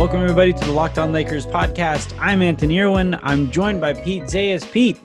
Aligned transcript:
Welcome, 0.00 0.22
everybody, 0.22 0.54
to 0.54 0.64
the 0.64 0.72
Locked 0.72 0.96
On 0.98 1.12
Lakers 1.12 1.44
podcast. 1.44 2.18
I'm 2.18 2.40
Anthony 2.40 2.80
Irwin. 2.80 3.18
I'm 3.22 3.50
joined 3.50 3.82
by 3.82 3.92
Pete 3.92 4.22
Zayas. 4.22 4.72
Pete, 4.72 4.98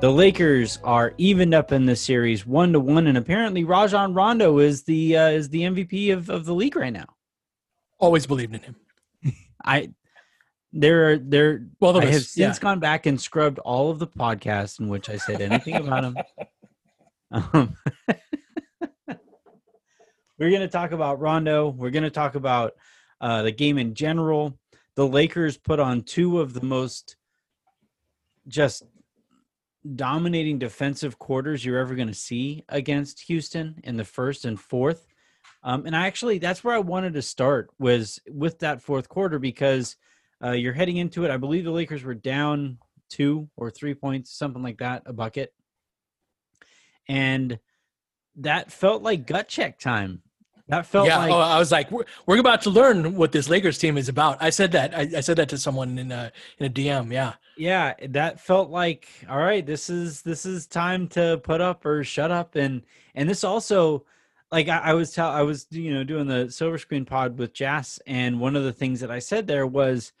the 0.00 0.10
Lakers 0.10 0.78
are 0.82 1.12
evened 1.18 1.52
up 1.52 1.72
in 1.72 1.84
this 1.84 2.00
series, 2.00 2.46
one 2.46 2.72
to 2.72 2.80
one, 2.80 3.06
and 3.06 3.18
apparently 3.18 3.64
Rajon 3.64 4.14
Rondo 4.14 4.58
is 4.58 4.82
the 4.84 5.14
uh, 5.14 5.28
is 5.28 5.50
the 5.50 5.60
MVP 5.60 6.14
of, 6.14 6.30
of 6.30 6.46
the 6.46 6.54
league 6.54 6.74
right 6.74 6.90
now. 6.90 7.04
Always 7.98 8.26
believed 8.26 8.54
in 8.54 8.62
him. 8.62 8.76
I 9.62 9.92
there 10.72 11.10
are 11.10 11.18
there. 11.18 11.66
Well, 11.78 11.98
I 11.98 12.06
have 12.06 12.24
since 12.24 12.56
yeah. 12.56 12.62
gone 12.62 12.80
back 12.80 13.04
and 13.04 13.20
scrubbed 13.20 13.58
all 13.58 13.90
of 13.90 13.98
the 13.98 14.06
podcasts 14.06 14.80
in 14.80 14.88
which 14.88 15.10
I 15.10 15.18
said 15.18 15.42
anything 15.42 15.76
about 15.76 16.04
him. 16.04 16.16
Um, 17.30 17.76
we're 20.38 20.48
going 20.48 20.62
to 20.62 20.68
talk 20.68 20.92
about 20.92 21.20
Rondo. 21.20 21.68
We're 21.68 21.90
going 21.90 22.04
to 22.04 22.10
talk 22.10 22.36
about 22.36 22.72
uh, 23.20 23.42
the 23.42 23.52
game 23.52 23.78
in 23.78 23.94
general. 23.94 24.58
The 24.96 25.06
Lakers 25.06 25.56
put 25.56 25.80
on 25.80 26.02
two 26.02 26.40
of 26.40 26.52
the 26.52 26.64
most 26.64 27.16
just 28.48 28.82
dominating 29.94 30.58
defensive 30.58 31.18
quarters 31.18 31.64
you're 31.64 31.78
ever 31.78 31.94
going 31.94 32.08
to 32.08 32.14
see 32.14 32.64
against 32.68 33.22
Houston 33.22 33.80
in 33.84 33.96
the 33.96 34.04
first 34.04 34.44
and 34.44 34.60
fourth. 34.60 35.06
Um, 35.62 35.86
and 35.86 35.94
I 35.94 36.06
actually, 36.06 36.38
that's 36.38 36.64
where 36.64 36.74
I 36.74 36.80
wanted 36.80 37.14
to 37.14 37.22
start 37.22 37.70
was 37.78 38.18
with 38.28 38.58
that 38.60 38.82
fourth 38.82 39.08
quarter 39.08 39.38
because 39.38 39.96
uh, 40.42 40.52
you're 40.52 40.72
heading 40.72 40.96
into 40.96 41.24
it. 41.24 41.30
I 41.30 41.36
believe 41.36 41.64
the 41.64 41.70
Lakers 41.70 42.02
were 42.02 42.14
down 42.14 42.78
two 43.08 43.48
or 43.56 43.70
three 43.70 43.94
points, 43.94 44.32
something 44.32 44.62
like 44.62 44.78
that, 44.78 45.02
a 45.06 45.12
bucket. 45.12 45.52
And 47.08 47.58
that 48.36 48.72
felt 48.72 49.02
like 49.02 49.26
gut 49.26 49.48
check 49.48 49.78
time 49.78 50.22
that 50.70 50.86
felt 50.86 51.08
yeah. 51.08 51.18
Like, 51.18 51.32
oh, 51.32 51.38
I 51.38 51.58
was 51.58 51.72
like, 51.72 51.90
we're, 51.90 52.04
we're 52.26 52.38
about 52.38 52.62
to 52.62 52.70
learn 52.70 53.16
what 53.16 53.32
this 53.32 53.48
Lakers 53.48 53.76
team 53.76 53.98
is 53.98 54.08
about. 54.08 54.38
I 54.40 54.50
said 54.50 54.72
that. 54.72 54.96
I, 54.96 55.08
I 55.16 55.20
said 55.20 55.36
that 55.36 55.48
to 55.48 55.58
someone 55.58 55.98
in 55.98 56.12
a 56.12 56.30
in 56.58 56.66
a 56.66 56.70
DM. 56.70 57.12
Yeah. 57.12 57.34
Yeah, 57.56 57.94
that 58.08 58.40
felt 58.40 58.70
like 58.70 59.08
all 59.28 59.38
right. 59.38 59.66
This 59.66 59.90
is 59.90 60.22
this 60.22 60.46
is 60.46 60.66
time 60.66 61.08
to 61.08 61.40
put 61.42 61.60
up 61.60 61.84
or 61.84 62.04
shut 62.04 62.30
up, 62.30 62.54
and 62.54 62.82
and 63.14 63.28
this 63.28 63.44
also, 63.44 64.06
like 64.50 64.68
I, 64.68 64.78
I 64.78 64.94
was 64.94 65.12
tell 65.12 65.28
I 65.28 65.42
was 65.42 65.66
you 65.70 65.92
know 65.92 66.04
doing 66.04 66.26
the 66.26 66.50
silver 66.50 66.78
screen 66.78 67.04
pod 67.04 67.36
with 67.38 67.52
Jazz, 67.52 67.98
and 68.06 68.40
one 68.40 68.56
of 68.56 68.64
the 68.64 68.72
things 68.72 69.00
that 69.00 69.10
I 69.10 69.18
said 69.18 69.46
there 69.46 69.66
was, 69.66 70.12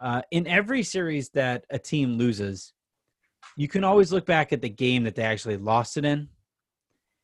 uh, 0.00 0.22
in 0.30 0.46
every 0.46 0.82
series 0.82 1.30
that 1.30 1.64
a 1.70 1.78
team 1.78 2.18
loses, 2.18 2.72
you 3.56 3.66
can 3.66 3.82
always 3.82 4.12
look 4.12 4.26
back 4.26 4.52
at 4.52 4.60
the 4.60 4.68
game 4.68 5.04
that 5.04 5.16
they 5.16 5.24
actually 5.24 5.56
lost 5.56 5.96
it 5.96 6.04
in 6.04 6.28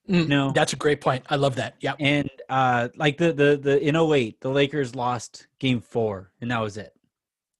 Mm, 0.08 0.28
no, 0.28 0.50
that's 0.50 0.72
a 0.72 0.77
great 0.77 1.00
point. 1.00 1.25
I 1.31 1.36
love 1.36 1.56
that. 1.56 1.77
Yeah. 1.81 1.95
And 2.00 2.28
uh 2.48 2.89
like 2.97 3.19
the 3.19 3.33
the 3.33 3.56
the 3.56 3.81
in 3.81 3.97
08, 3.97 4.41
the 4.41 4.48
Lakers 4.48 4.94
lost 4.94 5.47
game 5.59 5.81
4 5.81 6.33
and 6.41 6.50
that 6.50 6.61
was 6.61 6.77
it. 6.77 6.92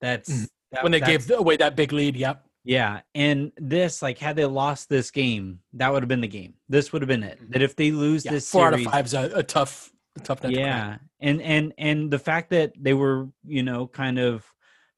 That's 0.01 0.31
mm. 0.31 0.49
that, 0.73 0.83
when 0.83 0.93
they 0.93 1.01
gave 1.01 1.31
away 1.31 1.57
that 1.59 1.77
big 1.77 1.93
lead, 1.93 2.17
yep. 2.17 2.45
Yeah, 2.65 3.01
and 3.15 3.51
this 3.57 4.03
like 4.03 4.19
had 4.19 4.37
they 4.37 4.45
lost 4.45 4.89
this 4.89 5.11
game, 5.11 5.59
that 5.73 5.93
would 5.93 6.03
have 6.03 6.09
been 6.09 6.21
the 6.21 6.29
game. 6.29 6.55
This 6.69 6.93
would 6.93 7.03
have 7.03 7.09
been 7.09 7.25
it. 7.25 7.41
That 7.51 7.61
if 7.61 7.75
they 7.75 7.91
lose 7.91 8.25
yeah, 8.25 8.31
this 8.31 8.49
four 8.49 8.71
series, 8.71 8.87
out 8.87 8.87
of 8.87 8.93
five 8.93 9.07
is 9.07 9.15
a, 9.15 9.39
a 9.39 9.43
tough 9.43 9.93
a 10.17 10.21
tough 10.21 10.41
Yeah. 10.45 10.99
And 11.21 11.41
and 11.43 11.73
and 11.79 12.11
the 12.11 12.19
fact 12.19 12.51
that 12.51 12.73
they 12.81 12.95
were, 12.95 13.29
you 13.45 13.63
know, 13.63 13.87
kind 13.87 14.19
of 14.19 14.45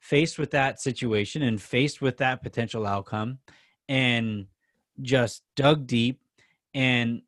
faced 0.00 0.38
with 0.38 0.50
that 0.50 0.80
situation 0.80 1.42
and 1.42 1.60
faced 1.60 2.02
with 2.02 2.18
that 2.18 2.42
potential 2.42 2.86
outcome 2.86 3.38
and 3.88 4.46
just 5.00 5.42
dug 5.56 5.86
deep 5.86 6.20
and 6.74 7.22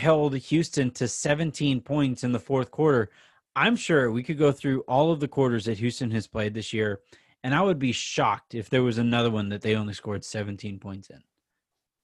held 0.00 0.36
Houston 0.36 0.90
to 0.92 1.06
17 1.06 1.80
points 1.80 2.24
in 2.24 2.32
the 2.32 2.40
fourth 2.40 2.70
quarter. 2.70 3.10
I'm 3.54 3.76
sure 3.76 4.10
we 4.10 4.22
could 4.22 4.38
go 4.38 4.52
through 4.52 4.80
all 4.82 5.12
of 5.12 5.20
the 5.20 5.28
quarters 5.28 5.64
that 5.66 5.78
Houston 5.78 6.10
has 6.12 6.26
played 6.26 6.54
this 6.54 6.72
year, 6.72 7.00
and 7.44 7.54
I 7.54 7.62
would 7.62 7.78
be 7.78 7.92
shocked 7.92 8.54
if 8.54 8.70
there 8.70 8.82
was 8.82 8.98
another 8.98 9.30
one 9.30 9.48
that 9.50 9.60
they 9.60 9.76
only 9.76 9.94
scored 9.94 10.24
17 10.24 10.78
points 10.78 11.10
in. 11.10 11.22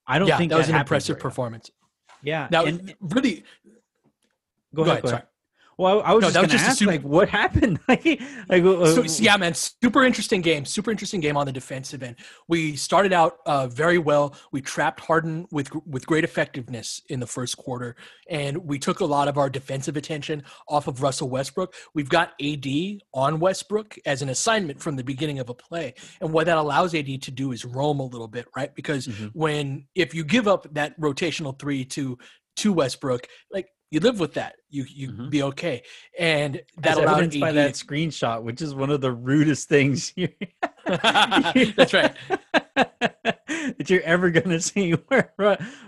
I 0.07 0.19
don't 0.19 0.29
yeah, 0.29 0.39
think 0.39 0.51
that, 0.51 0.57
that 0.57 0.61
was 0.61 0.69
an 0.69 0.77
impressive 0.77 1.19
performance. 1.19 1.71
Yeah. 2.23 2.49
Now, 2.51 2.65
and, 2.65 2.95
really, 3.01 3.45
go, 4.75 4.85
go 4.85 4.91
ahead. 4.91 5.03
Go 5.03 5.09
ahead. 5.09 5.27
Well, 5.79 6.01
I, 6.01 6.11
I 6.11 6.15
was 6.15 6.23
no, 6.23 6.29
just 6.29 6.37
going 6.37 6.49
to 6.49 6.57
ask, 6.57 6.79
super, 6.79 6.93
like, 6.93 7.03
what 7.03 7.29
happened? 7.43 7.79
like, 7.87 8.05
like 8.49 8.65
uh, 8.65 8.87
so, 8.95 9.23
yeah, 9.23 9.37
man, 9.37 9.53
super 9.55 10.05
interesting 10.05 10.41
game. 10.41 10.65
Super 10.65 10.91
interesting 10.91 11.21
game 11.21 11.37
on 11.37 11.45
the 11.45 11.53
defensive 11.53 12.03
end. 12.03 12.17
We 12.49 12.77
started 12.77 13.13
out 13.13 13.39
uh, 13.45 13.67
very 13.67 13.99
well. 13.99 14.35
We 14.53 14.63
trapped 14.63 15.01
Harden 15.01 15.47
with 15.51 15.71
with 15.87 16.07
great 16.07 16.25
effectiveness 16.25 17.03
in 17.09 17.21
the 17.21 17.27
first 17.27 17.59
quarter, 17.59 17.97
and 18.31 18.57
we 18.59 18.79
took 18.79 19.01
a 19.01 19.05
lot 19.05 19.29
of 19.29 19.37
our 19.37 19.51
defensive 19.51 19.97
attention 19.97 20.43
off 20.69 20.87
of 20.89 21.03
Russell 21.03 21.29
Westbrook. 21.29 21.75
We've 21.95 22.09
got 22.09 22.33
AD 22.43 22.67
on 23.13 23.39
Westbrook 23.39 23.97
as 24.07 24.23
an 24.23 24.31
assignment 24.31 24.81
from 24.81 24.97
the 24.97 25.05
beginning 25.05 25.41
of 25.41 25.51
a 25.51 25.55
play, 25.55 25.95
and 26.23 26.33
what 26.33 26.47
that 26.47 26.57
allows 26.57 26.95
AD 26.95 27.21
to 27.23 27.31
do 27.31 27.53
is 27.53 27.65
roam 27.67 28.01
a 28.01 28.07
little 28.07 28.29
bit, 28.29 28.47
right? 28.57 28.75
Because 28.75 29.09
mm-hmm. 29.09 29.27
when 29.35 29.87
if 29.95 30.15
you 30.15 30.25
give 30.25 30.49
up 30.49 30.73
that 30.73 30.99
rotational 30.99 31.59
three 31.59 31.85
to 31.87 32.17
to 32.57 32.73
Westbrook, 32.73 33.27
like 33.53 33.69
you 33.91 34.01
live 34.01 34.19
with 34.19 34.35
that. 34.35 34.57
You 34.69 34.85
you 34.89 35.09
mm-hmm. 35.11 35.29
be 35.29 35.43
okay, 35.45 35.83
and 36.19 36.61
that 36.79 36.99
evidenced 36.99 37.41
by 37.41 37.53
that 37.53 37.75
screenshot, 37.75 38.43
which 38.43 38.61
is 38.61 38.75
one 38.75 38.91
of 38.91 39.01
the 39.01 39.13
rudest 39.13 39.69
things. 39.69 40.13
That's 40.87 41.95
right. 41.95 42.15
that 42.75 43.89
you're 43.89 44.03
ever 44.03 44.31
gonna 44.31 44.61
see. 44.61 44.93
Where 44.93 45.33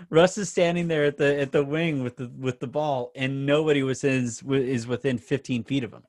Russ 0.09 0.37
is 0.37 0.49
standing 0.49 0.87
there 0.87 1.05
at 1.05 1.17
the 1.17 1.39
at 1.39 1.51
the 1.51 1.63
wing 1.63 2.03
with 2.03 2.15
the 2.15 2.31
with 2.37 2.59
the 2.59 2.67
ball, 2.67 3.11
and 3.15 3.45
nobody 3.45 3.83
was 3.83 4.03
is 4.03 4.41
is 4.43 4.87
within 4.87 5.17
15 5.17 5.63
feet 5.65 5.83
of 5.83 5.93
him. 5.93 6.03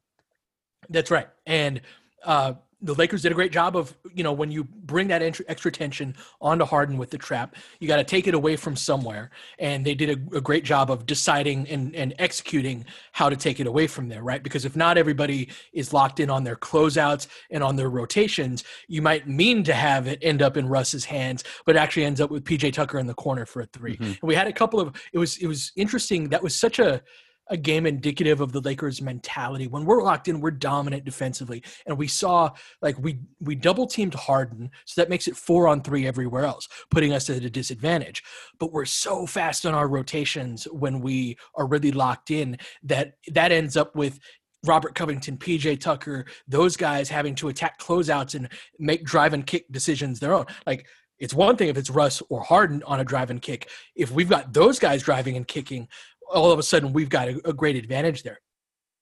That's 0.88 1.10
right, 1.10 1.28
and 1.46 1.80
uh, 2.24 2.54
the 2.82 2.94
Lakers 2.94 3.22
did 3.22 3.32
a 3.32 3.34
great 3.34 3.52
job 3.52 3.76
of, 3.76 3.96
you 4.14 4.22
know, 4.22 4.32
when 4.32 4.50
you 4.50 4.64
bring 4.64 5.08
that 5.08 5.22
extra 5.22 5.70
tension 5.70 6.16
onto 6.40 6.64
Harden 6.64 6.96
with 6.96 7.10
the 7.10 7.18
trap, 7.18 7.56
you 7.78 7.86
got 7.86 7.96
to 7.96 8.04
take 8.04 8.26
it 8.26 8.34
away 8.34 8.56
from 8.56 8.76
somewhere. 8.76 9.30
And 9.58 9.84
they 9.84 9.94
did 9.94 10.10
a, 10.10 10.36
a, 10.36 10.40
great 10.40 10.64
job 10.64 10.90
of 10.90 11.06
deciding 11.06 11.68
and, 11.68 11.94
and 11.94 12.14
executing 12.18 12.86
how 13.12 13.28
to 13.28 13.36
take 13.36 13.60
it 13.60 13.66
away 13.66 13.86
from 13.86 14.08
there, 14.08 14.22
right? 14.22 14.42
Because 14.42 14.64
if 14.64 14.76
not 14.76 14.96
everybody 14.96 15.50
is 15.72 15.92
locked 15.92 16.20
in 16.20 16.30
on 16.30 16.44
their 16.44 16.56
closeouts 16.56 17.26
and 17.50 17.62
on 17.62 17.76
their 17.76 17.90
rotations, 17.90 18.64
you 18.88 19.02
might 19.02 19.28
mean 19.28 19.62
to 19.64 19.74
have 19.74 20.06
it 20.06 20.18
end 20.22 20.40
up 20.40 20.56
in 20.56 20.66
Russ's 20.66 21.04
hands, 21.04 21.44
but 21.66 21.76
actually 21.76 22.04
ends 22.04 22.20
up 22.20 22.30
with 22.30 22.44
PJ 22.44 22.72
Tucker 22.72 22.98
in 22.98 23.06
the 23.06 23.14
corner 23.14 23.44
for 23.44 23.60
a 23.62 23.66
3 23.66 23.92
mm-hmm. 23.92 24.04
And 24.04 24.18
we 24.22 24.34
had 24.34 24.46
a 24.46 24.52
couple 24.52 24.80
of, 24.80 24.94
it 25.12 25.18
was, 25.18 25.36
it 25.36 25.46
was 25.46 25.72
interesting. 25.76 26.30
That 26.30 26.42
was 26.42 26.54
such 26.56 26.78
a, 26.78 27.02
a 27.50 27.56
game 27.56 27.84
indicative 27.84 28.40
of 28.40 28.52
the 28.52 28.60
Lakers 28.60 29.02
mentality. 29.02 29.66
When 29.66 29.84
we're 29.84 30.02
locked 30.02 30.28
in, 30.28 30.40
we're 30.40 30.52
dominant 30.52 31.04
defensively. 31.04 31.62
And 31.86 31.98
we 31.98 32.06
saw 32.06 32.50
like 32.80 32.98
we 32.98 33.18
we 33.40 33.54
double 33.54 33.86
teamed 33.86 34.14
Harden, 34.14 34.70
so 34.84 35.00
that 35.00 35.10
makes 35.10 35.28
it 35.28 35.36
four 35.36 35.68
on 35.68 35.82
three 35.82 36.06
everywhere 36.06 36.44
else, 36.44 36.68
putting 36.90 37.12
us 37.12 37.28
at 37.28 37.42
a 37.42 37.50
disadvantage. 37.50 38.22
But 38.58 38.72
we're 38.72 38.84
so 38.84 39.26
fast 39.26 39.66
on 39.66 39.74
our 39.74 39.88
rotations 39.88 40.64
when 40.64 41.00
we 41.00 41.36
are 41.56 41.66
really 41.66 41.92
locked 41.92 42.30
in 42.30 42.56
that 42.84 43.14
that 43.32 43.52
ends 43.52 43.76
up 43.76 43.94
with 43.96 44.20
Robert 44.64 44.94
Covington, 44.94 45.38
PJ 45.38 45.80
Tucker, 45.80 46.26
those 46.46 46.76
guys 46.76 47.08
having 47.08 47.34
to 47.36 47.48
attack 47.48 47.80
closeouts 47.80 48.34
and 48.34 48.48
make 48.78 49.04
drive 49.04 49.32
and 49.32 49.46
kick 49.46 49.64
decisions 49.72 50.20
their 50.20 50.34
own. 50.34 50.46
Like 50.66 50.86
it's 51.20 51.34
one 51.34 51.56
thing 51.56 51.68
if 51.68 51.76
it's 51.76 51.90
Russ 51.90 52.22
or 52.30 52.40
Harden 52.40 52.82
on 52.84 53.00
a 53.00 53.04
drive 53.04 53.30
and 53.30 53.40
kick. 53.40 53.68
If 53.94 54.10
we've 54.10 54.28
got 54.28 54.52
those 54.52 54.78
guys 54.78 55.02
driving 55.02 55.36
and 55.36 55.46
kicking, 55.46 55.86
all 56.32 56.50
of 56.50 56.58
a 56.58 56.62
sudden 56.62 56.92
we've 56.92 57.08
got 57.08 57.28
a, 57.28 57.40
a 57.48 57.52
great 57.52 57.76
advantage 57.76 58.22
there. 58.22 58.40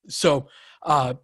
So 0.09 0.49
uh, 0.83 1.15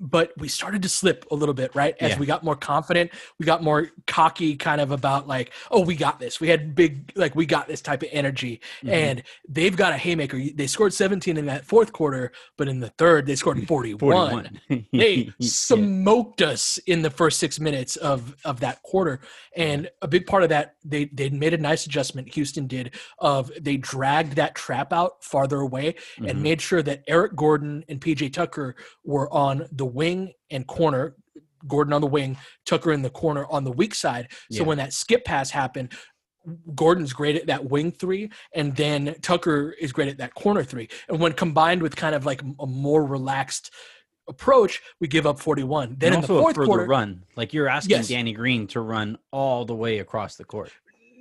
but 0.00 0.32
we 0.38 0.48
started 0.48 0.82
to 0.82 0.88
slip 0.88 1.26
a 1.30 1.34
little 1.34 1.54
bit, 1.54 1.74
right? 1.74 1.94
As 2.00 2.12
yeah. 2.12 2.18
we 2.18 2.26
got 2.26 2.42
more 2.42 2.56
confident, 2.56 3.10
we 3.38 3.44
got 3.44 3.62
more 3.62 3.90
cocky, 4.06 4.56
kind 4.56 4.80
of 4.80 4.90
about 4.90 5.28
like, 5.28 5.52
oh, 5.70 5.84
we 5.84 5.94
got 5.94 6.18
this. 6.18 6.40
We 6.40 6.48
had 6.48 6.74
big, 6.74 7.12
like, 7.14 7.36
we 7.36 7.44
got 7.44 7.68
this 7.68 7.82
type 7.82 8.02
of 8.02 8.08
energy. 8.10 8.62
Mm-hmm. 8.78 8.88
And 8.88 9.22
they've 9.46 9.76
got 9.76 9.92
a 9.92 9.98
haymaker. 9.98 10.40
They 10.54 10.66
scored 10.66 10.94
17 10.94 11.36
in 11.36 11.46
that 11.46 11.66
fourth 11.66 11.92
quarter, 11.92 12.32
but 12.56 12.66
in 12.66 12.80
the 12.80 12.88
third, 12.88 13.26
they 13.26 13.36
scored 13.36 13.66
41. 13.66 13.98
41. 14.68 14.86
they 14.92 15.30
smoked 15.40 16.40
yeah. 16.40 16.48
us 16.48 16.78
in 16.78 17.02
the 17.02 17.10
first 17.10 17.38
six 17.38 17.60
minutes 17.60 17.96
of, 17.96 18.34
of 18.44 18.60
that 18.60 18.82
quarter. 18.82 19.20
And 19.54 19.90
a 20.00 20.08
big 20.08 20.26
part 20.26 20.42
of 20.42 20.48
that, 20.48 20.76
they, 20.82 21.06
they 21.06 21.28
made 21.28 21.52
a 21.52 21.58
nice 21.58 21.84
adjustment, 21.84 22.32
Houston 22.34 22.66
did, 22.66 22.94
of 23.18 23.52
they 23.60 23.76
dragged 23.76 24.36
that 24.36 24.54
trap 24.54 24.94
out 24.94 25.22
farther 25.22 25.60
away 25.60 25.92
mm-hmm. 25.92 26.26
and 26.26 26.42
made 26.42 26.62
sure 26.62 26.82
that 26.82 27.02
Eric 27.06 27.36
Gordon 27.36 27.84
and 27.88 28.00
PJ 28.00 28.32
Tucker 28.32 28.76
were 29.04 29.30
on 29.32 29.66
the 29.70 29.89
wing 29.90 30.32
and 30.50 30.66
corner. 30.66 31.16
Gordon 31.68 31.92
on 31.92 32.00
the 32.00 32.06
wing, 32.06 32.38
Tucker 32.64 32.90
in 32.90 33.02
the 33.02 33.10
corner 33.10 33.44
on 33.50 33.64
the 33.64 33.70
weak 33.70 33.94
side. 33.94 34.28
So 34.50 34.60
yeah. 34.60 34.62
when 34.62 34.78
that 34.78 34.94
skip 34.94 35.26
pass 35.26 35.50
happened, 35.50 35.92
Gordon's 36.74 37.12
great 37.12 37.36
at 37.36 37.46
that 37.46 37.68
wing 37.68 37.92
three, 37.92 38.30
and 38.54 38.74
then 38.74 39.14
Tucker 39.20 39.74
is 39.78 39.92
great 39.92 40.08
at 40.08 40.18
that 40.18 40.34
corner 40.34 40.64
three. 40.64 40.88
And 41.08 41.20
when 41.20 41.32
combined 41.34 41.82
with 41.82 41.96
kind 41.96 42.14
of 42.14 42.24
like 42.24 42.42
a 42.58 42.66
more 42.66 43.04
relaxed 43.04 43.70
approach, 44.28 44.80
we 45.00 45.08
give 45.08 45.26
up 45.26 45.38
41. 45.38 45.96
Then 45.98 46.14
and 46.14 46.14
in 46.16 46.20
the 46.22 46.26
fourth 46.26 46.56
quarter, 46.56 46.86
run, 46.86 47.24
like 47.36 47.52
you're 47.52 47.68
asking 47.68 47.96
yes. 47.96 48.08
Danny 48.08 48.32
Green 48.32 48.66
to 48.68 48.80
run 48.80 49.18
all 49.30 49.64
the 49.64 49.74
way 49.74 49.98
across 49.98 50.36
the 50.36 50.44
court. 50.44 50.72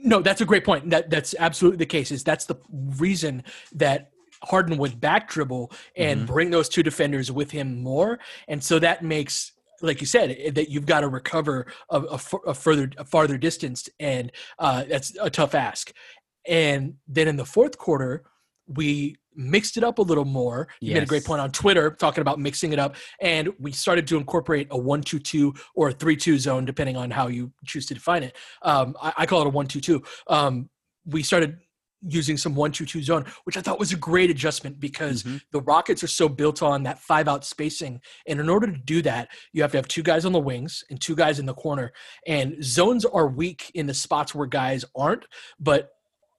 No, 0.01 0.21
that's 0.21 0.39
a 0.39 0.45
great 0.45 0.63
point. 0.63 0.89
That 0.91 1.09
that's 1.09 1.35
absolutely 1.37 1.77
the 1.77 1.85
case. 1.85 2.11
Is 2.11 2.23
that's 2.23 2.45
the 2.45 2.55
reason 2.71 3.43
that 3.73 4.11
Harden 4.43 4.77
would 4.77 4.99
back 4.99 5.29
dribble 5.29 5.71
and 5.95 6.21
mm-hmm. 6.21 6.33
bring 6.33 6.49
those 6.49 6.69
two 6.69 6.83
defenders 6.83 7.31
with 7.31 7.51
him 7.51 7.81
more. 7.81 8.19
And 8.47 8.63
so 8.63 8.79
that 8.79 9.03
makes 9.03 9.53
like 9.81 10.01
you 10.01 10.07
said, 10.07 10.55
that 10.55 10.69
you've 10.69 10.85
got 10.85 11.01
to 11.01 11.07
recover 11.07 11.65
a, 11.89 12.01
a, 12.01 12.19
a 12.47 12.53
further, 12.53 12.89
a 12.97 13.05
farther 13.05 13.37
distance, 13.37 13.87
and 13.99 14.31
uh, 14.57 14.83
that's 14.83 15.15
a 15.21 15.29
tough 15.29 15.55
ask. 15.55 15.93
And 16.45 16.95
then 17.07 17.27
in 17.27 17.37
the 17.37 17.45
fourth 17.45 17.77
quarter, 17.77 18.23
we 18.67 19.15
mixed 19.35 19.77
it 19.77 19.83
up 19.83 19.99
a 19.99 20.01
little 20.01 20.25
more. 20.25 20.67
You 20.79 20.89
yes. 20.89 20.95
made 20.95 21.03
a 21.03 21.07
great 21.07 21.25
point 21.25 21.41
on 21.41 21.51
Twitter 21.51 21.91
talking 21.91 22.21
about 22.21 22.39
mixing 22.39 22.73
it 22.73 22.79
up, 22.79 22.95
and 23.21 23.49
we 23.59 23.71
started 23.71 24.07
to 24.07 24.17
incorporate 24.17 24.67
a 24.71 24.77
one-two-two 24.77 25.53
or 25.75 25.89
a 25.89 25.93
three-two 25.93 26.37
zone, 26.39 26.65
depending 26.65 26.97
on 26.97 27.09
how 27.11 27.27
you 27.27 27.51
choose 27.65 27.85
to 27.87 27.93
define 27.93 28.23
it. 28.23 28.35
Um, 28.61 28.95
I, 29.01 29.13
I, 29.19 29.25
call 29.25 29.41
it 29.41 29.47
a 29.47 29.51
one-two-two. 29.51 30.03
Um, 30.27 30.69
we 31.05 31.23
started 31.23 31.57
using 32.07 32.37
some 32.37 32.55
one-two-two 32.55 33.01
zone, 33.01 33.25
which 33.43 33.57
I 33.57 33.61
thought 33.61 33.79
was 33.79 33.91
a 33.91 33.97
great 33.97 34.29
adjustment 34.29 34.79
because 34.79 35.23
mm-hmm. 35.23 35.37
the 35.51 35.61
Rockets 35.61 36.03
are 36.03 36.07
so 36.07 36.29
built 36.29 36.61
on 36.61 36.83
that 36.83 36.99
five-out 36.99 37.45
spacing, 37.45 38.01
and 38.27 38.39
in 38.39 38.49
order 38.49 38.67
to 38.67 38.77
do 38.77 39.01
that, 39.03 39.29
you 39.53 39.61
have 39.61 39.71
to 39.71 39.77
have 39.77 39.87
two 39.87 40.03
guys 40.03 40.25
on 40.25 40.31
the 40.31 40.39
wings 40.39 40.83
and 40.89 40.99
two 40.99 41.15
guys 41.15 41.39
in 41.39 41.45
the 41.45 41.53
corner. 41.53 41.91
And 42.27 42.63
zones 42.63 43.05
are 43.05 43.27
weak 43.27 43.71
in 43.75 43.87
the 43.87 43.93
spots 43.93 44.33
where 44.33 44.47
guys 44.47 44.85
aren't, 44.95 45.25
but 45.59 45.89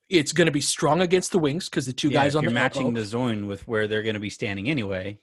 it's 0.09 0.33
going 0.33 0.47
to 0.47 0.51
be 0.51 0.61
strong 0.61 1.01
against 1.01 1.31
the 1.31 1.39
wings 1.39 1.69
because 1.69 1.85
the 1.85 1.93
two 1.93 2.09
yeah, 2.09 2.23
guys 2.23 2.35
on 2.35 2.43
you're 2.43 2.51
the 2.51 2.55
matching 2.55 2.87
elbow. 2.87 2.99
the 2.99 3.05
zone 3.05 3.47
with 3.47 3.67
where 3.67 3.87
they're 3.87 4.03
going 4.03 4.15
to 4.15 4.19
be 4.19 4.29
standing 4.29 4.69
anyway. 4.69 5.17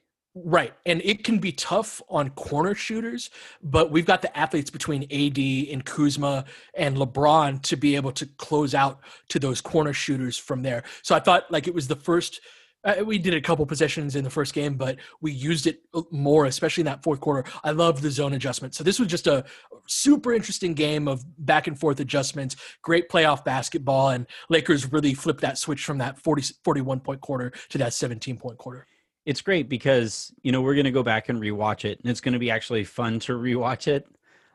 Right. 0.44 0.72
And 0.86 1.00
it 1.04 1.24
can 1.24 1.38
be 1.38 1.52
tough 1.52 2.00
on 2.08 2.30
corner 2.30 2.74
shooters, 2.74 3.30
but 3.62 3.90
we've 3.90 4.04
got 4.06 4.22
the 4.22 4.36
athletes 4.36 4.70
between 4.70 5.04
AD 5.04 5.38
and 5.72 5.84
Kuzma 5.84 6.44
and 6.74 6.96
LeBron 6.96 7.62
to 7.62 7.76
be 7.76 7.96
able 7.96 8.12
to 8.12 8.26
close 8.36 8.74
out 8.74 9.00
to 9.30 9.38
those 9.38 9.60
corner 9.60 9.92
shooters 9.92 10.38
from 10.38 10.62
there. 10.62 10.84
So 11.02 11.14
I 11.16 11.20
thought 11.20 11.50
like 11.50 11.66
it 11.66 11.74
was 11.74 11.88
the 11.88 11.96
first 11.96 12.40
uh, 12.84 12.94
we 13.04 13.18
did 13.18 13.34
a 13.34 13.40
couple 13.40 13.66
possessions 13.66 14.14
in 14.14 14.22
the 14.22 14.30
first 14.30 14.54
game, 14.54 14.74
but 14.74 14.98
we 15.20 15.32
used 15.32 15.66
it 15.66 15.80
more, 16.12 16.44
especially 16.44 16.82
in 16.82 16.86
that 16.86 17.02
fourth 17.02 17.20
quarter. 17.20 17.50
I 17.64 17.72
love 17.72 18.00
the 18.00 18.10
zone 18.10 18.34
adjustment. 18.34 18.74
So 18.76 18.84
this 18.84 19.00
was 19.00 19.08
just 19.08 19.26
a 19.26 19.44
super 19.88 20.32
interesting 20.32 20.74
game 20.74 21.08
of 21.08 21.24
back 21.44 21.66
and 21.66 21.78
forth 21.78 21.98
adjustments, 21.98 22.54
great 22.82 23.08
playoff 23.08 23.44
basketball, 23.44 24.10
and 24.10 24.26
Lakers 24.48 24.92
really 24.92 25.12
flipped 25.12 25.40
that 25.40 25.58
switch 25.58 25.84
from 25.84 25.98
that 25.98 26.20
40, 26.20 26.54
41 26.62 27.00
point 27.00 27.20
quarter 27.20 27.52
to 27.70 27.78
that 27.78 27.94
17 27.94 28.36
point 28.36 28.58
quarter. 28.58 28.86
It's 29.26 29.40
great 29.42 29.68
because, 29.68 30.32
you 30.42 30.52
know, 30.52 30.62
we're 30.62 30.74
going 30.74 30.84
to 30.84 30.90
go 30.90 31.02
back 31.02 31.28
and 31.28 31.40
rewatch 31.40 31.84
it, 31.84 32.00
and 32.00 32.10
it's 32.10 32.20
going 32.20 32.32
to 32.32 32.38
be 32.38 32.50
actually 32.50 32.84
fun 32.84 33.18
to 33.20 33.32
rewatch 33.32 33.86
it. 33.86 34.06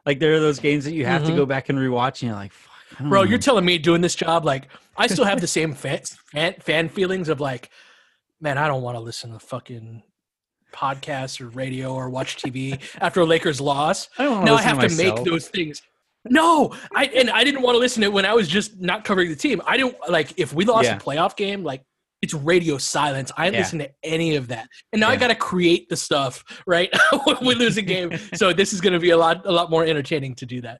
Like 0.05 0.19
there 0.19 0.33
are 0.33 0.39
those 0.39 0.59
games 0.59 0.83
that 0.85 0.93
you 0.93 1.05
have 1.05 1.21
mm-hmm. 1.21 1.31
to 1.31 1.37
go 1.37 1.45
back 1.45 1.69
and 1.69 1.77
rewatch, 1.77 2.21
and 2.21 2.23
you're 2.23 2.35
like, 2.35 2.51
Bro, 2.99 3.23
know. 3.23 3.29
you're 3.29 3.39
telling 3.39 3.65
me 3.65 3.77
doing 3.77 4.01
this 4.01 4.15
job, 4.15 4.45
like 4.45 4.67
I 4.97 5.07
still 5.07 5.25
have 5.25 5.41
the 5.41 5.47
same 5.47 5.73
fan, 5.73 6.01
fan, 6.03 6.55
fan 6.59 6.89
feelings 6.89 7.29
of 7.29 7.39
like, 7.39 7.69
man, 8.39 8.57
I 8.57 8.67
don't 8.67 8.81
want 8.81 8.95
to 8.95 8.99
listen 8.99 9.31
to 9.31 9.39
fucking 9.39 10.03
podcasts 10.73 11.39
or 11.39 11.49
radio 11.49 11.93
or 11.93 12.09
watch 12.09 12.37
TV 12.37 12.79
after 12.99 13.21
a 13.21 13.25
Lakers 13.25 13.61
loss. 13.61 14.09
I 14.17 14.23
now 14.43 14.55
I 14.55 14.61
have 14.61 14.79
to, 14.79 14.89
to 14.89 14.95
make 14.95 15.23
those 15.23 15.47
things. 15.47 15.81
No, 16.25 16.73
I 16.95 17.05
and 17.05 17.29
I 17.29 17.43
didn't 17.43 17.61
want 17.61 17.75
to 17.75 17.79
listen 17.79 18.01
to 18.01 18.07
it 18.07 18.13
when 18.13 18.25
I 18.25 18.33
was 18.33 18.47
just 18.47 18.79
not 18.79 19.03
covering 19.03 19.29
the 19.29 19.35
team. 19.35 19.61
I 19.65 19.77
didn't 19.77 19.95
like 20.09 20.33
if 20.37 20.53
we 20.53 20.65
lost 20.65 20.85
yeah. 20.85 20.97
a 20.97 20.99
playoff 20.99 21.35
game, 21.35 21.63
like 21.63 21.83
it's 22.23 22.33
radio 22.33 22.77
silence. 22.77 23.33
I 23.35 23.43
didn't 23.43 23.55
yeah. 23.55 23.59
listen 23.59 23.79
to 23.79 23.91
any 24.01 24.37
of 24.37 24.47
that. 24.47 24.69
And 24.93 25.01
now 25.01 25.09
yeah. 25.09 25.15
I 25.15 25.17
got 25.17 25.27
to 25.27 25.35
create 25.35 25.89
the 25.89 25.97
stuff, 25.97 26.41
right? 26.65 26.89
when 27.25 27.35
we 27.45 27.53
lose 27.53 27.75
a 27.75 27.81
game. 27.81 28.17
so 28.33 28.53
this 28.53 28.71
is 28.71 28.79
going 28.79 28.93
to 28.93 28.99
be 28.99 29.09
a 29.09 29.17
lot 29.17 29.45
a 29.45 29.51
lot 29.51 29.69
more 29.69 29.83
entertaining 29.85 30.33
to 30.35 30.45
do 30.45 30.61
that. 30.61 30.79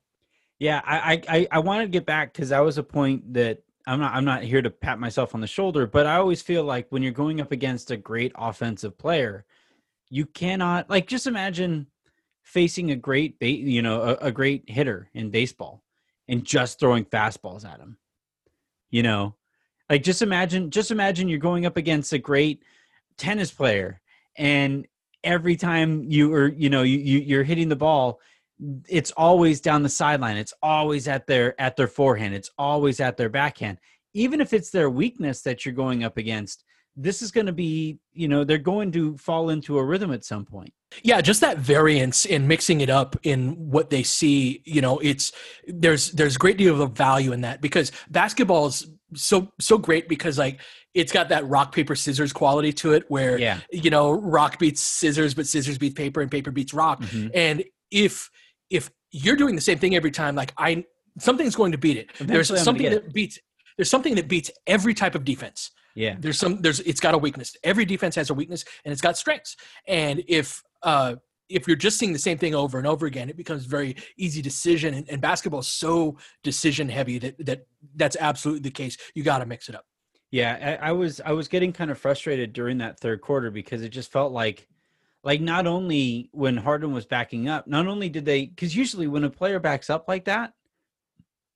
Yeah, 0.57 0.81
I 0.85 1.21
I 1.27 1.47
I 1.51 1.59
wanted 1.59 1.83
to 1.83 1.89
get 1.89 2.05
back 2.05 2.33
cuz 2.33 2.49
that 2.49 2.61
was 2.61 2.77
a 2.77 2.83
point 2.83 3.33
that 3.33 3.61
I'm 3.85 3.99
not 3.99 4.13
I'm 4.13 4.23
not 4.23 4.43
here 4.43 4.61
to 4.61 4.69
pat 4.69 4.99
myself 4.99 5.35
on 5.35 5.41
the 5.41 5.47
shoulder, 5.47 5.85
but 5.85 6.05
I 6.05 6.15
always 6.15 6.41
feel 6.41 6.63
like 6.63 6.87
when 6.91 7.03
you're 7.03 7.11
going 7.11 7.41
up 7.41 7.51
against 7.51 7.91
a 7.91 7.97
great 7.97 8.31
offensive 8.35 8.97
player, 8.97 9.45
you 10.09 10.25
cannot 10.25 10.89
like 10.89 11.07
just 11.07 11.27
imagine 11.27 11.87
facing 12.43 12.91
a 12.91 12.95
great 12.95 13.37
bait, 13.37 13.59
you 13.59 13.81
know, 13.81 14.01
a, 14.01 14.27
a 14.27 14.31
great 14.31 14.63
hitter 14.69 15.09
in 15.13 15.29
baseball 15.29 15.83
and 16.29 16.45
just 16.45 16.79
throwing 16.79 17.03
fastballs 17.03 17.65
at 17.65 17.81
him. 17.81 17.97
You 18.91 19.03
know, 19.03 19.35
like 19.89 20.03
just 20.03 20.21
imagine 20.21 20.69
just 20.69 20.91
imagine 20.91 21.27
you're 21.27 21.39
going 21.39 21.65
up 21.65 21.77
against 21.77 22.13
a 22.13 22.17
great 22.17 22.63
tennis 23.17 23.51
player 23.51 24.01
and 24.37 24.87
every 25.23 25.55
time 25.55 26.03
you 26.03 26.33
are 26.33 26.47
you 26.47 26.69
know 26.69 26.83
you, 26.83 26.97
you 26.97 27.19
you're 27.19 27.43
hitting 27.43 27.69
the 27.69 27.75
ball 27.75 28.19
it's 28.87 29.11
always 29.11 29.59
down 29.61 29.83
the 29.83 29.89
sideline. 29.89 30.37
It's 30.37 30.53
always 30.61 31.07
at 31.07 31.27
their 31.27 31.59
at 31.59 31.75
their 31.75 31.87
forehand. 31.87 32.33
It's 32.33 32.49
always 32.57 32.99
at 32.99 33.17
their 33.17 33.29
backhand. 33.29 33.79
Even 34.13 34.41
if 34.41 34.53
it's 34.53 34.69
their 34.69 34.89
weakness 34.89 35.41
that 35.41 35.65
you're 35.65 35.73
going 35.73 36.03
up 36.03 36.17
against 36.17 36.63
this 36.95 37.21
is 37.21 37.31
going 37.31 37.45
to 37.45 37.53
be 37.53 37.99
you 38.13 38.27
know 38.27 38.43
they're 38.43 38.57
going 38.57 38.91
to 38.91 39.17
fall 39.17 39.49
into 39.49 39.77
a 39.77 39.83
rhythm 39.83 40.11
at 40.11 40.23
some 40.23 40.45
point 40.45 40.73
yeah 41.01 41.21
just 41.21 41.41
that 41.41 41.57
variance 41.57 42.25
in 42.25 42.47
mixing 42.47 42.81
it 42.81 42.89
up 42.89 43.15
in 43.23 43.51
what 43.53 43.89
they 43.89 44.03
see 44.03 44.61
you 44.65 44.81
know 44.81 44.99
it's 44.99 45.31
there's 45.67 46.11
there's 46.11 46.35
a 46.35 46.39
great 46.39 46.57
deal 46.57 46.79
of 46.81 46.91
value 46.91 47.31
in 47.31 47.41
that 47.41 47.61
because 47.61 47.91
basketball 48.09 48.67
is 48.67 48.87
so 49.15 49.51
so 49.59 49.77
great 49.77 50.07
because 50.07 50.37
like 50.37 50.59
it's 50.93 51.11
got 51.11 51.29
that 51.29 51.47
rock 51.47 51.73
paper 51.73 51.95
scissors 51.95 52.31
quality 52.31 52.71
to 52.71 52.93
it 52.93 53.03
where 53.07 53.37
yeah. 53.37 53.59
you 53.71 53.89
know 53.89 54.11
rock 54.11 54.59
beats 54.59 54.81
scissors 54.81 55.33
but 55.33 55.47
scissors 55.47 55.77
beats 55.77 55.95
paper 55.95 56.21
and 56.21 56.29
paper 56.29 56.51
beats 56.51 56.73
rock 56.73 57.01
mm-hmm. 57.01 57.29
and 57.33 57.63
if 57.91 58.29
if 58.69 58.89
you're 59.13 59.35
doing 59.35 59.55
the 59.55 59.61
same 59.61 59.77
thing 59.77 59.95
every 59.95 60.11
time, 60.11 60.35
like 60.35 60.53
I 60.57 60.83
something's 61.19 61.55
going 61.55 61.71
to 61.71 61.77
beat 61.77 61.97
it. 61.97 62.09
Eventually 62.15 62.57
there's 62.57 62.65
something 62.65 62.89
that 62.89 63.05
it. 63.05 63.13
beats 63.13 63.39
there's 63.77 63.89
something 63.89 64.15
that 64.15 64.27
beats 64.27 64.51
every 64.67 64.93
type 64.93 65.15
of 65.15 65.23
defense. 65.23 65.71
Yeah. 65.95 66.15
There's 66.19 66.39
some 66.39 66.61
there's 66.61 66.79
it's 66.81 66.99
got 66.99 67.13
a 67.13 67.17
weakness. 67.17 67.55
Every 67.63 67.85
defense 67.85 68.15
has 68.15 68.29
a 68.29 68.33
weakness 68.33 68.65
and 68.83 68.91
it's 68.91 69.01
got 69.01 69.17
strengths. 69.17 69.55
And 69.87 70.23
if 70.27 70.63
uh 70.81 71.15
if 71.49 71.67
you're 71.67 71.77
just 71.77 71.99
seeing 71.99 72.13
the 72.13 72.19
same 72.19 72.37
thing 72.37 72.55
over 72.55 72.77
and 72.77 72.87
over 72.87 73.05
again, 73.05 73.29
it 73.29 73.37
becomes 73.37 73.65
very 73.65 73.95
easy 74.17 74.41
decision. 74.41 74.93
And, 74.93 75.09
and 75.09 75.21
basketball 75.21 75.59
is 75.59 75.67
so 75.67 76.17
decision 76.41 76.89
heavy 76.89 77.19
that 77.19 77.45
that 77.45 77.67
that's 77.95 78.17
absolutely 78.19 78.61
the 78.61 78.71
case. 78.71 78.97
You 79.13 79.23
got 79.23 79.39
to 79.39 79.45
mix 79.45 79.69
it 79.69 79.75
up. 79.75 79.85
Yeah, 80.31 80.77
I, 80.81 80.89
I 80.89 80.91
was 80.93 81.21
I 81.23 81.31
was 81.33 81.47
getting 81.47 81.71
kind 81.71 81.91
of 81.91 81.99
frustrated 81.99 82.53
during 82.53 82.79
that 82.79 82.99
third 82.99 83.21
quarter 83.21 83.51
because 83.51 83.83
it 83.83 83.89
just 83.89 84.11
felt 84.11 84.31
like 84.31 84.67
like 85.23 85.41
not 85.41 85.67
only 85.67 86.29
when 86.31 86.57
Harden 86.57 86.91
was 86.91 87.05
backing 87.05 87.47
up, 87.47 87.67
not 87.67 87.87
only 87.87 88.09
did 88.09 88.25
they 88.25 88.47
because 88.47 88.75
usually 88.75 89.07
when 89.07 89.23
a 89.23 89.29
player 89.29 89.59
backs 89.59 89.91
up 89.91 90.05
like 90.07 90.25
that, 90.25 90.53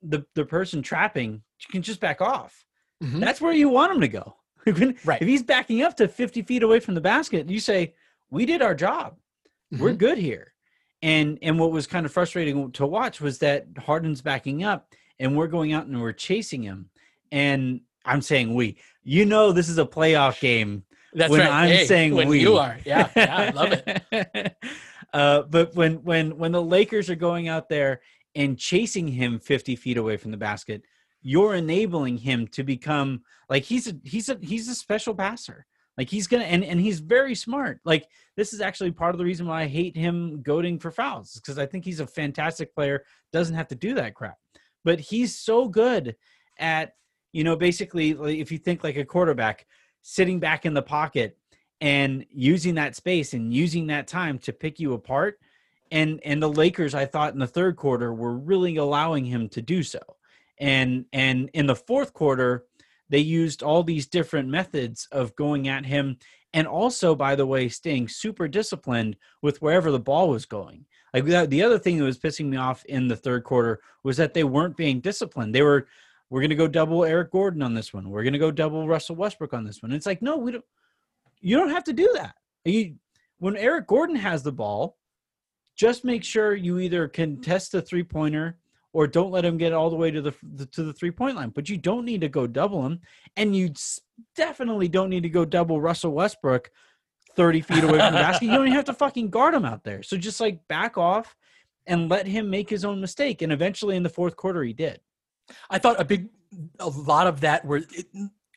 the 0.04 0.26
the 0.36 0.46
person 0.46 0.84
trapping 0.84 1.42
can 1.72 1.82
just 1.82 2.00
back 2.00 2.22
off. 2.22 2.67
Mm-hmm. 3.04 3.20
That's 3.20 3.42
where 3.42 3.54
you 3.54 3.70
want 3.70 3.94
him 3.94 4.02
to 4.02 4.08
go. 4.08 4.36
right. 5.06 5.22
If 5.22 5.28
he's 5.28 5.44
backing 5.44 5.82
up 5.82 5.96
to 5.98 6.08
50 6.08 6.42
feet 6.44 6.64
away 6.64 6.80
from 6.80 6.96
the 6.96 7.02
basket, 7.02 7.50
you 7.50 7.60
say, 7.60 7.94
We 8.30 8.46
did 8.46 8.62
our 8.62 8.76
job. 8.76 9.18
Mm-hmm. 9.74 9.84
We're 9.84 9.94
good 9.94 10.18
here. 10.18 10.54
And 11.02 11.38
and 11.42 11.60
what 11.60 11.72
was 11.72 11.86
kind 11.88 12.06
of 12.06 12.12
frustrating 12.12 12.72
to 12.74 12.86
watch 12.86 13.22
was 13.22 13.38
that 13.40 13.68
Harden's 13.78 14.22
backing 14.22 14.64
up 14.64 14.94
and 15.20 15.38
we're 15.38 15.48
going 15.48 15.74
out 15.74 15.86
and 15.86 16.02
we're 16.02 16.12
chasing 16.12 16.64
him. 16.64 16.90
And 17.32 17.82
I'm 18.04 18.22
saying 18.22 18.54
we. 18.54 18.78
You 19.04 19.26
know 19.26 19.52
this 19.52 19.70
is 19.70 19.78
a 19.78 19.86
playoff 19.86 20.40
game 20.40 20.84
that's 21.14 21.32
when 21.32 21.42
right. 21.42 21.50
I'm 21.50 21.70
hey, 21.70 21.86
saying 21.86 22.14
when 22.14 22.28
we. 22.28 22.42
you 22.42 22.58
are, 22.58 22.78
yeah, 22.86 23.10
yeah, 23.16 23.36
I 23.36 23.50
love 23.50 23.74
it. 23.74 24.56
uh, 25.14 25.44
but 25.44 25.76
when 25.76 26.04
when 26.04 26.38
when 26.38 26.52
the 26.52 26.62
Lakers 26.62 27.10
are 27.10 27.16
going 27.16 27.48
out 27.48 27.70
there 27.70 28.02
and 28.36 28.58
chasing 28.58 29.08
him 29.08 29.40
50 29.40 29.76
feet 29.78 29.98
away 29.98 30.18
from 30.18 30.32
the 30.32 30.38
basket, 30.38 30.84
you're 31.28 31.56
enabling 31.56 32.18
him 32.18 32.48
to 32.48 32.64
become 32.64 33.22
like 33.50 33.64
he's 33.64 33.86
a 33.90 33.94
he's 34.06 34.30
a 34.30 34.38
he's 34.42 34.70
a 34.70 34.74
special 34.74 35.14
passer. 35.14 35.66
Like 35.98 36.10
he's 36.10 36.26
gonna 36.26 36.46
and, 36.46 36.64
and 36.64 36.80
he's 36.80 37.00
very 37.00 37.36
smart. 37.36 37.82
Like 37.84 38.08
this 38.38 38.54
is 38.54 38.62
actually 38.62 38.92
part 38.92 39.14
of 39.14 39.20
the 39.20 39.26
reason 39.26 39.46
why 39.46 39.64
I 39.64 39.68
hate 39.68 39.98
him 39.98 40.42
goading 40.42 40.80
for 40.80 40.90
fouls, 40.90 41.34
because 41.34 41.60
I 41.60 41.66
think 41.66 41.84
he's 41.84 42.00
a 42.00 42.08
fantastic 42.08 42.74
player, 42.74 43.04
doesn't 43.34 43.56
have 43.56 43.68
to 43.68 43.76
do 43.76 43.94
that 43.96 44.16
crap. 44.16 44.38
But 44.86 45.02
he's 45.02 45.38
so 45.38 45.68
good 45.68 46.16
at, 46.60 46.94
you 47.34 47.44
know, 47.44 47.58
basically 47.58 48.12
if 48.40 48.50
you 48.50 48.58
think 48.58 48.86
like 48.86 48.96
a 48.96 49.04
quarterback, 49.04 49.68
sitting 50.04 50.40
back 50.40 50.66
in 50.66 50.74
the 50.74 50.82
pocket 50.82 51.38
and 51.82 52.26
using 52.30 52.76
that 52.76 52.96
space 52.96 53.34
and 53.34 53.54
using 53.54 53.88
that 53.88 54.08
time 54.08 54.40
to 54.40 54.54
pick 54.54 54.80
you 54.80 54.94
apart. 54.94 55.42
And 55.92 56.22
and 56.24 56.42
the 56.42 56.50
Lakers, 56.50 56.96
I 56.96 57.06
thought 57.06 57.34
in 57.34 57.40
the 57.40 57.48
third 57.48 57.76
quarter, 57.76 58.14
were 58.14 58.38
really 58.38 58.78
allowing 58.78 59.26
him 59.26 59.50
to 59.50 59.62
do 59.62 59.84
so. 59.84 60.00
And 60.60 61.06
and 61.14 61.50
in 61.54 61.68
the 61.68 61.76
fourth 61.76 62.14
quarter, 62.14 62.66
they 63.10 63.20
used 63.20 63.64
all 63.64 63.84
these 63.84 64.08
different 64.08 64.50
methods 64.50 65.08
of 65.12 65.36
going 65.36 65.68
at 65.68 65.86
him 65.86 66.18
and 66.54 66.68
also 66.68 67.14
by 67.14 67.36
the 67.36 67.46
way 67.46 67.68
staying 67.68 68.08
super 68.08 68.48
disciplined 68.48 69.18
with 69.42 69.62
wherever 69.62 69.92
the 69.92 70.00
ball 70.00 70.30
was 70.30 70.46
going 70.46 70.86
like 71.14 71.26
the 71.26 71.62
other 71.62 71.78
thing 71.78 71.98
that 71.98 72.06
was 72.06 72.18
pissing 72.18 72.46
me 72.46 72.56
off 72.56 72.86
in 72.86 73.10
the 73.10 73.16
third 73.18 73.44
quarter 73.44 73.82
was 74.04 74.16
that 74.16 74.34
they 74.34 74.46
weren't 74.46 74.78
being 74.78 75.02
disciplined 75.02 75.54
they 75.54 75.62
were 75.62 75.88
we're 76.30 76.42
going 76.42 76.50
to 76.50 76.56
go 76.56 76.68
double 76.68 77.06
Eric 77.06 77.32
Gordon 77.32 77.62
on 77.62 77.74
this 77.74 77.94
one. 77.94 78.10
We're 78.10 78.24
going 78.24 78.34
to 78.34 78.40
go 78.40 78.52
double 78.52 78.88
Russell 78.88 79.16
Westbrook 79.16 79.54
on 79.54 79.64
this 79.64 79.82
one. 79.82 79.92
it's 79.92 80.06
like, 80.06 80.22
no, 80.22 80.38
we 80.38 80.52
don't. 80.52 80.66
You 81.40 81.58
don't 81.58 81.70
have 81.70 81.84
to 81.86 81.94
do 81.94 82.12
that. 82.16 82.36
You, 82.66 82.96
when 83.38 83.56
Eric 83.56 83.88
Gordon 83.88 84.16
has 84.16 84.44
the 84.44 84.52
ball, 84.52 84.98
just 85.76 86.04
make 86.04 86.24
sure 86.24 86.56
you 86.56 86.80
either 86.80 87.08
contest 87.08 87.72
the 87.72 87.82
three 87.82 88.04
pointer 88.04 88.58
or 88.98 89.06
don't 89.06 89.30
let 89.30 89.46
him 89.46 89.60
get 89.60 89.74
all 89.74 89.92
the 89.92 89.96
way 89.96 90.10
to 90.10 90.24
the, 90.24 90.34
the 90.42 90.66
to 90.66 90.82
the 90.82 90.92
three 90.92 91.12
point 91.12 91.36
line. 91.36 91.52
But 91.54 91.70
you 91.70 91.78
don't 91.78 92.04
need 92.04 92.22
to 92.22 92.30
go 92.30 92.48
double 92.48 92.84
him, 92.84 93.00
and 93.36 93.56
you 93.56 93.70
definitely 94.36 94.88
don't 94.88 95.12
need 95.12 95.22
to 95.22 95.30
go 95.30 95.46
double 95.46 95.80
Russell 95.80 96.14
Westbrook 96.14 96.72
30 97.36 97.62
feet 97.62 97.84
away 97.84 98.00
from 98.00 98.14
the 98.14 98.20
basket. 98.20 98.46
You 98.46 98.54
don't 98.54 98.66
even 98.66 98.76
have 98.76 98.86
to 98.86 98.96
fucking 98.96 99.30
guard 99.30 99.54
him 99.54 99.66
out 99.66 99.84
there. 99.84 100.02
So 100.02 100.18
just 100.18 100.42
like 100.42 100.68
back 100.68 100.98
off 100.98 101.36
and 101.86 102.10
let 102.10 102.26
him 102.26 102.50
make 102.50 102.72
his 102.72 102.84
own 102.84 103.00
mistake. 103.00 103.44
And 103.44 103.54
eventually 103.54 103.96
in 103.96 104.02
the 104.02 104.10
fourth 104.10 104.36
quarter, 104.36 104.64
he 104.64 104.74
did. 104.74 105.00
I 105.70 105.78
thought 105.78 106.02
a 106.02 106.04
big, 106.04 106.30
a 106.80 106.90
lot 106.90 107.28
of 107.28 107.42
that 107.42 107.66
were 107.66 107.84
it, 107.92 108.08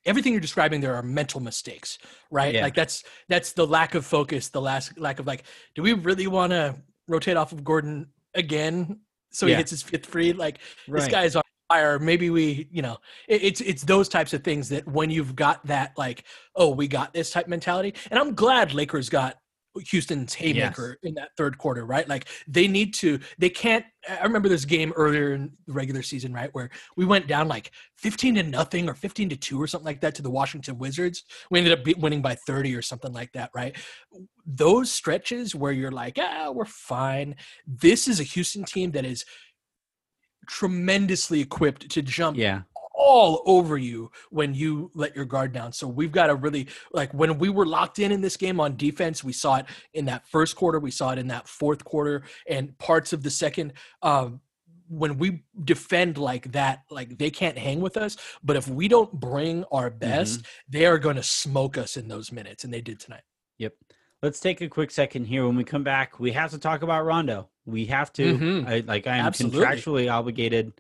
everything 0.06 0.32
you're 0.32 0.40
describing. 0.40 0.80
There 0.80 0.94
are 0.94 1.02
mental 1.02 1.40
mistakes, 1.40 1.99
right? 2.30 2.54
Yeah. 2.54 2.62
Like 2.62 2.75
that's 2.75 3.04
that's 3.28 3.52
the 3.52 3.66
lack 3.66 3.94
of 3.94 4.06
focus, 4.06 4.49
the 4.49 4.62
last 4.62 4.99
lack 4.99 5.18
of 5.18 5.26
like, 5.26 5.42
do 5.75 5.82
we 5.82 5.92
really 5.92 6.28
want 6.28 6.52
to 6.52 6.76
rotate 7.09 7.37
off 7.37 7.52
of 7.52 7.62
Gordon 7.62 8.06
again 8.35 9.00
so 9.31 9.47
he 9.47 9.53
Yeah. 9.53 9.59
hits 9.59 9.71
his 9.71 9.83
fifth 9.83 10.07
free? 10.07 10.33
Like 10.33 10.59
this 10.89 11.07
guy's 11.09 11.37
on 11.37 11.43
fire. 11.69 11.99
Maybe 11.99 12.31
we, 12.31 12.69
you 12.71 12.83
know, 12.83 12.99
it, 13.29 13.43
it's 13.43 13.61
it's 13.61 13.83
those 13.83 14.09
types 14.09 14.33
of 14.33 14.43
things 14.43 14.69
that 14.71 14.87
when 14.87 15.11
you've 15.11 15.37
got 15.37 15.65
that 15.67 15.93
like, 15.97 16.25
oh, 16.57 16.71
we 16.71 16.89
got 16.89 17.13
this 17.15 17.31
type 17.31 17.49
mentality, 17.49 17.95
and 18.11 18.19
I'm 18.19 18.35
glad 18.35 18.75
Lakers 18.75 19.09
got 19.09 19.37
Houston's 19.79 20.35
haymaker 20.35 20.99
in 21.03 21.15
that 21.15 21.31
third 21.37 21.57
quarter, 21.59 21.87
right? 21.87 22.09
Like 22.09 22.27
they 22.49 22.67
need 22.67 22.93
to, 22.95 23.21
they 23.39 23.50
can't. 23.50 23.85
I 24.09 24.23
remember 24.23 24.49
this 24.49 24.65
game 24.65 24.93
earlier 24.97 25.33
in 25.33 25.53
the 25.67 25.73
regular 25.73 26.03
season, 26.03 26.33
right, 26.33 26.50
where 26.53 26.71
we 26.97 27.05
went 27.05 27.27
down 27.27 27.49
like 27.49 27.71
15 27.99 28.37
to 28.37 28.43
nothing 28.43 28.89
or 28.89 28.95
15 28.95 29.29
to 29.29 29.37
two 29.37 29.61
or 29.61 29.67
something 29.67 29.87
like 29.87 30.00
that 30.00 30.15
to 30.17 30.23
the 30.23 30.31
Washington 30.31 30.79
Wizards. 30.79 31.25
We 31.50 31.61
ended 31.61 31.79
up 31.79 31.99
winning 31.99 32.23
by 32.23 32.35
30 32.35 32.75
or 32.75 32.83
something 32.83 33.12
like 33.12 33.33
that, 33.33 33.50
right? 33.55 33.77
Those 34.47 34.91
stretches 34.91 35.55
where 35.55 35.73
you're 35.73 35.93
like, 35.93 36.19
ah, 36.21 36.50
we're 36.50 36.65
fine. 36.65 37.37
This 37.67 38.09
is 38.09 38.21
a 38.21 38.25
Houston 38.25 38.65
team 38.65 38.91
that 38.93 39.05
is 39.05 39.25
tremendously 40.49 41.41
equipped 41.41 41.89
to 41.91 42.03
jump 42.03 42.37
Yeah. 42.37 42.62
All 43.00 43.42
over 43.47 43.78
you 43.78 44.11
when 44.28 44.54
you 44.54 44.90
let 44.95 45.16
your 45.16 45.25
guard 45.25 45.52
down. 45.52 45.73
So 45.73 45.88
we've 45.88 46.12
got 46.12 46.26
to 46.26 46.35
really 46.35 46.69
like 46.92 47.12
when 47.14 47.38
we 47.38 47.49
were 47.49 47.64
locked 47.66 47.99
in 47.99 48.12
in 48.12 48.21
this 48.21 48.37
game 48.37 48.61
on 48.61 48.76
defense, 48.76 49.25
we 49.25 49.33
saw 49.33 49.57
it 49.57 49.66
in 49.95 50.04
that 50.04 50.26
first 50.28 50.54
quarter, 50.54 50.78
we 50.78 50.90
saw 50.90 51.11
it 51.12 51.19
in 51.19 51.28
that 51.28 51.49
fourth 51.49 51.83
quarter, 51.83 52.23
and 52.47 52.76
parts 52.78 53.12
of 53.12 53.23
the 53.23 53.30
second. 53.30 53.73
Um, 54.02 54.40
when 54.88 55.19
we 55.19 55.45
defend 55.64 56.19
like 56.19 56.50
that, 56.52 56.83
like 56.90 57.16
they 57.16 57.30
can't 57.30 57.57
hang 57.57 57.80
with 57.80 57.97
us. 57.97 58.16
But 58.42 58.57
if 58.57 58.66
we 58.69 58.88
don't 58.88 59.12
bring 59.12 59.64
our 59.71 59.88
best, 59.88 60.45
they 60.69 60.85
are 60.85 60.99
going 60.99 61.16
to 61.16 61.23
smoke 61.23 61.78
us 61.78 61.97
in 61.97 62.09
those 62.09 62.33
minutes, 62.33 62.64
and 62.64 62.75
they 62.75 62.80
did 62.80 62.99
tonight. 62.99 63.23
Yep. 63.59 63.75
Let's 64.21 64.40
take 64.40 64.61
a 64.61 64.69
quick 64.69 64.90
second 64.90 65.26
here. 65.26 65.47
When 65.47 65.57
we 65.57 65.64
come 65.64 65.85
back, 65.85 66.19
we 66.19 66.33
have 66.33 66.50
to 66.50 66.59
talk 66.59 66.83
about 66.83 67.04
Rondo. 67.04 67.49
We 67.64 67.87
have 67.87 68.12
to. 68.14 68.37
Mhm. 68.37 68.66
I, 68.69 68.80
like 68.80 69.07
I 69.07 69.16
am 69.19 69.26
Absolutely. 69.26 69.61
contractually 69.64 70.12
obligated. 70.12 70.73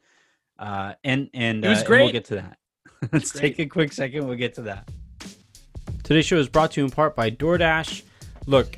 Uh, 0.60 0.94
and 1.02 1.30
and, 1.34 1.64
It 1.64 1.68
was 1.68 1.78
uh, 1.78 1.92
and 1.92 2.02
we'll 2.02 2.12
get 2.12 2.26
to 2.26 2.34
that. 2.36 2.58
Let's 3.12 3.32
great. 3.32 3.56
take 3.56 3.58
a 3.58 3.66
quick 3.66 3.92
second. 3.92 4.26
We'll 4.26 4.36
get 4.36 4.54
to 4.54 4.62
that. 4.62 4.88
Today's 6.04 6.26
show 6.26 6.36
is 6.36 6.48
brought 6.48 6.72
to 6.72 6.80
you 6.80 6.84
in 6.84 6.90
part 6.90 7.16
by 7.16 7.30
DoorDash. 7.30 8.02
Look, 8.46 8.76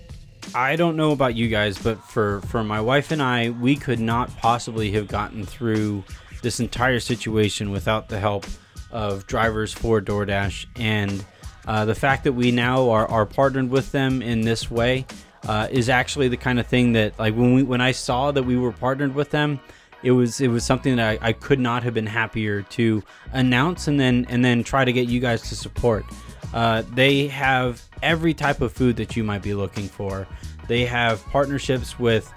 I 0.54 0.76
don't 0.76 0.96
know 0.96 1.10
about 1.10 1.34
you 1.34 1.48
guys, 1.48 1.76
but 1.76 1.98
for 2.04 2.40
for 2.42 2.62
my 2.62 2.80
wife 2.80 3.10
and 3.10 3.20
I, 3.20 3.50
we 3.50 3.74
could 3.74 4.00
not 4.00 4.34
possibly 4.36 4.92
have 4.92 5.08
gotten 5.08 5.44
through 5.44 6.04
this 6.42 6.60
entire 6.60 7.00
situation 7.00 7.70
without 7.70 8.08
the 8.08 8.20
help 8.20 8.46
of 8.92 9.26
drivers 9.26 9.72
for 9.72 10.00
DoorDash 10.00 10.66
and 10.76 11.24
uh, 11.66 11.84
the 11.84 11.94
fact 11.94 12.24
that 12.24 12.32
we 12.32 12.50
now 12.50 12.90
are, 12.90 13.08
are 13.08 13.24
partnered 13.24 13.70
with 13.70 13.92
them 13.92 14.20
in 14.20 14.42
this 14.42 14.70
way 14.70 15.06
uh, 15.46 15.68
is 15.70 15.88
actually 15.88 16.28
the 16.28 16.36
kind 16.36 16.60
of 16.60 16.66
thing 16.66 16.92
that 16.92 17.18
like 17.18 17.34
when 17.34 17.54
we 17.54 17.62
when 17.62 17.80
I 17.80 17.92
saw 17.92 18.32
that 18.32 18.42
we 18.42 18.56
were 18.56 18.72
partnered 18.72 19.14
with 19.14 19.30
them 19.30 19.60
it 20.02 20.12
was 20.12 20.40
it 20.40 20.48
was 20.48 20.64
something 20.64 20.96
that 20.96 21.20
I, 21.22 21.28
I 21.28 21.32
could 21.32 21.60
not 21.60 21.82
have 21.82 21.94
been 21.94 22.06
happier 22.06 22.62
to 22.62 23.02
announce 23.32 23.88
and 23.88 23.98
then 23.98 24.26
and 24.28 24.44
then 24.44 24.64
try 24.64 24.84
to 24.84 24.92
get 24.92 25.08
you 25.08 25.20
guys 25.20 25.42
to 25.48 25.56
support. 25.56 26.04
Uh, 26.52 26.82
they 26.94 27.28
have 27.28 27.82
every 28.02 28.34
type 28.34 28.60
of 28.60 28.72
food 28.72 28.96
that 28.96 29.16
you 29.16 29.24
might 29.24 29.42
be 29.42 29.54
looking 29.54 29.88
for. 29.88 30.26
They 30.68 30.84
have 30.84 31.24
partnerships 31.26 31.98
with 31.98 32.32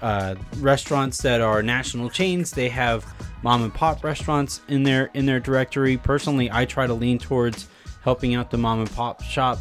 uh, 0.00 0.34
restaurants 0.58 1.18
that 1.22 1.40
are 1.40 1.62
national 1.62 2.10
chains. 2.10 2.50
They 2.50 2.68
have 2.68 3.06
mom 3.42 3.62
and 3.62 3.72
pop 3.72 4.02
restaurants 4.02 4.60
in 4.68 4.82
their 4.82 5.10
in 5.14 5.26
their 5.26 5.40
directory. 5.40 5.96
Personally, 5.96 6.50
I 6.50 6.64
try 6.64 6.86
to 6.86 6.94
lean 6.94 7.18
towards 7.18 7.68
helping 8.02 8.34
out 8.34 8.50
the 8.50 8.58
mom 8.58 8.80
and 8.80 8.90
pop 8.90 9.22
shop 9.22 9.58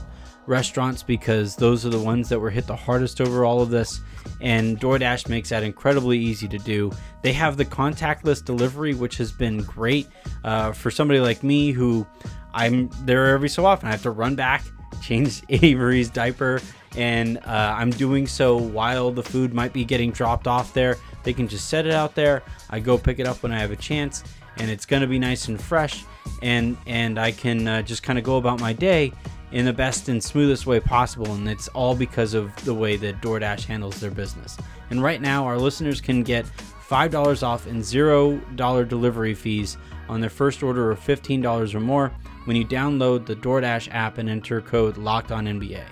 restaurants 0.48 1.04
because 1.04 1.56
those 1.56 1.86
are 1.86 1.90
the 1.90 2.00
ones 2.00 2.30
that 2.30 2.40
were 2.40 2.50
hit 2.50 2.68
the 2.68 2.76
hardest 2.76 3.22
over 3.22 3.46
all 3.46 3.62
of 3.62 3.70
this. 3.70 4.02
And 4.40 4.80
DoorDash 4.80 5.30
makes 5.30 5.50
that 5.50 5.64
incredibly 5.64 6.18
easy 6.18 6.48
to 6.48 6.58
do. 6.58 6.92
They 7.22 7.34
have 7.34 7.58
the 7.58 7.66
contactless 7.66 8.44
delivery, 8.44 8.94
which 8.94 9.18
has 9.18 9.32
been 9.32 9.60
great 9.64 10.08
uh, 10.44 10.72
for 10.72 10.92
somebody 10.92 11.20
like 11.20 11.44
me 11.44 11.72
who 11.72 12.06
I'm 12.54 12.90
there 13.06 13.28
every 13.28 13.50
so 13.50 13.66
often. 13.66 13.88
I 13.88 13.92
have 13.92 14.04
to 14.04 14.12
run 14.12 14.36
back, 14.36 14.64
change 15.02 15.44
Avery's 15.50 16.10
diaper, 16.10 16.60
and 16.96 17.38
uh, 17.40 17.76
I'm 17.78 17.92
doing 17.92 18.28
so 18.28 18.58
while 18.58 19.12
the 19.12 19.24
food 19.24 19.54
might 19.54 19.74
be 19.74 19.86
getting 19.86 20.12
dropped 20.12 20.48
off 20.48 20.74
there. 20.74 20.98
They 21.24 21.34
can 21.34 21.48
just 21.48 21.68
set 21.70 21.86
it 21.86 21.94
out 21.94 22.16
there. 22.16 22.44
I 22.70 22.80
go 22.80 22.98
pick 22.98 23.20
it 23.20 23.28
up 23.28 23.44
when 23.44 23.52
I 23.52 23.60
have 23.60 23.72
a 23.72 23.76
chance, 23.76 24.24
and 24.58 24.70
it's 24.70 24.86
going 24.86 25.02
to 25.02 25.08
be 25.08 25.20
nice 25.20 25.48
and 25.48 25.62
fresh. 25.62 26.04
And 26.42 26.78
and 26.88 27.20
I 27.20 27.32
can 27.32 27.68
uh, 27.68 27.82
just 27.84 28.04
kind 28.04 28.18
of 28.18 28.26
go 28.26 28.38
about 28.38 28.60
my 28.60 28.74
day 28.74 29.14
in 29.52 29.66
the 29.66 29.74
best 29.74 30.10
and 30.10 30.24
smoothest 30.24 30.66
way 30.66 30.80
possible. 30.80 31.32
And 31.34 31.48
it's 31.48 31.68
all 31.70 31.96
because 31.96 32.34
of 32.34 32.56
the 32.64 32.74
way 32.74 32.96
that 32.98 33.22
DoorDash 33.22 33.66
handles 33.66 34.00
their 34.00 34.12
business. 34.12 34.58
And 34.90 35.02
right 35.02 35.22
now, 35.22 35.46
our 35.46 35.58
listeners 35.58 36.02
can 36.02 36.24
get 36.24 36.46
$5 36.46 37.44
off 37.44 37.68
and 37.68 37.82
$0 37.82 38.88
delivery 38.88 39.34
fees 39.34 39.78
on 40.10 40.20
their 40.20 40.30
first 40.30 40.62
order 40.62 40.92
of 40.92 41.00
$15 41.00 41.74
or 41.74 41.80
more 41.80 42.12
when 42.46 42.58
you 42.58 42.66
download 42.66 43.26
the 43.26 43.36
DoorDash 43.36 43.94
app 43.94 44.18
and 44.18 44.30
enter 44.30 44.62
code 44.62 44.98
Locked 44.98 45.32
On 45.32 45.46
NBA. 45.46 45.84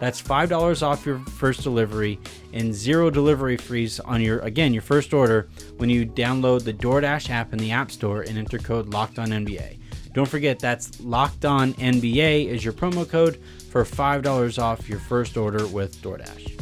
That's 0.00 0.22
$5 0.22 0.82
off 0.82 1.06
your 1.06 1.18
first 1.18 1.62
delivery 1.62 2.20
and 2.52 2.72
zero 2.72 3.10
delivery 3.10 3.56
fees 3.56 3.98
on 4.00 4.20
your, 4.20 4.38
again, 4.40 4.72
your 4.72 4.82
first 4.82 5.12
order 5.12 5.48
when 5.76 5.90
you 5.90 6.06
download 6.06 6.64
the 6.64 6.72
DoorDash 6.72 7.30
app 7.30 7.52
in 7.52 7.58
the 7.58 7.72
App 7.72 7.90
Store 7.90 8.22
and 8.22 8.38
enter 8.38 8.58
code 8.58 8.88
Locked 8.88 9.18
On 9.18 9.28
NBA. 9.28 9.77
Don't 10.18 10.26
forget 10.26 10.58
that's 10.58 11.00
Locked 11.00 11.44
On 11.44 11.74
NBA 11.74 12.48
is 12.48 12.64
your 12.64 12.72
promo 12.72 13.08
code 13.08 13.36
for 13.70 13.84
$5 13.84 14.60
off 14.60 14.88
your 14.88 14.98
first 14.98 15.36
order 15.36 15.64
with 15.68 15.94
DoorDash. 16.02 16.60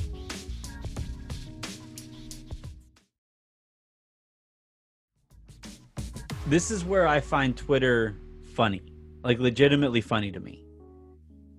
This 6.48 6.70
is 6.70 6.84
where 6.84 7.08
I 7.08 7.20
find 7.20 7.56
Twitter 7.56 8.18
funny, 8.54 8.82
like 9.24 9.38
legitimately 9.38 10.02
funny 10.02 10.30
to 10.32 10.38
me. 10.38 10.62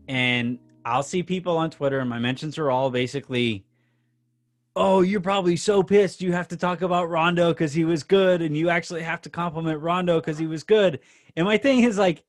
And 0.08 0.60
I'll 0.86 1.02
see 1.02 1.24
people 1.24 1.58
on 1.58 1.72
Twitter, 1.72 1.98
and 1.98 2.08
my 2.08 2.20
mentions 2.20 2.60
are 2.60 2.70
all 2.70 2.92
basically, 2.92 3.66
"Oh, 4.76 5.02
you're 5.02 5.20
probably 5.20 5.56
so 5.56 5.82
pissed 5.82 6.22
you 6.22 6.32
have 6.32 6.48
to 6.50 6.58
talk 6.58 6.84
about 6.84 7.10
Rondo 7.10 7.54
because 7.54 7.74
he 7.74 7.86
was 7.86 8.04
good, 8.04 8.44
and 8.44 8.56
you 8.56 8.70
actually 8.70 9.02
have 9.02 9.24
to 9.24 9.32
compliment 9.32 9.82
Rondo 9.82 10.20
because 10.20 10.38
he 10.38 10.46
was 10.46 10.64
good." 10.64 11.00
And 11.38 11.46
my 11.46 11.58
thing 11.58 11.84
is 11.84 11.98
like, 11.98 12.24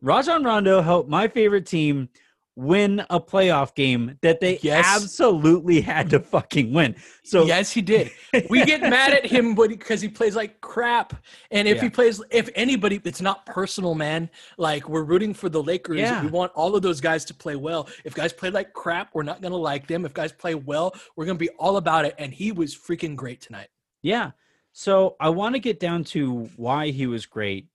Rajon 0.00 0.42
Rondo 0.42 0.80
helped 0.80 1.10
my 1.10 1.28
favorite 1.28 1.66
team 1.66 2.08
win 2.54 3.00
a 3.08 3.18
playoff 3.18 3.74
game 3.74 4.18
that 4.20 4.38
they 4.40 4.58
Yes. 4.62 4.84
absolutely 4.86 5.80
had 5.80 6.10
to 6.10 6.20
fucking 6.20 6.72
win. 6.72 6.94
So 7.24 7.44
yes, 7.46 7.72
he 7.72 7.80
did. 7.80 8.10
We 8.50 8.64
get 8.66 8.80
mad 8.96 9.12
at 9.14 9.24
him 9.24 9.54
because 9.54 10.00
he 10.02 10.08
plays 10.08 10.36
like 10.36 10.60
crap. 10.60 11.14
And 11.50 11.66
if 11.66 11.76
Yeah. 11.76 11.82
he 11.84 11.88
plays, 11.90 12.22
if 12.30 12.50
anybody, 12.54 13.00
it's 13.04 13.22
not 13.22 13.46
personal, 13.46 13.94
man. 13.94 14.28
Like 14.58 14.86
we're 14.88 15.04
rooting 15.04 15.32
for 15.32 15.48
the 15.48 15.62
Lakers. 15.62 16.00
Yeah. 16.00 16.22
We 16.22 16.28
want 16.28 16.52
all 16.54 16.76
of 16.76 16.82
those 16.82 17.00
guys 17.00 17.24
to 17.26 17.34
play 17.34 17.56
well. 17.56 17.88
If 18.04 18.14
guys 18.14 18.32
play 18.34 18.50
like 18.50 18.72
crap, 18.74 19.14
we're 19.14 19.22
not 19.22 19.40
going 19.40 19.52
to 19.52 19.58
like 19.58 19.86
them. 19.86 20.04
If 20.04 20.12
guys 20.12 20.30
play 20.32 20.54
well, 20.54 20.94
we're 21.16 21.24
going 21.24 21.38
to 21.38 21.42
be 21.44 21.50
all 21.58 21.78
about 21.78 22.04
it. 22.04 22.14
And 22.18 22.34
he 22.34 22.52
was 22.52 22.76
freaking 22.76 23.16
great 23.16 23.40
tonight. 23.40 23.68
Yeah. 24.02 24.32
So 24.72 25.16
I 25.20 25.30
want 25.30 25.54
to 25.54 25.58
get 25.58 25.80
down 25.80 26.04
to 26.04 26.50
why 26.56 26.88
he 26.90 27.06
was 27.06 27.24
great 27.24 27.68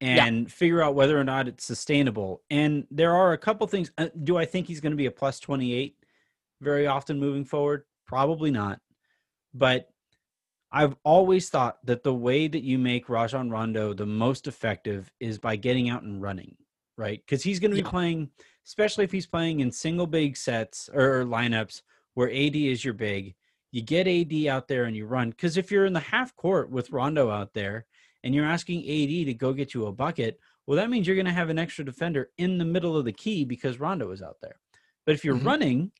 and 0.00 0.52
figure 0.52 0.82
out 0.82 0.94
whether 0.94 1.18
or 1.18 1.24
not 1.24 1.48
it's 1.48 1.64
sustainable. 1.64 2.42
And 2.50 2.86
there 2.90 3.14
are 3.14 3.32
a 3.32 3.38
couple 3.38 3.66
things. 3.66 3.90
Uh, 3.96 4.08
do 4.24 4.36
I 4.36 4.44
think 4.44 4.66
he's 4.66 4.80
going 4.80 4.92
to 4.92 4.96
be 4.96 5.06
a 5.06 5.10
plus 5.10 5.40
28 5.40 5.96
very 6.60 6.86
often 6.86 7.18
moving 7.18 7.44
forward? 7.44 7.84
Probably 8.06 8.50
not. 8.50 8.80
But 9.54 9.88
I've 10.72 10.96
always 11.04 11.48
thought 11.48 11.78
that 11.86 12.02
the 12.02 12.12
way 12.14 12.48
that 12.48 12.62
you 12.62 12.78
make 12.78 13.08
Rajon 13.08 13.50
Rondo 13.50 13.94
the 13.94 14.06
most 14.06 14.46
effective 14.46 15.10
is 15.20 15.38
by 15.38 15.56
getting 15.56 15.88
out 15.88 16.02
and 16.02 16.20
running, 16.20 16.56
right? 16.98 17.22
Because 17.24 17.42
he's 17.42 17.58
going 17.60 17.70
to 17.70 17.76
be 17.76 17.82
Yeah. 17.82 17.90
playing, 17.90 18.30
especially 18.66 19.04
if 19.04 19.12
he's 19.12 19.26
playing 19.26 19.60
in 19.60 19.72
single 19.72 20.06
big 20.06 20.36
sets 20.36 20.90
or 20.92 21.24
lineups 21.24 21.82
where 22.14 22.30
AD 22.30 22.56
is 22.68 22.84
your 22.84 22.94
big. 22.94 23.34
You 23.72 23.80
get 23.82 24.06
AD 24.08 24.46
out 24.48 24.68
there 24.68 24.84
and 24.84 24.96
you 24.96 25.06
run. 25.06 25.30
Because 25.30 25.56
if 25.56 25.70
you're 25.70 25.86
in 25.86 25.92
the 25.92 26.00
half 26.00 26.34
court 26.36 26.70
with 26.70 26.90
Rondo 26.90 27.30
out 27.30 27.54
there 27.54 27.86
and 28.26 28.34
you're 28.34 28.44
asking 28.44 28.80
AD 28.80 29.26
to 29.26 29.34
go 29.34 29.52
get 29.52 29.72
you 29.72 29.86
a 29.86 29.92
bucket, 29.92 30.40
well, 30.66 30.76
that 30.76 30.90
means 30.90 31.06
you're 31.06 31.14
going 31.14 31.26
to 31.26 31.32
have 31.32 31.48
an 31.48 31.60
extra 31.60 31.84
defender 31.84 32.30
in 32.38 32.58
the 32.58 32.64
middle 32.64 32.96
of 32.96 33.04
the 33.04 33.12
key 33.12 33.44
because 33.44 33.78
Rondo 33.78 34.10
is 34.10 34.20
out 34.20 34.38
there. 34.42 34.58
But 35.06 35.14
if 35.14 35.24
you're 35.24 35.36
Mhm. 35.36 35.44
running, 35.44 35.92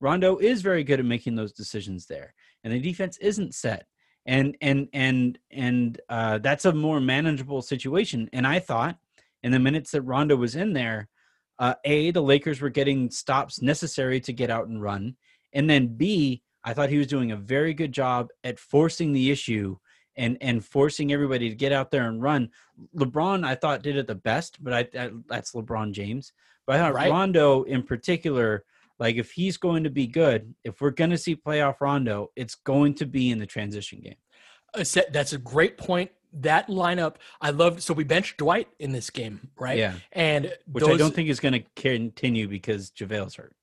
Rondo 0.00 0.38
is 0.38 0.62
very 0.62 0.84
good 0.84 1.00
at 1.00 1.04
making 1.04 1.34
those 1.34 1.52
decisions 1.52 2.06
there, 2.06 2.34
and 2.64 2.72
the 2.72 2.80
defense 2.80 3.18
isn't 3.18 3.54
set, 3.54 3.86
and 4.24 4.56
and 4.62 4.88
and 4.94 5.38
and 5.50 6.00
uh, 6.08 6.38
that's 6.38 6.64
a 6.64 6.72
more 6.72 6.98
manageable 6.98 7.60
situation. 7.60 8.30
And 8.32 8.46
I 8.46 8.58
thought, 8.58 8.98
in 9.42 9.52
the 9.52 9.58
minutes 9.58 9.90
that 9.90 10.00
Rondo 10.00 10.36
was 10.36 10.56
in 10.56 10.72
there, 10.72 11.10
uh, 11.58 11.74
a 11.84 12.10
the 12.10 12.22
Lakers 12.22 12.62
were 12.62 12.70
getting 12.70 13.10
stops 13.10 13.60
necessary 13.60 14.18
to 14.20 14.32
get 14.32 14.48
out 14.48 14.68
and 14.68 14.80
run, 14.80 15.16
and 15.52 15.68
then 15.68 15.88
b 15.88 16.42
I 16.64 16.72
thought 16.72 16.88
he 16.88 16.98
was 16.98 17.06
doing 17.06 17.32
a 17.32 17.36
very 17.36 17.74
good 17.74 17.92
job 17.92 18.28
at 18.42 18.58
forcing 18.58 19.12
the 19.12 19.30
issue 19.30 19.76
and 20.16 20.38
and 20.40 20.64
forcing 20.64 21.12
everybody 21.12 21.48
to 21.48 21.54
get 21.54 21.72
out 21.72 21.90
there 21.90 22.08
and 22.08 22.22
run. 22.22 22.50
LeBron, 22.96 23.44
I 23.44 23.54
thought, 23.54 23.82
did 23.82 23.96
it 23.96 24.06
the 24.06 24.14
best, 24.14 24.62
but 24.62 24.72
I, 24.72 24.88
I 24.98 25.10
that's 25.28 25.52
LeBron 25.52 25.92
James. 25.92 26.32
But 26.66 26.76
I 26.76 26.78
thought 26.78 26.94
Right. 26.94 27.10
Rondo 27.10 27.62
in 27.62 27.82
particular, 27.82 28.64
like 28.98 29.16
if 29.16 29.32
he's 29.32 29.56
going 29.56 29.84
to 29.84 29.90
be 29.90 30.06
good, 30.06 30.54
if 30.64 30.80
we're 30.80 30.90
going 30.90 31.10
to 31.10 31.18
see 31.18 31.36
playoff 31.36 31.80
Rondo, 31.80 32.30
it's 32.36 32.54
going 32.54 32.94
to 32.94 33.06
be 33.06 33.30
in 33.30 33.38
the 33.38 33.46
transition 33.46 34.00
game. 34.00 34.16
Uh, 34.74 34.84
That's 35.12 35.32
a 35.32 35.38
great 35.38 35.78
point. 35.78 36.10
That 36.32 36.68
lineup, 36.68 37.16
I 37.40 37.50
love. 37.50 37.82
So 37.82 37.94
we 37.94 38.04
benched 38.04 38.36
Dwight 38.36 38.68
in 38.78 38.92
this 38.92 39.08
game, 39.08 39.48
right? 39.58 39.78
Yeah, 39.78 39.94
And 40.12 40.52
which 40.70 40.84
I 40.84 40.96
don't 40.96 41.14
think 41.14 41.30
is 41.30 41.40
going 41.40 41.54
to 41.54 41.64
continue 41.76 42.46
because 42.46 42.90
JaVale's 42.90 43.36
hurt. 43.36 43.54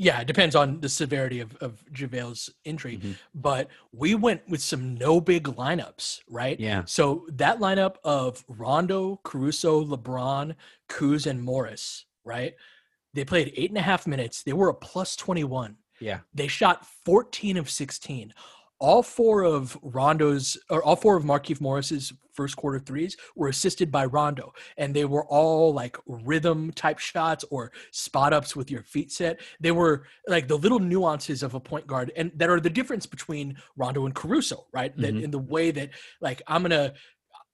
Yeah, 0.00 0.20
it 0.20 0.26
depends 0.28 0.54
on 0.54 0.80
the 0.80 0.88
severity 0.88 1.40
of, 1.40 1.56
of 1.56 1.84
JaVale's 1.92 2.48
injury. 2.64 2.98
Mhm. 2.98 3.16
But 3.34 3.68
we 3.92 4.14
went 4.14 4.48
with 4.48 4.62
some 4.62 4.94
no 4.94 5.20
big 5.20 5.44
lineups, 5.44 6.20
right? 6.28 6.58
Yeah, 6.58 6.84
So 6.86 7.26
that 7.32 7.58
lineup 7.58 7.96
of 8.04 8.44
Rondo, 8.48 9.20
Caruso, 9.24 9.84
LeBron, 9.84 10.54
Kuz, 10.88 11.26
and 11.26 11.42
Morris, 11.42 12.06
right? 12.24 12.54
They 13.12 13.24
played 13.24 13.52
eight 13.56 13.70
and 13.70 13.78
a 13.78 13.82
half 13.82 14.06
minutes. 14.06 14.44
They 14.44 14.52
were 14.52 14.68
a 14.68 14.74
plus 14.74 15.16
21. 15.16 15.76
yeah, 16.00 16.20
They 16.32 16.46
shot 16.46 16.86
14 17.04 17.56
of 17.56 17.68
16. 17.68 18.32
All 18.80 19.02
four 19.02 19.42
of 19.42 19.76
Rondo's, 19.82 20.56
or 20.70 20.82
all 20.82 20.96
four 20.96 21.16
of 21.16 21.24
Markieff 21.24 21.60
Morris's 21.60 22.12
first 22.32 22.56
quarter 22.56 22.78
threes 22.78 23.16
were 23.34 23.48
assisted 23.48 23.90
by 23.90 24.04
Rondo. 24.04 24.52
And 24.76 24.94
they 24.94 25.04
were 25.04 25.26
all 25.26 25.72
like 25.74 25.96
rhythm 26.06 26.70
type 26.72 27.00
shots 27.00 27.44
or 27.50 27.72
spot 27.90 28.32
ups 28.32 28.54
with 28.54 28.70
your 28.70 28.84
feet 28.84 29.10
set. 29.10 29.40
They 29.58 29.72
were 29.72 30.04
like 30.28 30.46
the 30.46 30.56
little 30.56 30.78
nuances 30.78 31.42
of 31.42 31.54
a 31.54 31.60
point 31.60 31.88
guard 31.88 32.12
and 32.16 32.30
that 32.36 32.48
are 32.48 32.60
the 32.60 32.70
difference 32.70 33.06
between 33.06 33.56
Rondo 33.76 34.06
and 34.06 34.14
Caruso, 34.14 34.66
right? 34.72 34.96
That 34.96 35.14
Mhm. 35.14 35.22
in 35.24 35.30
the 35.32 35.40
way 35.40 35.72
that 35.72 35.90
like 36.20 36.40
I'm 36.46 36.62
to, 36.68 36.94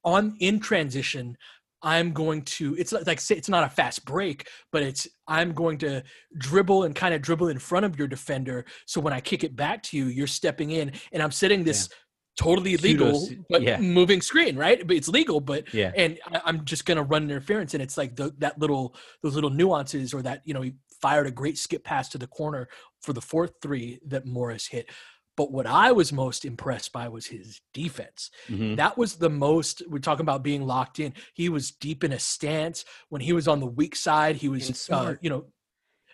on 0.05 0.37
in 0.41 0.61
transition, 0.61 1.39
I'm 1.85 2.13
going 2.13 2.43
to 2.43 2.75
it's 2.77 2.93
like 2.93 3.21
say 3.21 3.37
it's 3.37 3.49
not 3.49 3.63
a 3.63 3.69
fast 3.69 4.05
break, 4.07 4.49
but 4.73 4.83
it's 4.83 5.07
I'm 5.29 5.53
going 5.53 5.79
to 5.79 6.03
dribble 6.39 6.85
and 6.85 6.95
kind 6.95 7.15
of 7.15 7.21
dribble 7.21 7.49
in 7.49 7.59
front 7.59 7.85
of 7.85 7.99
your 7.99 8.09
defender. 8.09 8.65
So 8.87 9.01
when 9.01 9.13
I 9.13 9.21
kick 9.21 9.45
it 9.45 9.55
back 9.55 9.83
to 9.85 9.97
you, 9.97 10.07
you're 10.07 10.27
stepping 10.27 10.71
in 10.71 10.93
and 11.13 11.23
I'm 11.23 11.31
setting 11.31 11.63
this 11.63 11.91
totally 12.37 12.77
legal 12.79 13.29
but 13.49 13.63
yeah. 13.63 13.79
moving 13.79 14.21
screen, 14.21 14.57
right? 14.57 14.85
But 14.85 14.97
it's 14.97 15.09
legal, 15.09 15.41
but 15.41 15.73
yeah, 15.73 15.93
and 15.95 16.19
I'm 16.45 16.65
just 16.65 16.87
gonna 16.87 17.03
run 17.03 17.25
interference, 17.25 17.75
and 17.75 17.83
it's 17.83 17.97
like 17.97 18.17
the, 18.17 18.35
that 18.39 18.59
little 18.59 18.97
those 19.23 19.35
little 19.35 19.51
nuances, 19.51 20.15
or 20.15 20.23
that 20.23 20.41
you 20.45 20.55
know 20.55 20.63
he 20.63 20.75
fired 21.01 21.27
a 21.27 21.31
great 21.31 21.59
skip 21.59 21.85
pass 21.85 22.09
to 22.09 22.19
the 22.19 22.27
corner 22.27 22.69
for 23.03 23.13
the 23.13 23.21
fourth 23.21 23.53
three 23.63 24.01
that 24.07 24.27
Morris 24.27 24.67
hit. 24.67 24.89
But 25.37 25.51
what 25.51 25.67
I 25.67 25.91
was 25.93 26.13
most 26.13 26.45
impressed 26.45 26.93
by 26.93 27.09
was 27.09 27.27
his 27.27 27.61
defense. 27.73 28.31
Mhm. 28.49 28.77
That 28.77 28.97
was 28.97 29.17
the 29.17 29.31
most. 29.31 29.83
We're 29.89 29.99
talking 29.99 30.23
about 30.23 30.43
being 30.45 30.65
locked 30.67 31.01
in. 31.01 31.13
He 31.35 31.49
was 31.49 31.71
deep 31.73 32.05
in 32.05 32.13
a 32.13 32.19
stance. 32.19 32.85
When 33.09 33.21
he 33.21 33.33
was 33.33 33.49
on 33.49 33.59
the 33.61 33.67
weak 33.67 33.97
side, 33.97 34.37
he 34.37 34.49
was, 34.49 34.89
uh, 34.91 35.15
you 35.21 35.31
know, 35.31 35.47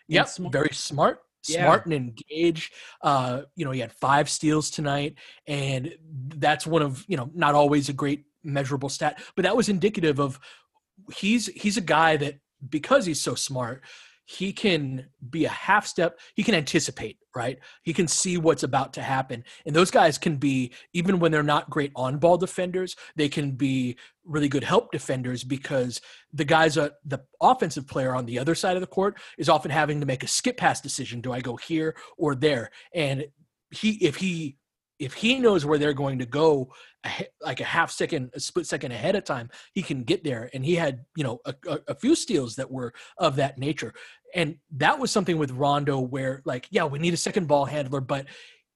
yep, 0.09 0.29
smart. 0.29 0.53
very 0.53 0.71
smart, 0.73 1.23
Yeah. 1.47 1.65
smart 1.65 1.85
and 1.87 1.95
engaged. 1.95 2.73
Uh, 3.03 3.43
you 3.57 3.65
know, 3.67 3.73
he 3.73 3.81
had 3.81 3.93
five 3.93 4.31
steals 4.31 4.71
tonight, 4.71 5.17
and 5.47 5.95
that's 6.37 6.67
one 6.67 6.83
of 6.83 7.05
you 7.07 7.17
know 7.19 7.31
not 7.35 7.55
always 7.55 7.89
a 7.91 7.93
great 7.93 8.25
measurable 8.43 8.89
stat, 8.89 9.23
but 9.37 9.43
that 9.43 9.55
was 9.57 9.69
indicative 9.69 10.19
of 10.19 10.41
he's 11.15 11.47
he's 11.49 11.77
a 11.77 11.83
guy 11.83 12.17
that 12.17 12.39
because 12.69 13.05
he's 13.07 13.21
so 13.21 13.35
smart 13.35 13.83
he 14.25 14.53
can 14.53 15.07
be 15.31 15.45
a 15.45 15.51
half 15.51 15.87
step 15.87 16.19
he 16.35 16.43
can 16.43 16.55
anticipate 16.55 17.19
right? 17.35 17.59
He 17.83 17.93
can 17.93 18.09
see 18.09 18.39
what's 18.39 18.63
about 18.63 18.93
to 18.95 19.03
happen. 19.03 19.45
And 19.65 19.75
those 19.75 19.91
guys 19.91 20.19
can 20.19 20.37
be 20.37 20.73
even 20.93 21.19
when 21.19 21.31
they're 21.31 21.43
not 21.43 21.71
great 21.71 21.93
on 21.95 22.19
ball 22.19 22.37
defenders 22.37 22.97
they 23.17 23.29
can 23.29 23.53
be 23.53 23.97
really 24.25 24.49
good 24.49 24.65
help 24.65 24.93
defenders 24.93 25.45
because 25.45 26.01
the 26.33 26.45
guys 26.45 26.77
uh, 26.77 26.91
the 27.05 27.21
offensive 27.41 27.87
player 27.87 28.15
on 28.15 28.27
the 28.27 28.39
other 28.39 28.55
side 28.55 28.77
of 28.77 28.81
the 28.81 28.87
court 28.87 29.19
is 29.39 29.49
often 29.49 29.71
having 29.71 30.01
to 30.01 30.07
make 30.07 30.23
a 30.23 30.29
skip 30.29 30.57
pass 30.57 30.81
decision. 30.81 31.21
Do 31.21 31.33
i 31.33 31.41
go 31.41 31.57
here 31.57 31.97
or 32.17 32.35
there? 32.35 32.71
And 32.95 33.27
he 33.71 33.93
if 34.05 34.17
he 34.17 34.57
if 35.01 35.15
he 35.15 35.39
knows 35.39 35.65
where 35.67 35.79
they're 35.79 35.93
going 35.93 36.19
to 36.19 36.27
go 36.27 36.73
like 37.43 37.61
a 37.61 37.65
half 37.65 37.91
second 37.91 38.31
a 38.35 38.41
split 38.41 38.67
second 38.67 38.93
ahead 38.93 39.17
of 39.17 39.25
time 39.25 39.49
he 39.73 39.83
can 39.83 40.03
get 40.05 40.23
there 40.23 40.51
and 40.53 40.65
he 40.65 40.77
had 40.77 41.05
you 41.17 41.25
know 41.25 41.41
a, 41.47 41.55
a, 41.67 41.79
a 41.89 41.95
few 41.95 42.15
steals 42.15 42.55
that 42.57 42.71
were 42.71 42.93
of 43.19 43.37
that 43.37 43.59
nature. 43.59 43.93
And 44.35 44.57
that 44.77 44.99
was 44.99 45.11
something 45.11 45.39
with 45.39 45.51
rondo 45.51 45.99
where 45.99 46.43
like 46.45 46.69
yeah 46.71 46.85
we 46.85 46.99
need 46.99 47.15
a 47.15 47.19
second 47.19 47.49
ball 47.49 47.65
handler 47.65 48.01
but 48.01 48.27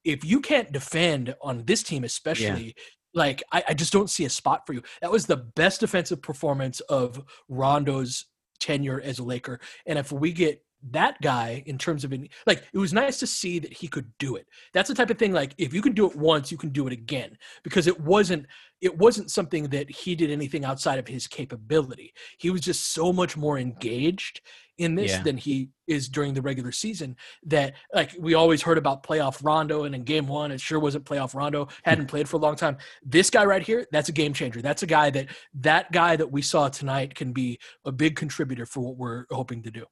if 0.02 0.24
you 0.24 0.40
can't 0.40 0.72
defend 0.72 1.34
on 1.40 1.64
this 1.64 1.82
team 1.82 2.02
especially 2.02 2.74
like 3.14 3.42
I, 3.52 3.64
I 3.68 3.74
just 3.74 3.92
don't 3.92 4.10
see 4.10 4.24
a 4.24 4.30
spot 4.30 4.66
for 4.66 4.72
you. 4.72 4.82
That 5.00 5.12
was 5.12 5.26
the 5.26 5.36
best 5.36 5.80
defensive 5.80 6.20
performance 6.20 6.80
of 6.80 7.22
rondo's 7.48 8.26
tenure 8.60 9.00
as 9.00 9.18
a 9.18 9.24
laker. 9.24 9.60
And 9.86 9.98
if 9.98 10.10
we 10.10 10.32
get 10.32 10.62
that 10.90 11.20
guy 11.22 11.62
in 11.66 11.78
terms 11.78 12.04
of 12.04 12.12
like 12.46 12.64
it 12.72 12.78
was 12.78 12.92
nice 12.92 13.18
to 13.18 13.26
see 13.26 13.58
that 13.58 13.72
he 13.72 13.88
could 13.88 14.06
do 14.18 14.36
it. 14.36 14.46
That's 14.72 14.88
the 14.88 14.94
type 14.94 15.10
of 15.10 15.18
thing 15.18 15.32
like 15.32 15.54
if 15.58 15.72
you 15.72 15.80
can 15.80 15.92
do 15.92 16.08
it 16.08 16.16
once 16.16 16.52
you 16.52 16.58
can 16.58 16.70
do 16.70 16.86
it 16.86 16.92
again 16.92 17.36
because 17.62 17.86
it 17.86 18.00
wasn't 18.00 18.46
it 18.80 18.96
wasn't 18.98 19.30
something 19.30 19.68
that 19.68 19.90
he 19.90 20.14
did 20.14 20.30
anything 20.30 20.64
outside 20.64 20.98
of 20.98 21.08
his 21.08 21.26
capability. 21.26 22.12
He 22.38 22.50
was 22.50 22.60
just 22.60 22.92
so 22.92 23.12
much 23.12 23.36
more 23.36 23.58
engaged 23.58 24.42
in 24.76 24.94
this 24.96 25.12
Yeah. 25.12 25.22
than 25.22 25.36
he 25.36 25.70
is 25.86 26.08
during 26.08 26.34
the 26.34 26.42
regular 26.42 26.72
season 26.72 27.16
that 27.44 27.74
like 27.94 28.10
we 28.18 28.34
always 28.34 28.60
heard 28.60 28.76
about 28.76 29.04
playoff 29.04 29.38
rondo 29.44 29.84
and 29.84 29.94
in 29.94 30.02
game 30.02 30.26
one 30.26 30.50
it 30.50 30.60
sure 30.60 30.80
wasn't 30.80 31.04
playoff 31.04 31.34
rondo 31.34 31.66
hmm. 31.66 31.70
hadn't 31.84 32.06
played 32.08 32.28
for 32.28 32.36
a 32.36 32.40
long 32.40 32.56
time. 32.56 32.76
This 33.02 33.30
guy 33.30 33.44
right 33.44 33.62
here 33.62 33.86
that's 33.92 34.08
a 34.08 34.12
game 34.12 34.34
changer. 34.34 34.60
That's 34.60 34.82
a 34.82 34.86
guy 34.86 35.10
that 35.10 35.28
that 35.54 35.92
guy 35.92 36.16
that 36.16 36.30
we 36.30 36.42
saw 36.42 36.68
tonight 36.68 37.14
can 37.14 37.32
be 37.32 37.58
a 37.84 37.92
big 37.92 38.16
contributor 38.16 38.66
for 38.66 38.80
what 38.80 38.96
we're 38.96 39.24
hoping 39.30 39.62
to 39.62 39.70
do 39.70 39.86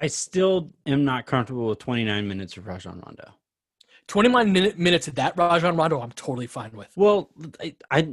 I 0.00 0.06
still 0.06 0.72
am 0.86 1.04
not 1.04 1.26
comfortable 1.26 1.66
with 1.68 1.78
29 1.78 2.26
minutes 2.26 2.56
of 2.56 2.66
Rajon 2.66 3.02
Rondo. 3.04 3.34
29 4.06 4.52
minute, 4.52 4.78
minutes 4.78 5.06
of 5.08 5.14
that 5.16 5.36
Rajon 5.36 5.76
Rondo, 5.76 6.00
I'm 6.00 6.10
totally 6.12 6.46
fine 6.46 6.72
with. 6.72 6.88
Well, 6.96 7.30
I, 7.60 7.76
I, 7.90 8.08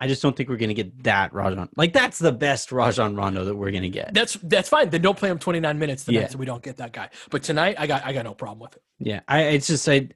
I 0.00 0.08
just 0.08 0.22
don't 0.22 0.36
think 0.36 0.48
we're 0.48 0.56
going 0.56 0.68
to 0.70 0.74
get 0.74 1.04
that 1.04 1.32
Rajon. 1.32 1.68
Like 1.76 1.92
that's 1.92 2.18
the 2.18 2.32
best 2.32 2.72
Rajon 2.72 3.14
Rondo 3.14 3.44
that 3.44 3.54
we're 3.54 3.70
going 3.70 3.82
to 3.82 3.88
get. 3.88 4.14
That's 4.14 4.34
that's 4.42 4.68
fine. 4.68 4.90
Then 4.90 5.02
don't 5.02 5.18
play 5.18 5.28
him 5.30 5.38
29 5.38 5.78
minutes 5.78 6.08
Yeah. 6.08 6.28
so 6.28 6.38
we 6.38 6.46
don't 6.46 6.62
get 6.62 6.76
that 6.78 6.92
guy. 6.92 7.10
But 7.30 7.42
tonight, 7.42 7.76
I 7.78 7.86
got 7.86 8.04
I 8.04 8.12
got 8.12 8.24
no 8.24 8.34
problem 8.34 8.60
with 8.60 8.76
it. 8.76 8.82
Yeah, 8.98 9.20
I 9.28 9.42
it's 9.42 9.66
just 9.66 9.88
I. 9.88 10.08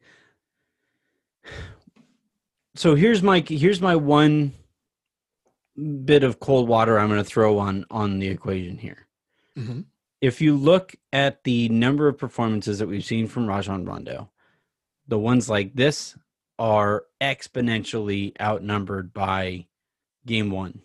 So 2.74 2.94
here's 2.94 3.22
my 3.22 3.44
here's 3.46 3.80
my 3.80 3.96
one 3.96 4.52
bit 6.04 6.22
of 6.22 6.40
cold 6.40 6.68
water 6.68 6.98
I'm 6.98 7.08
going 7.08 7.22
to 7.22 7.28
throw 7.28 7.58
on 7.58 7.84
on 7.90 8.18
the 8.18 8.28
equation 8.28 8.78
here. 8.78 9.06
Mm-hmm. 9.58 9.80
If 10.22 10.40
you 10.40 10.56
look 10.56 10.94
at 11.12 11.42
the 11.44 11.68
number 11.68 12.08
of 12.08 12.16
performances 12.16 12.78
that 12.78 12.86
we've 12.86 13.04
seen 13.04 13.26
from 13.26 13.46
Rajon 13.46 13.84
Rondo, 13.84 14.30
the 15.08 15.18
ones 15.18 15.50
like 15.50 15.74
this 15.74 16.16
are 16.58 17.04
exponentially 17.20 18.32
outnumbered 18.40 19.12
by 19.12 19.66
game 20.24 20.50
one, 20.50 20.82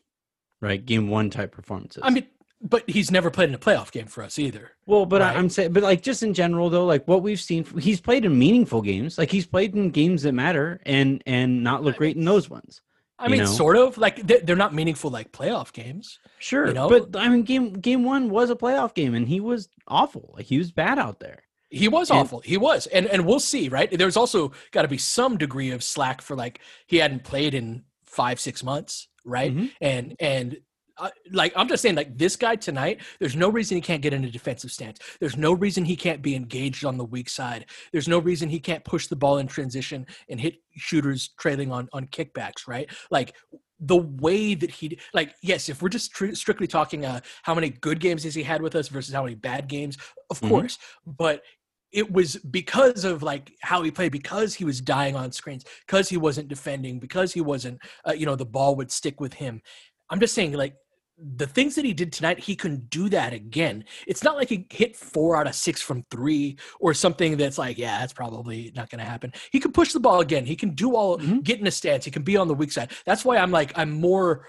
right? 0.60 0.84
Game 0.84 1.08
one 1.08 1.30
type 1.30 1.52
performances. 1.52 2.02
I 2.04 2.10
mean, 2.10 2.26
but 2.62 2.90
he's 2.90 3.12
never 3.12 3.30
played 3.30 3.50
in 3.50 3.56
a 3.56 3.60
playoff 3.60 3.92
game 3.92 4.08
for 4.08 4.24
us 4.24 4.40
either. 4.40 4.72
Well, 4.88 5.06
but 5.06 5.22
Right. 5.22 5.36
I, 5.36 5.38
I'm 5.38 5.50
saying, 5.50 5.74
but 5.74 5.84
like 5.84 6.02
just 6.02 6.24
in 6.24 6.34
general 6.34 6.72
though, 6.72 6.86
like 6.86 7.08
what 7.08 7.22
we've 7.22 7.40
seen, 7.40 7.64
he's 7.80 8.02
played 8.02 8.26
in 8.26 8.40
meaningful 8.40 8.82
games. 8.82 9.18
Like 9.20 9.30
he's 9.30 9.46
played 9.46 9.76
in 9.76 9.92
games 9.92 10.24
that 10.24 10.34
matter, 10.34 10.82
and 10.86 11.22
and 11.28 11.64
not 11.64 11.84
look 11.84 11.98
great 11.98 12.18
in 12.18 12.26
those 12.26 12.50
ones. 12.50 12.82
I 13.20 13.28
mean, 13.30 13.40
know? 13.40 13.46
sort 13.46 13.78
of 13.78 13.98
like 13.98 14.26
they're, 14.28 14.42
they're 14.42 14.56
not 14.56 14.74
meaningful 14.74 15.10
like 15.10 15.32
playoff 15.32 15.74
games. 15.74 16.20
Sure, 16.40 16.68
You 16.68 16.74
know? 16.74 16.88
but 16.90 17.16
I 17.20 17.30
mean, 17.30 17.44
game 17.44 17.74
game 17.74 18.04
one 18.04 18.30
was 18.30 18.50
a 18.50 18.56
playoff 18.56 18.94
game, 18.94 19.14
and 19.16 19.28
he 19.28 19.40
was 19.40 19.70
awful. 19.88 20.34
Like 20.36 20.46
he 20.46 20.58
was 20.58 20.72
bad 20.72 21.00
out 21.00 21.20
there. 21.20 21.44
He 21.70 21.88
was 21.88 22.10
And- 22.12 22.20
awful. 22.20 22.40
He 22.42 22.58
was, 22.58 22.86
and 22.88 23.08
and 23.08 23.26
we'll 23.26 23.40
see. 23.40 23.70
Right? 23.70 23.90
There's 23.92 24.18
also 24.18 24.52
got 24.72 24.84
to 24.84 24.88
be 24.88 24.98
some 25.00 25.38
degree 25.38 25.72
of 25.72 25.84
slack 25.84 26.22
for 26.22 26.36
like 26.36 26.60
he 26.86 26.98
hadn't 26.98 27.24
played 27.24 27.54
in 27.54 27.84
five 28.06 28.40
six 28.40 28.64
months, 28.64 29.08
right? 29.26 29.54
Mhm. 29.56 29.72
And 29.82 30.16
and. 30.20 30.58
Uh, 31.00 31.10
like 31.32 31.54
I'm 31.56 31.68
just 31.68 31.82
saying, 31.84 31.96
like 31.96 32.18
this 32.18 32.36
guy 32.36 32.56
tonight, 32.56 33.02
there's 33.20 33.36
no 33.36 33.50
reason 33.50 33.76
he 33.78 33.82
can't 33.82 34.02
get 34.02 34.14
in 34.14 34.24
a 34.26 34.32
defensive 34.32 34.72
stance. 34.72 35.00
There's 35.20 35.38
no 35.38 35.54
reason 35.54 35.86
he 35.86 35.96
can't 35.96 36.22
be 36.22 36.36
engaged 36.36 36.86
on 36.86 36.98
the 36.98 37.06
weak 37.06 37.30
side. 37.30 37.66
There's 37.92 38.08
no 38.08 38.20
reason 38.20 38.50
he 38.50 38.60
can't 38.60 38.84
push 38.84 39.08
the 39.08 39.16
ball 39.16 39.38
in 39.38 39.48
transition 39.48 40.06
and 40.30 40.40
hit 40.40 40.56
shooters 40.76 41.30
trailing 41.40 41.72
on 41.72 41.88
on 41.94 42.08
kickbacks. 42.08 42.68
Right? 42.68 42.90
Like 43.12 43.36
the 43.80 43.98
way 43.98 44.56
that 44.56 44.72
he 44.72 44.98
like 45.14 45.36
yes 45.44 45.70
if 45.70 45.84
we're 45.84 45.90
just 45.90 46.12
tr- 46.12 46.34
strictly 46.34 46.66
talking 46.66 47.06
uh 47.06 47.20
how 47.44 47.54
many 47.54 47.70
good 47.70 48.00
games 48.00 48.24
has 48.24 48.34
he 48.34 48.42
had 48.42 48.60
with 48.60 48.76
us 48.76 48.88
versus 48.88 49.14
how 49.14 49.22
many 49.22 49.36
bad 49.36 49.68
games 49.68 50.00
of 50.32 50.40
Mhm. 50.42 50.50
course 50.50 50.80
but 51.06 51.44
it 51.92 52.12
was 52.12 52.38
because 52.38 53.06
of 53.06 53.22
like 53.22 53.52
how 53.62 53.84
he 53.84 53.92
played 53.92 54.12
because 54.12 54.56
he 54.56 54.66
was 54.66 54.82
dying 54.82 55.16
on 55.16 55.32
screens 55.32 55.64
because 55.86 56.10
he 56.10 56.18
wasn't 56.18 56.48
defending 56.48 57.00
because 57.00 57.34
he 57.34 57.40
wasn't 57.42 57.80
uh, 58.08 58.14
you 58.14 58.26
know 58.26 58.36
the 58.36 58.44
ball 58.46 58.76
would 58.76 58.92
stick 58.92 59.22
with 59.22 59.34
him 59.34 59.62
i'm 60.10 60.20
just 60.20 60.34
saying 60.34 60.54
like 60.54 60.74
the 61.18 61.48
things 61.48 61.74
that 61.76 61.86
he 61.86 61.94
did 61.94 62.14
tonight, 62.14 62.38
he 62.40 62.56
can 62.56 62.78
do 62.90 63.10
that 63.10 63.34
again. 63.34 63.84
It's 64.06 64.24
not 64.24 64.36
like 64.36 64.50
he 64.50 64.68
hit 64.70 64.96
four 64.96 65.36
out 65.36 65.48
of 65.48 65.56
six 65.56 65.82
from 65.82 66.06
three 66.12 66.58
or 66.80 66.94
something 66.94 67.38
that's 67.38 67.58
like, 67.58 67.78
yeah, 67.78 68.00
that's 68.00 68.14
probably 68.14 68.72
not 68.76 68.90
going 68.92 69.00
to 69.00 69.10
happen. 69.10 69.34
He 69.52 69.60
can 69.60 69.72
push 69.72 69.94
the 69.94 70.00
ball 70.00 70.22
again. 70.22 70.46
He 70.46 70.56
can 70.56 70.76
do 70.76 70.96
all, 70.96 71.18
Mhm. 71.18 71.44
get 71.44 71.60
in 71.60 71.66
a 71.66 71.72
stance. 71.72 72.06
He 72.06 72.12
can 72.12 72.22
be 72.22 72.38
on 72.38 72.48
the 72.48 72.54
weak 72.54 72.72
side. 72.72 72.92
That's 73.06 73.26
why 73.26 73.38
I'm 73.38 73.50
like, 73.50 73.72
I'm 73.76 73.92
more, 73.92 74.48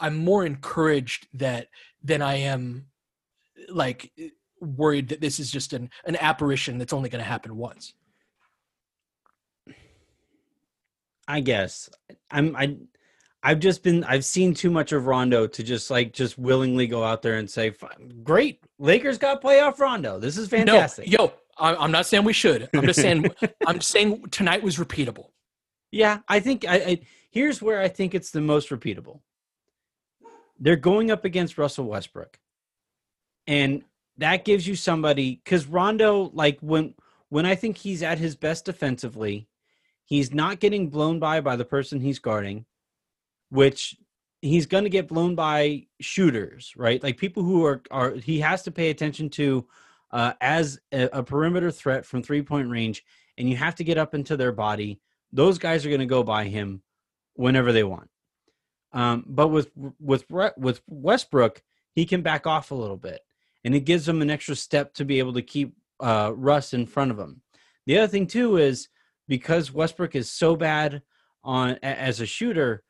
I'm 0.00 0.16
more 0.16 0.44
encouraged 0.44 1.28
that 1.34 1.68
than 2.02 2.22
I 2.22 2.36
am 2.36 2.86
like 3.68 4.12
worried 4.60 5.10
that 5.10 5.20
this 5.20 5.38
is 5.38 5.50
just 5.50 5.72
an, 5.74 5.90
an 6.06 6.16
apparition 6.16 6.78
that's 6.78 6.92
only 6.92 7.08
going 7.08 7.22
to 7.22 7.28
happen 7.28 7.56
once. 7.56 7.94
I 11.28 11.40
guess 11.40 11.88
I'm 12.32 12.56
I 12.56 12.76
I've 13.42 13.58
just 13.58 13.82
been 13.82 14.04
I've 14.04 14.24
seen 14.24 14.52
too 14.54 14.70
much 14.70 14.92
of 14.92 15.06
Rondo 15.06 15.46
to 15.46 15.62
just 15.62 15.90
like 15.90 16.12
just 16.12 16.38
willingly 16.38 16.86
go 16.86 17.02
out 17.02 17.22
there 17.22 17.36
and 17.38 17.48
say, 17.48 17.72
"Great, 18.22 18.62
Lakers 18.78 19.16
got 19.18 19.42
playoff 19.42 19.78
Rondo. 19.78 20.18
This 20.18 20.36
is 20.36 20.48
fantastic." 20.48 21.06
No, 21.10 21.12
yo, 21.12 21.32
I- 21.58 21.76
I'm 21.76 21.90
not 21.90 22.04
saying 22.06 22.24
we 22.24 22.34
should. 22.34 22.68
I'm 22.74 22.84
just 22.86 23.00
saying, 23.00 23.30
I'm 23.66 23.80
saying 23.80 24.24
tonight 24.30 24.62
was 24.62 24.76
repeatable. 24.76 25.30
Yeah, 25.90 26.18
I 26.28 26.40
think 26.40 26.66
I, 26.68 26.74
I 26.76 27.00
here's 27.30 27.62
where 27.62 27.80
I 27.80 27.88
think 27.88 28.14
it's 28.14 28.30
the 28.30 28.40
most 28.42 28.68
repeatable. 28.68 29.20
They're 30.58 30.76
going 30.76 31.10
up 31.10 31.24
against 31.24 31.56
Russell 31.56 31.86
Westbrook. 31.86 32.38
And 33.46 33.82
that 34.18 34.44
gives 34.44 34.66
you 34.66 34.76
somebody 34.76 35.40
cuz 35.46 35.66
Rondo 35.66 36.30
like 36.34 36.58
when 36.60 36.94
when 37.30 37.46
I 37.46 37.54
think 37.54 37.78
he's 37.78 38.02
at 38.02 38.18
his 38.18 38.36
best 38.36 38.66
defensively, 38.66 39.48
he's 40.04 40.34
not 40.34 40.60
getting 40.60 40.90
blown 40.90 41.18
by 41.18 41.40
by 41.40 41.56
the 41.56 41.64
person 41.64 42.00
he's 42.00 42.18
guarding, 42.18 42.66
which 43.50 43.96
he's 44.40 44.66
going 44.66 44.84
to 44.84 44.90
get 44.90 45.08
blown 45.08 45.34
by 45.34 45.86
shooters, 46.00 46.72
right? 46.76 47.02
Like 47.02 47.18
people 47.18 47.42
who 47.42 47.64
are 47.64 47.82
are 47.90 48.12
he 48.12 48.40
has 48.40 48.62
to 48.62 48.70
pay 48.70 48.90
attention 48.90 49.28
to 49.30 49.66
uh, 50.10 50.32
as 50.40 50.80
a, 50.92 51.08
a 51.12 51.22
perimeter 51.22 51.70
threat 51.70 52.04
from 52.04 52.22
three 52.22 52.42
point 52.42 52.68
range, 52.68 53.04
and 53.38 53.48
you 53.48 53.56
have 53.56 53.74
to 53.76 53.84
get 53.84 53.98
up 53.98 54.14
into 54.14 54.36
their 54.36 54.52
body 54.52 55.00
those 55.32 55.58
guys 55.58 55.84
are 55.84 55.90
going 55.90 56.00
to 56.00 56.06
go 56.06 56.22
by 56.22 56.44
him 56.44 56.82
whenever 57.34 57.72
they 57.72 57.84
want. 57.84 58.08
Um, 58.92 59.24
but 59.26 59.48
with 59.48 59.70
with 60.00 60.24
with 60.56 60.80
Westbrook, 60.88 61.62
he 61.94 62.04
can 62.04 62.22
back 62.22 62.46
off 62.46 62.70
a 62.70 62.74
little 62.74 62.96
bit, 62.96 63.20
and 63.64 63.74
it 63.74 63.80
gives 63.80 64.08
him 64.08 64.20
an 64.20 64.30
extra 64.30 64.56
step 64.56 64.94
to 64.94 65.04
be 65.04 65.20
able 65.20 65.34
to 65.34 65.42
keep 65.42 65.74
uh, 66.00 66.32
Russ 66.34 66.74
in 66.74 66.86
front 66.86 67.12
of 67.12 67.18
him. 67.18 67.42
The 67.86 67.98
other 67.98 68.08
thing 68.08 68.26
too 68.26 68.56
is 68.56 68.88
because 69.28 69.72
Westbrook 69.72 70.16
is 70.16 70.30
so 70.30 70.56
bad 70.56 71.02
on 71.44 71.78
as 71.82 72.20
a 72.20 72.26
shooter, 72.26 72.82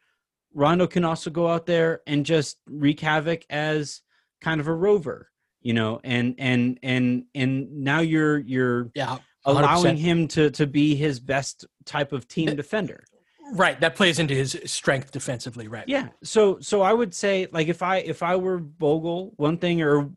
Rondo 0.54 0.86
can 0.86 1.04
also 1.04 1.30
go 1.30 1.48
out 1.48 1.66
there 1.66 2.00
and 2.06 2.26
just 2.26 2.58
wreak 2.66 3.00
havoc 3.00 3.44
as 3.50 4.02
kind 4.40 4.60
of 4.60 4.66
a 4.68 4.74
rover, 4.74 5.30
you 5.60 5.72
know, 5.74 6.00
and 6.02 6.34
and 6.38 6.78
and 6.82 7.24
and 7.34 7.84
now 7.84 8.00
you're 8.00 8.38
you're 8.38 8.90
Yeah, 8.94 9.18
allowing 9.44 9.96
him 9.96 10.28
to 10.28 10.50
to 10.52 10.66
be 10.66 10.94
his 10.96 11.20
best 11.20 11.66
type 11.84 12.12
of 12.12 12.26
team 12.26 12.54
defender. 12.56 13.04
right. 13.52 13.80
That 13.80 13.94
plays 13.96 14.18
into 14.18 14.34
his 14.34 14.58
strength 14.66 15.12
defensively, 15.12 15.68
right? 15.68 15.84
Yeah. 15.88 16.08
So 16.22 16.58
so 16.60 16.82
I 16.82 16.92
would 16.92 17.14
say 17.14 17.46
like 17.52 17.68
if 17.68 17.82
I 17.82 17.98
if 17.98 18.22
I 18.22 18.36
were 18.36 18.58
Vogel, 18.78 19.32
one 19.36 19.58
thing 19.58 19.82
or 19.82 20.10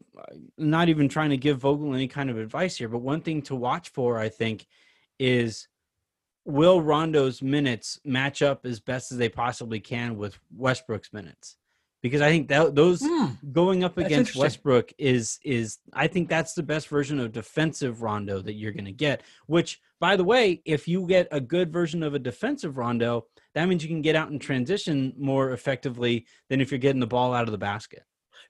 not 0.57 0.89
even 0.89 1.09
trying 1.09 1.29
to 1.31 1.37
give 1.37 1.59
Vogel 1.59 1.93
any 1.93 2.07
kind 2.07 2.29
of 2.29 2.37
advice 2.37 2.77
here, 2.77 2.89
but 2.89 2.99
one 2.99 3.21
thing 3.21 3.41
to 3.43 3.55
watch 3.55 3.89
for 3.89 4.17
I 4.17 4.29
think 4.29 4.65
is 5.19 5.67
will 6.45 6.81
Rondo's 6.81 7.41
minutes 7.41 7.99
match 8.03 8.41
up 8.41 8.65
as 8.65 8.79
best 8.79 9.11
as 9.11 9.17
they 9.17 9.29
possibly 9.29 9.79
can 9.79 10.17
with 10.17 10.39
Westbrook's 10.55 11.13
minutes? 11.13 11.57
Because 12.01 12.21
I 12.21 12.29
think 12.29 12.49
that 12.49 12.75
those 12.75 13.01
Hmm. 13.01 13.27
going 13.53 13.83
up 13.85 13.97
against. 13.97 14.35
Westbrook 14.35 14.91
is 14.97 15.39
is 15.43 15.77
I 15.93 16.07
think 16.07 16.27
that's 16.27 16.53
the 16.53 16.63
best 16.63 16.89
version 16.89 17.17
of 17.17 17.31
defensive 17.31 18.01
Rondo 18.01 18.41
that 18.41 18.55
you're 18.55 18.73
going 18.73 18.83
to 18.85 18.91
get. 18.91 19.23
Which, 19.47 19.79
by 20.01 20.17
the 20.17 20.23
way, 20.25 20.61
if 20.65 20.85
you 20.85 21.07
get 21.07 21.29
a 21.31 21.39
good 21.39 21.71
version 21.71 22.03
of 22.03 22.13
a 22.13 22.19
defensive 22.19 22.77
Rondo, 22.77 23.27
that 23.55 23.69
means 23.69 23.83
you 23.83 23.89
can 23.89 24.01
get 24.01 24.17
out 24.17 24.31
and 24.31 24.41
transition 24.41 25.13
more 25.17 25.51
effectively 25.51 26.25
than 26.49 26.59
if 26.59 26.71
you're 26.71 26.77
getting 26.77 26.99
the 26.99 27.07
ball 27.07 27.33
out 27.33 27.47
of 27.47 27.53
the 27.53 27.57
basket. 27.57 28.03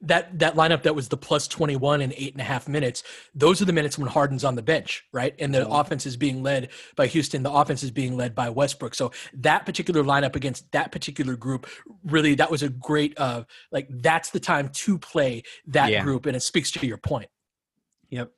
That 0.06 0.38
that 0.40 0.56
lineup 0.56 0.84
that 0.84 0.96
was 0.96 1.08
the 1.08 1.16
plus 1.18 1.48
twenty 1.48 1.78
one 1.78 2.02
in 2.02 2.14
eight 2.18 2.34
and 2.34 2.42
a 2.42 2.44
half 2.44 2.68
minutes. 2.68 3.04
Those 3.34 3.62
are 3.62 3.66
the 3.66 3.72
minutes 3.72 3.98
when 3.98 4.10
Harden's 4.10 4.44
on 4.44 4.56
the 4.56 4.62
bench, 4.62 5.06
right? 5.14 5.34
And 5.40 5.54
the 5.56 5.66
offense 5.68 6.06
is 6.06 6.18
being 6.18 6.44
led 6.44 6.70
by 6.98 7.08
Houston. 7.08 7.42
The 7.42 7.52
offense 7.52 7.84
is 7.84 7.92
being 7.92 8.18
led 8.18 8.36
by 8.36 8.50
Westbrook. 8.50 8.96
So 8.96 9.14
that 9.34 9.66
particular 9.66 10.04
lineup 10.04 10.36
against 10.36 10.70
that 10.74 10.92
particular 10.92 11.38
group, 11.38 11.68
really, 12.04 12.36
that 12.36 12.52
was 12.52 12.64
a 12.64 12.70
great. 12.70 13.18
uh 13.18 13.46
Like 13.72 13.88
that's 13.90 14.32
the 14.32 14.42
time 14.42 14.70
to 14.74 14.98
play 14.98 15.44
that 15.68 15.90
Yeah. 15.90 16.04
group, 16.04 16.26
and 16.26 16.36
it 16.36 16.42
speaks 16.42 16.70
to 16.72 16.86
your 16.86 16.98
point. 16.98 17.30
Yep. 18.10 18.32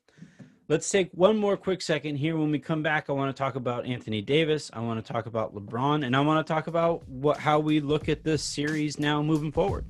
Let's 0.68 0.90
take 0.90 1.10
one 1.14 1.38
more 1.38 1.58
quick 1.58 1.82
second 1.82 2.18
here. 2.18 2.38
When 2.38 2.52
we 2.52 2.60
come 2.60 2.82
back, 2.84 3.10
I 3.10 3.14
want 3.14 3.36
to 3.36 3.40
talk 3.40 3.56
about 3.56 3.86
Anthony 3.86 4.22
Davis. 4.22 4.72
I 4.74 4.80
want 4.82 5.04
to 5.04 5.14
talk 5.14 5.26
about 5.26 5.54
LeBron, 5.54 6.06
and 6.06 6.16
I 6.16 6.22
want 6.22 6.46
to 6.46 6.54
talk 6.54 6.68
about 6.68 7.08
what 7.08 7.38
how 7.38 7.60
we 7.60 7.80
look 7.80 8.08
at 8.10 8.24
this 8.24 8.44
series 8.44 9.00
now 9.00 9.22
moving 9.22 9.52
forward. 9.52 9.86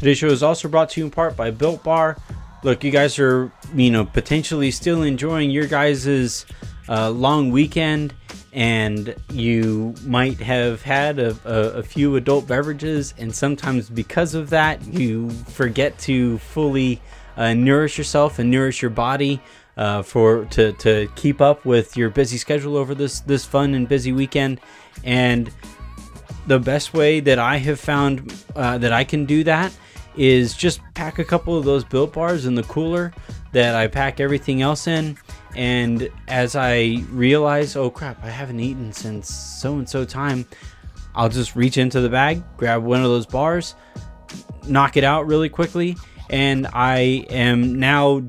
Today's 0.00 0.16
show 0.16 0.28
is 0.28 0.42
also 0.42 0.66
brought 0.66 0.88
to 0.90 1.00
you 1.00 1.04
in 1.04 1.10
part 1.10 1.36
by 1.36 1.50
Built 1.50 1.84
Bar. 1.84 2.16
Look, 2.62 2.82
you 2.82 2.90
guys 2.90 3.18
are, 3.18 3.52
you 3.74 3.90
know, 3.90 4.06
potentially 4.06 4.70
still 4.70 5.02
enjoying 5.02 5.50
your 5.50 5.66
guys' 5.66 6.46
uh, 6.88 7.10
long 7.10 7.50
weekend, 7.50 8.14
and 8.54 9.14
you 9.30 9.94
might 10.06 10.38
have 10.38 10.80
had 10.80 11.18
a, 11.18 11.36
a, 11.44 11.80
a 11.80 11.82
few 11.82 12.16
adult 12.16 12.48
beverages, 12.48 13.12
and 13.18 13.34
sometimes 13.34 13.90
because 13.90 14.34
of 14.34 14.48
that, 14.48 14.82
you 14.86 15.28
forget 15.28 15.98
to 15.98 16.38
fully 16.38 17.02
uh, 17.36 17.52
nourish 17.52 17.98
yourself 17.98 18.38
and 18.38 18.50
nourish 18.50 18.80
your 18.80 18.90
body 18.90 19.38
uh, 19.76 20.00
for 20.00 20.46
to, 20.46 20.72
to 20.72 21.12
keep 21.14 21.42
up 21.42 21.66
with 21.66 21.94
your 21.94 22.08
busy 22.08 22.38
schedule 22.38 22.78
over 22.78 22.94
this 22.94 23.20
this 23.20 23.44
fun 23.44 23.74
and 23.74 23.86
busy 23.86 24.12
weekend. 24.12 24.62
And 25.04 25.50
the 26.46 26.58
best 26.58 26.94
way 26.94 27.20
that 27.20 27.38
I 27.38 27.58
have 27.58 27.78
found 27.78 28.34
uh, 28.56 28.78
that 28.78 28.94
I 28.94 29.04
can 29.04 29.26
do 29.26 29.44
that 29.44 29.76
is 30.20 30.52
just 30.52 30.82
pack 30.92 31.18
a 31.18 31.24
couple 31.24 31.56
of 31.56 31.64
those 31.64 31.82
built 31.82 32.12
bars 32.12 32.44
in 32.44 32.54
the 32.54 32.62
cooler 32.64 33.10
that 33.52 33.74
I 33.74 33.86
pack 33.86 34.20
everything 34.20 34.60
else 34.60 34.86
in. 34.86 35.16
And 35.56 36.10
as 36.28 36.54
I 36.54 37.02
realize, 37.08 37.74
oh 37.74 37.88
crap, 37.88 38.22
I 38.22 38.28
haven't 38.28 38.60
eaten 38.60 38.92
since 38.92 39.34
so 39.34 39.78
and 39.78 39.88
so 39.88 40.04
time, 40.04 40.44
I'll 41.14 41.30
just 41.30 41.56
reach 41.56 41.78
into 41.78 42.02
the 42.02 42.10
bag, 42.10 42.42
grab 42.58 42.82
one 42.82 43.00
of 43.00 43.06
those 43.06 43.24
bars, 43.24 43.74
knock 44.68 44.98
it 44.98 45.04
out 45.04 45.26
really 45.26 45.48
quickly, 45.48 45.96
and 46.28 46.66
I 46.74 47.24
am 47.30 47.80
now 47.80 48.22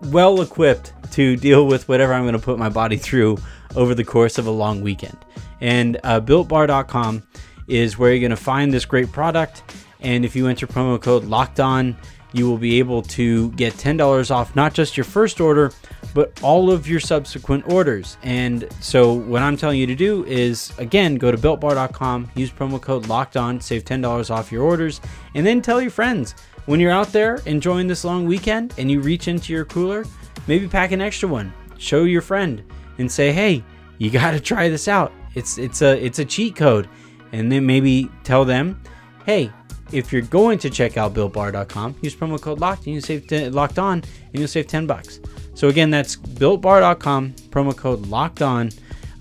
well 0.00 0.42
equipped 0.42 0.92
to 1.14 1.34
deal 1.34 1.66
with 1.66 1.88
whatever 1.88 2.12
I'm 2.14 2.22
going 2.22 2.34
to 2.34 2.38
put 2.38 2.56
my 2.56 2.68
body 2.68 2.98
through 2.98 3.38
over 3.74 3.96
the 3.96 4.04
course 4.04 4.38
of 4.38 4.46
a 4.46 4.52
long 4.52 4.80
weekend. 4.80 5.18
And 5.60 5.98
uh, 6.04 6.20
builtbar.com 6.20 7.24
is 7.66 7.98
where 7.98 8.12
you're 8.12 8.20
going 8.20 8.30
to 8.30 8.36
find 8.36 8.72
this 8.72 8.84
great 8.84 9.10
product. 9.10 9.64
And 10.04 10.24
if 10.24 10.36
you 10.36 10.46
enter 10.46 10.66
promo 10.66 11.00
code 11.00 11.24
locked 11.24 11.58
on, 11.58 11.96
you 12.32 12.48
will 12.48 12.58
be 12.58 12.78
able 12.78 13.00
to 13.00 13.50
get 13.52 13.72
$10 13.74 14.30
off 14.30 14.54
not 14.54 14.74
just 14.74 14.96
your 14.96 15.04
first 15.04 15.40
order, 15.40 15.72
but 16.14 16.42
all 16.42 16.70
of 16.70 16.86
your 16.86 17.00
subsequent 17.00 17.66
orders. 17.72 18.18
And 18.22 18.68
so, 18.80 19.12
what 19.12 19.40
I'm 19.40 19.56
telling 19.56 19.78
you 19.78 19.86
to 19.86 19.94
do 19.94 20.24
is 20.26 20.72
again, 20.78 21.14
go 21.14 21.30
to 21.30 21.38
builtbar.com, 21.38 22.30
use 22.34 22.50
promo 22.50 22.80
code 22.80 23.08
locked 23.08 23.36
on, 23.36 23.60
save 23.60 23.84
$10 23.84 24.30
off 24.30 24.52
your 24.52 24.62
orders, 24.62 25.00
and 25.34 25.46
then 25.46 25.62
tell 25.62 25.80
your 25.80 25.90
friends 25.90 26.34
when 26.66 26.80
you're 26.80 26.90
out 26.90 27.12
there 27.12 27.36
enjoying 27.46 27.86
this 27.86 28.04
long 28.04 28.26
weekend 28.26 28.74
and 28.78 28.90
you 28.90 29.00
reach 29.00 29.28
into 29.28 29.52
your 29.52 29.64
cooler, 29.64 30.04
maybe 30.46 30.66
pack 30.66 30.92
an 30.92 31.00
extra 31.00 31.28
one. 31.28 31.52
Show 31.78 32.04
your 32.04 32.22
friend 32.22 32.62
and 32.98 33.10
say, 33.10 33.32
"Hey, 33.32 33.62
you 33.98 34.10
got 34.10 34.32
to 34.32 34.40
try 34.40 34.68
this 34.68 34.88
out. 34.88 35.12
It's 35.34 35.58
it's 35.58 35.82
a 35.82 36.04
it's 36.04 36.18
a 36.18 36.24
cheat 36.24 36.56
code." 36.56 36.88
And 37.32 37.50
then 37.50 37.66
maybe 37.66 38.10
tell 38.22 38.44
them, 38.44 38.80
"Hey, 39.26 39.50
if 39.94 40.12
you're 40.12 40.22
going 40.22 40.58
to 40.58 40.70
check 40.70 40.96
out 40.96 41.14
builtbar.com, 41.14 41.96
use 42.02 42.14
promo 42.14 42.40
code 42.40 42.60
locked 42.60 42.86
and 42.86 42.94
you 42.94 43.00
save 43.00 43.26
t- 43.26 43.48
locked 43.48 43.78
on 43.78 44.02
and 44.32 44.38
you'll 44.38 44.48
save 44.48 44.66
10 44.66 44.86
bucks." 44.86 45.20
So 45.54 45.68
again, 45.68 45.90
that's 45.90 46.16
builtbar.com, 46.16 47.32
promo 47.50 47.76
code 47.76 48.06
locked 48.06 48.42
on 48.42 48.70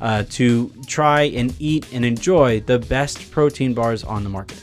uh, 0.01 0.23
to 0.31 0.71
try 0.87 1.23
and 1.23 1.55
eat 1.59 1.87
and 1.93 2.03
enjoy 2.03 2.59
the 2.61 2.79
best 2.79 3.31
protein 3.31 3.73
bars 3.73 4.03
on 4.03 4.23
the 4.23 4.29
market. 4.29 4.61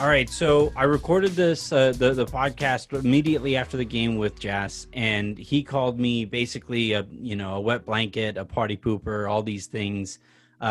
All 0.00 0.08
right, 0.08 0.28
so 0.28 0.72
I 0.76 0.84
recorded 0.84 1.32
this 1.32 1.72
uh, 1.72 1.92
the 1.92 2.12
the 2.12 2.26
podcast 2.26 2.92
immediately 2.92 3.56
after 3.56 3.76
the 3.76 3.84
game 3.84 4.16
with 4.16 4.40
Jazz, 4.40 4.88
and 4.92 5.38
he 5.38 5.62
called 5.62 6.00
me 6.00 6.24
basically 6.24 6.92
a 6.92 7.06
you 7.10 7.36
know 7.36 7.54
a 7.54 7.60
wet 7.60 7.86
blanket, 7.86 8.36
a 8.36 8.44
party 8.44 8.76
pooper, 8.76 9.30
all 9.30 9.42
these 9.42 9.66
things, 9.66 10.18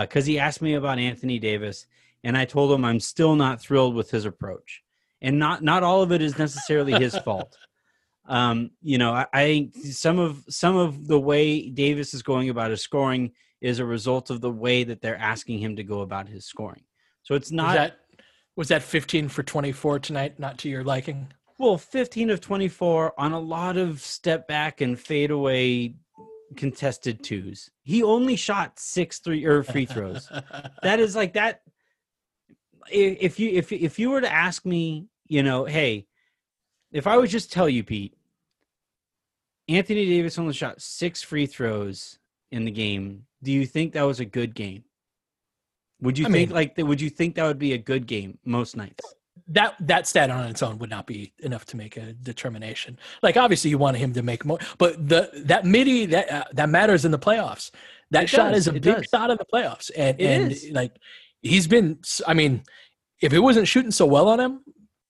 because 0.02 0.26
he 0.26 0.40
asked 0.40 0.62
me 0.62 0.74
about 0.74 1.00
Anthony 1.00 1.40
Davis, 1.40 1.86
and 2.24 2.38
I 2.38 2.46
told 2.46 2.72
him 2.72 2.86
I'm 2.86 3.00
still 3.00 3.36
not 3.36 3.62
thrilled 3.62 3.96
with 3.96 4.10
his 4.12 4.26
approach, 4.26 4.82
and 5.22 5.40
not 5.40 5.64
not 5.64 5.84
all 5.84 6.02
of 6.02 6.12
it 6.12 6.22
is 6.22 6.38
necessarily 6.38 6.94
his 6.94 7.18
fault. 7.26 7.58
Um, 8.26 8.72
you 8.82 8.98
know, 8.98 9.14
I, 9.14 9.28
I 9.34 9.70
some 9.92 10.20
of 10.20 10.44
some 10.50 10.76
of 10.76 11.08
the 11.08 11.20
way 11.20 11.70
Davis 11.70 12.14
is 12.14 12.24
going 12.24 12.50
about 12.50 12.72
his 12.72 12.82
scoring 12.82 13.32
is 13.62 13.80
a 13.80 13.86
result 13.86 14.30
of 14.30 14.42
the 14.42 14.52
way 14.52 14.84
that 14.84 15.02
they're 15.02 15.18
asking 15.18 15.60
him 15.60 15.76
to 15.78 15.84
go 15.84 16.02
about 16.02 16.28
his 16.28 16.46
scoring. 16.46 16.84
So 17.24 17.36
it's 17.36 17.52
not 17.52 17.68
Was 17.68 17.76
that 17.76 17.98
was 18.56 18.68
that 18.70 18.84
15 18.84 19.30
for 19.30 19.44
24 19.44 20.00
tonight? 20.00 20.40
Not 20.40 20.58
to 20.60 20.70
your 20.70 20.84
liking. 20.84 21.34
well 21.58 21.78
15 21.78 22.30
of 22.30 22.42
24 22.42 23.14
on 23.18 23.32
a 23.32 23.40
lot 23.40 23.78
of 23.78 24.02
step 24.02 24.48
back 24.48 24.82
and 24.82 25.00
fade 25.00 25.32
away 25.32 25.96
contested 26.54 27.24
twos. 27.24 27.70
He 27.84 28.04
only 28.04 28.36
shot 28.36 28.80
six 28.80 29.20
three 29.20 29.44
or 29.46 29.64
free 29.64 29.86
throws. 29.86 30.30
that 30.82 31.00
is 31.00 31.16
like 31.16 31.34
that 31.34 31.62
if 32.92 33.40
you 33.40 33.50
if 33.52 33.72
if 33.72 33.98
you 34.00 34.10
were 34.10 34.22
to 34.22 34.32
ask 34.32 34.66
me 34.66 35.08
you 35.28 35.42
know 35.42 35.64
hey 35.64 36.06
if 36.92 37.08
i 37.08 37.16
would 37.16 37.30
just 37.30 37.50
tell 37.52 37.70
you 37.70 37.82
pete 37.82 38.14
anthony 39.70 40.06
davis 40.06 40.38
only 40.38 40.54
shot 40.54 40.82
six 40.82 41.22
free 41.22 41.46
throws 41.46 42.20
in 42.52 42.66
the 42.66 42.72
game 42.72 43.26
do 43.42 43.52
you 43.54 43.66
think 43.66 43.94
that 43.94 44.04
was 44.04 44.20
a 44.20 44.26
good 44.26 44.54
game 44.54 44.84
would 46.02 46.18
you 46.18 46.26
I 46.26 46.30
think 46.32 46.50
mean- 46.50 46.56
like 46.56 46.76
that 46.76 46.86
would 46.86 47.00
you 47.00 47.10
think 47.10 47.36
that 47.36 47.46
would 47.48 47.58
be 47.58 47.72
a 47.72 47.78
good 47.78 48.06
game 48.06 48.38
most 48.44 48.76
nights 48.76 49.16
that 49.48 49.76
that 49.80 50.08
stat 50.08 50.30
on 50.30 50.48
its 50.48 50.64
own 50.64 50.78
would 50.80 50.90
not 50.90 51.06
be 51.06 51.34
enough 51.40 51.66
to 51.66 51.78
make 51.78 51.98
a 51.98 52.14
determination. 52.14 52.98
Like 53.22 53.38
obviously 53.38 53.70
you 53.70 53.78
want 53.78 53.98
him 53.98 54.14
to 54.14 54.24
make 54.24 54.46
more, 54.46 54.60
but 54.78 55.08
the 55.08 55.30
that 55.46 55.66
midi 55.66 56.06
that 56.08 56.32
uh, 56.32 56.44
that 56.54 56.70
matters 56.70 57.06
in 57.06 57.12
the 57.12 57.20
playoffs. 57.20 57.72
That 58.12 58.26
It 58.26 58.30
shot 58.30 58.52
does, 58.52 58.60
is 58.60 58.68
a 58.68 58.74
big 58.74 58.84
does. 58.84 59.06
shot 59.14 59.32
in 59.32 59.38
the 59.38 59.46
playoffs, 59.46 59.90
and 59.98 60.20
It 60.20 60.26
and 60.26 60.52
is. 60.52 60.70
like 60.72 60.96
he's 61.42 61.68
been. 61.68 62.00
I 62.28 62.34
mean, 62.34 62.64
if 63.22 63.34
it 63.34 63.40
wasn't 63.40 63.68
shooting 63.68 63.92
so 63.92 64.06
well 64.06 64.28
on 64.30 64.40
him, 64.40 64.62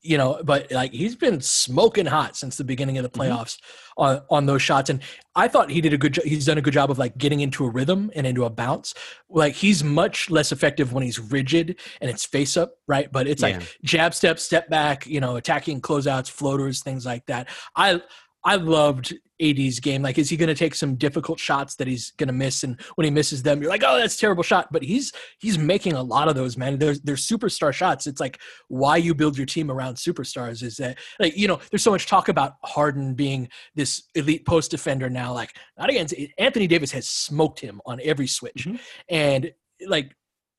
you 0.03 0.17
know, 0.17 0.39
but 0.43 0.69
like 0.71 0.91
he's 0.91 1.15
been 1.15 1.39
smoking 1.41 2.05
hot 2.05 2.35
since 2.35 2.57
the 2.57 2.63
beginning 2.63 2.97
of 2.97 3.03
the 3.03 3.09
Mhm. 3.09 3.29
playoffs 3.29 3.57
on 3.97 4.21
on 4.29 4.45
those 4.45 4.61
shots, 4.61 4.89
and 4.89 4.99
I 5.35 5.47
thought 5.47 5.69
he 5.71 5.79
did 5.81 5.93
a 5.93 5.97
good. 5.97 6.13
jo- 6.13 6.21
He's 6.25 6.45
done 6.45 6.57
a 6.57 6.61
good 6.61 6.73
job 6.73 6.91
of 6.91 6.97
like 6.99 7.17
getting 7.17 7.39
into 7.39 7.63
a 7.65 7.69
rhythm 7.69 8.11
and 8.15 8.27
into 8.27 8.43
a 8.43 8.49
bounce. 8.49 8.93
Like 9.29 9.53
he's 9.55 9.83
much 9.83 10.29
less 10.29 10.51
effective 10.51 10.91
when 10.93 11.03
he's 11.03 11.19
rigid 11.19 11.79
and 12.01 12.09
it's 12.09 12.25
face 12.25 12.57
up, 12.57 12.73
right? 12.87 13.11
But 13.11 13.27
it's 13.27 13.41
like 13.41 13.61
jab 13.83 14.13
step, 14.13 14.39
step 14.39 14.69
back, 14.69 15.07
you 15.07 15.19
know, 15.21 15.37
attacking 15.37 15.81
closeouts, 15.81 16.29
floaters, 16.29 16.83
things 16.83 17.05
like 17.05 17.25
that. 17.27 17.47
I 17.75 18.01
I 18.43 18.55
loved 18.57 19.13
AD's 19.43 19.79
game. 19.79 20.01
Like, 20.01 20.17
is 20.17 20.29
he 20.29 20.37
going 20.37 20.47
to 20.47 20.55
take 20.55 20.75
some 20.75 20.95
difficult 20.95 21.39
shots 21.39 21.75
that 21.75 21.87
he's 21.87 22.11
going 22.11 22.27
to 22.27 22.33
miss? 22.33 22.63
And 22.63 22.79
when 22.95 23.05
he 23.05 23.11
misses 23.11 23.43
them, 23.43 23.61
you're 23.61 23.69
like, 23.69 23.83
oh, 23.85 23.97
that's 23.97 24.15
a 24.15 24.19
terrible 24.19 24.43
shot. 24.43 24.69
But 24.71 24.83
he's 24.83 25.11
he's 25.39 25.57
making 25.57 25.93
a 25.93 26.01
lot 26.01 26.27
of 26.27 26.35
those, 26.35 26.57
man. 26.57 26.77
There's 26.77 27.01
there's 27.01 27.27
superstar 27.27 27.73
shots. 27.73 28.07
It's 28.07 28.19
like 28.19 28.39
why 28.67 28.97
you 28.97 29.13
build 29.13 29.37
your 29.37 29.45
team 29.45 29.69
around 29.69 29.95
superstars 29.95 30.63
is 30.63 30.77
that 30.77 30.97
like 31.19 31.35
you 31.37 31.47
know 31.47 31.59
there's 31.69 31.83
so 31.83 31.91
much 31.91 32.07
talk 32.07 32.29
about 32.29 32.53
Harden 32.63 33.13
being 33.13 33.49
this 33.75 34.03
elite 34.15 34.45
post 34.45 34.71
defender 34.71 35.09
now. 35.09 35.33
Like 35.33 35.51
not 35.77 35.89
against 35.89 36.13
Anthony 36.37 36.67
Davis 36.67 36.91
has 36.91 37.07
smoked 37.09 37.59
him 37.59 37.81
on 37.85 37.99
every 38.03 38.27
switch, 38.27 38.65
Mhm. 38.67 38.79
and 39.09 39.51
like 39.87 40.15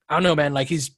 I 0.08 0.14
don't 0.14 0.22
know, 0.22 0.34
man. 0.36 0.52
Like 0.52 0.68
he's 0.68 0.90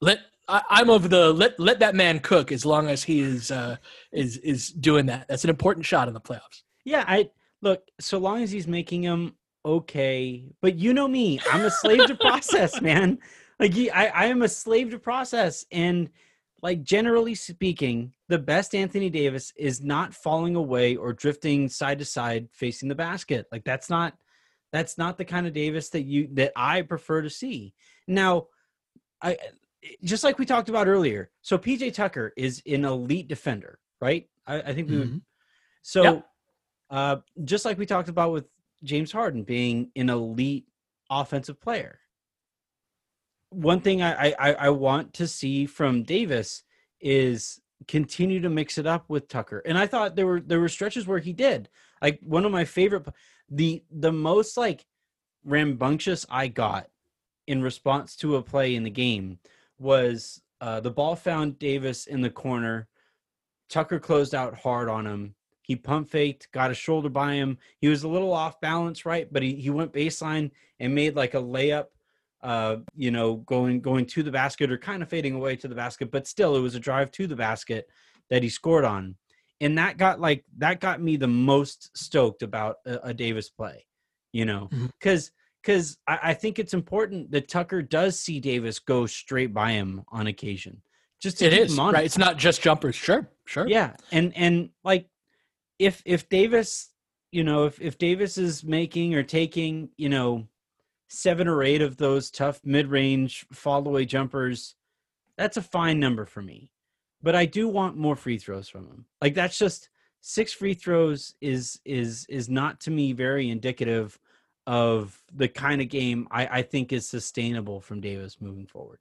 let 0.00 0.18
I, 0.48 0.62
I'm 0.68 0.90
of 0.90 1.08
the 1.08 1.32
let 1.32 1.58
let 1.58 1.78
that 1.80 1.94
man 1.94 2.18
cook 2.20 2.52
as 2.52 2.66
long 2.66 2.88
as 2.88 3.02
he 3.02 3.20
is 3.20 3.50
uh 3.50 3.76
is 4.12 4.36
is 4.38 4.70
doing 4.70 5.06
that. 5.06 5.26
That's 5.28 5.44
an 5.44 5.50
important 5.50 5.86
shot 5.86 6.08
in 6.08 6.14
the 6.14 6.20
playoffs. 6.20 6.62
Yeah 6.84 7.04
i 7.06 7.28
look 7.60 7.82
so 8.00 8.18
long 8.18 8.42
as 8.42 8.50
he's 8.50 8.66
making 8.66 9.02
them 9.02 9.34
okay 9.64 10.44
but 10.60 10.76
you 10.76 10.92
know 10.92 11.08
me 11.08 11.40
i'm 11.50 11.64
a 11.64 11.70
slave 11.70 12.06
to 12.06 12.14
process 12.14 12.80
man. 12.80 13.18
Like 13.60 13.74
he, 13.74 13.92
I, 13.92 14.06
I 14.06 14.24
am 14.24 14.42
a 14.42 14.48
slave 14.48 14.90
to 14.90 14.98
process 14.98 15.64
and 15.70 16.10
like 16.64 16.82
generally 16.82 17.36
speaking 17.36 18.12
the 18.28 18.38
best 18.38 18.74
anthony 18.74 19.08
davis 19.08 19.52
is 19.56 19.80
not 19.80 20.14
falling 20.14 20.56
away 20.56 20.96
or 20.96 21.12
drifting 21.12 21.68
side 21.68 22.00
to 22.00 22.04
side 22.04 22.48
facing 22.50 22.88
the 22.88 22.96
basket. 22.96 23.46
Like 23.52 23.62
that's 23.62 23.88
not 23.88 24.14
that's 24.72 24.98
not 24.98 25.16
the 25.16 25.24
kind 25.24 25.46
of 25.46 25.52
davis 25.52 25.90
that 25.90 26.02
you 26.02 26.28
that 26.32 26.50
i 26.56 26.82
prefer 26.82 27.22
to 27.22 27.30
see. 27.30 27.72
Now 28.08 28.48
i 29.20 29.34
eh, 29.34 29.36
just 30.02 30.24
like 30.24 30.40
we 30.40 30.46
talked 30.46 30.70
about 30.70 30.88
earlier 30.88 31.30
so 31.42 31.58
pj 31.58 31.92
tucker 31.94 32.32
is 32.36 32.62
an 32.66 32.84
elite 32.84 33.28
defender 33.28 33.78
right? 34.02 34.28
I, 34.46 34.60
I 34.60 34.74
think 34.74 34.90
we 34.90 34.98
would 34.98 35.08
mm-hmm. 35.08 35.18
so, 35.82 36.02
Yep. 36.02 36.26
Uh, 36.92 37.16
just 37.42 37.64
like 37.64 37.78
we 37.78 37.86
talked 37.86 38.10
about 38.10 38.32
with 38.32 38.44
James 38.84 39.10
Harden 39.10 39.42
being 39.42 39.90
an 39.96 40.10
elite 40.10 40.66
offensive 41.10 41.60
player, 41.60 41.98
one 43.48 43.80
thing 43.80 44.02
I, 44.02 44.34
I 44.38 44.52
I- 44.52 44.70
want 44.70 45.14
to 45.14 45.26
see 45.26 45.66
from 45.66 46.04
Davis 46.04 46.62
is 47.00 47.60
continue 47.88 48.40
to 48.40 48.48
mix 48.48 48.78
it 48.78 48.86
up 48.86 49.04
with 49.08 49.26
Tucker. 49.28 49.62
And 49.66 49.76
I 49.76 49.86
thought 49.86 50.14
there 50.16 50.26
were 50.26 50.40
there 50.40 50.60
were 50.60 50.68
stretches 50.68 51.06
where 51.06 51.18
he 51.18 51.32
did. 51.32 51.68
Like 52.00 52.20
one 52.22 52.44
of 52.44 52.52
my 52.52 52.64
favorite, 52.64 53.06
the 53.50 53.82
the 53.90 54.12
most 54.12 54.56
like 54.56 54.84
rambunctious 55.44 56.26
I 56.30 56.48
got 56.48 56.88
in 57.46 57.62
response 57.62 58.16
to 58.16 58.36
a 58.36 58.42
play 58.42 58.74
in 58.76 58.84
the 58.84 58.90
game 58.90 59.38
was 59.78 60.40
uh, 60.60 60.80
the 60.80 60.90
ball 60.90 61.16
found 61.16 61.58
Davis 61.58 62.06
in 62.06 62.20
the 62.20 62.30
corner. 62.30 62.88
Tucker 63.68 63.98
closed 63.98 64.34
out 64.34 64.54
hard 64.58 64.88
on 64.88 65.06
him. 65.06 65.34
He 65.62 65.76
pump 65.76 66.10
faked, 66.10 66.50
got 66.52 66.70
a 66.70 66.74
shoulder 66.74 67.08
by 67.08 67.34
him. 67.34 67.58
He 67.80 67.88
was 67.88 68.02
a 68.02 68.08
little 68.08 68.32
off 68.32 68.60
balance, 68.60 69.06
right? 69.06 69.32
But 69.32 69.42
he, 69.42 69.54
he 69.54 69.70
went 69.70 69.92
baseline 69.92 70.50
and 70.80 70.94
made 70.94 71.14
like 71.14 71.34
a 71.34 71.38
layup, 71.38 71.86
uh, 72.42 72.76
you 72.96 73.10
know, 73.10 73.36
going 73.36 73.80
going 73.80 74.06
to 74.06 74.22
the 74.22 74.32
basket 74.32 74.70
or 74.72 74.78
kind 74.78 75.02
of 75.02 75.08
fading 75.08 75.34
away 75.34 75.56
to 75.56 75.68
the 75.68 75.74
basket, 75.74 76.10
but 76.10 76.26
still 76.26 76.56
it 76.56 76.60
was 76.60 76.74
a 76.74 76.80
drive 76.80 77.12
to 77.12 77.26
the 77.26 77.36
basket 77.36 77.88
that 78.28 78.42
he 78.42 78.48
scored 78.48 78.84
on. 78.84 79.14
And 79.60 79.78
that 79.78 79.96
got 79.96 80.20
like 80.20 80.44
that 80.58 80.80
got 80.80 81.00
me 81.00 81.16
the 81.16 81.28
most 81.28 81.96
stoked 81.96 82.42
about 82.42 82.76
a, 82.84 82.98
a 83.04 83.14
Davis 83.14 83.48
play, 83.48 83.86
you 84.32 84.44
know, 84.44 84.68
because 84.98 85.30
because 85.62 85.96
I, 86.08 86.18
I 86.22 86.34
think 86.34 86.58
it's 86.58 86.74
important 86.74 87.30
that 87.30 87.48
Tucker 87.48 87.82
does 87.82 88.18
see 88.18 88.40
Davis 88.40 88.80
go 88.80 89.06
straight 89.06 89.54
by 89.54 89.72
him 89.72 90.02
on 90.08 90.26
occasion. 90.26 90.82
Just 91.20 91.40
It 91.40 91.52
is 91.52 91.78
right. 91.78 92.04
It's 92.04 92.18
not 92.18 92.36
just 92.36 92.60
jumpers. 92.62 92.96
Sure, 92.96 93.30
sure. 93.44 93.68
Yeah, 93.68 93.94
and 94.10 94.36
and 94.36 94.70
like 94.82 95.06
if 95.82 96.02
if 96.04 96.28
Davis, 96.28 96.90
you 97.32 97.42
know, 97.42 97.64
if 97.64 97.80
if 97.80 97.98
Davis 97.98 98.38
is 98.38 98.64
making 98.64 99.14
or 99.14 99.22
taking, 99.22 99.90
you 99.96 100.08
know, 100.08 100.46
seven 101.08 101.48
or 101.48 101.62
eight 101.62 101.82
of 101.82 101.96
those 101.96 102.30
tough 102.30 102.60
mid-range 102.64 103.46
fall 103.52 103.86
away 103.86 104.04
jumpers, 104.04 104.76
that's 105.36 105.56
a 105.56 105.62
fine 105.62 105.98
number 105.98 106.24
for 106.24 106.40
me. 106.40 106.70
But 107.22 107.34
I 107.34 107.46
do 107.46 107.68
want 107.68 107.96
more 107.96 108.16
free 108.16 108.38
throws 108.38 108.68
from 108.68 108.86
him. 108.86 109.06
Like 109.20 109.34
that's 109.34 109.58
just 109.58 109.88
six 110.20 110.52
free 110.52 110.74
throws 110.74 111.34
is 111.40 111.80
is 111.84 112.26
is 112.28 112.48
not 112.48 112.80
to 112.82 112.90
me 112.90 113.12
very 113.12 113.50
indicative 113.50 114.18
of 114.68 115.20
the 115.34 115.48
kind 115.48 115.80
of 115.80 115.88
game 115.88 116.28
I, 116.30 116.46
I 116.46 116.62
think 116.62 116.92
is 116.92 117.08
sustainable 117.08 117.80
from 117.80 118.00
Davis 118.00 118.40
moving 118.40 118.66
forward. 118.66 119.00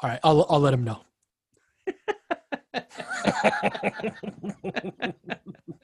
All 0.00 0.10
right, 0.10 0.20
I'll 0.22 0.46
I'll 0.50 0.60
let 0.60 0.74
him 0.74 0.84
know. 0.84 1.00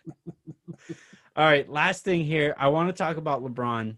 All 1.35 1.45
right, 1.45 1.69
last 1.69 2.05
thing 2.05 2.25
here. 2.25 2.55
I 2.59 2.69
want 2.69 2.89
to 2.89 2.93
talk 2.93 3.17
about 3.17 3.43
LeBron. 3.43 3.97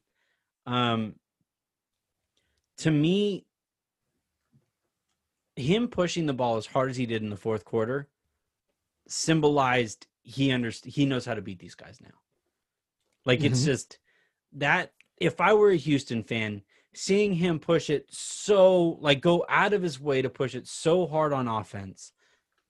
Um, 0.66 1.14
to 2.78 2.90
me, 2.90 3.44
him 5.56 5.88
pushing 5.88 6.26
the 6.26 6.32
ball 6.32 6.56
as 6.56 6.66
hard 6.66 6.90
as 6.90 6.96
he 6.96 7.06
did 7.06 7.22
in 7.22 7.30
the 7.30 7.36
fourth 7.36 7.64
quarter 7.64 8.08
symbolized 9.08 10.06
he 10.22 10.48
underst- 10.48 10.86
he 10.86 11.06
knows 11.06 11.24
how 11.24 11.34
to 11.34 11.42
beat 11.42 11.58
these 11.58 11.74
guys 11.74 12.00
now. 12.00 12.22
Like 13.24 13.42
it's 13.42 13.60
Mhm. 13.62 13.66
just 13.66 13.98
that 14.52 14.92
if 15.16 15.40
I 15.40 15.52
were 15.54 15.70
a 15.70 15.76
Houston 15.76 16.22
fan, 16.22 16.62
seeing 16.94 17.34
him 17.34 17.58
push 17.58 17.90
it 17.90 18.06
so 18.12 18.90
like 19.00 19.20
go 19.20 19.44
out 19.48 19.72
of 19.72 19.82
his 19.82 19.98
way 20.00 20.22
to 20.22 20.30
push 20.30 20.54
it 20.54 20.66
so 20.66 21.06
hard 21.06 21.32
on 21.32 21.48
offense, 21.48 22.12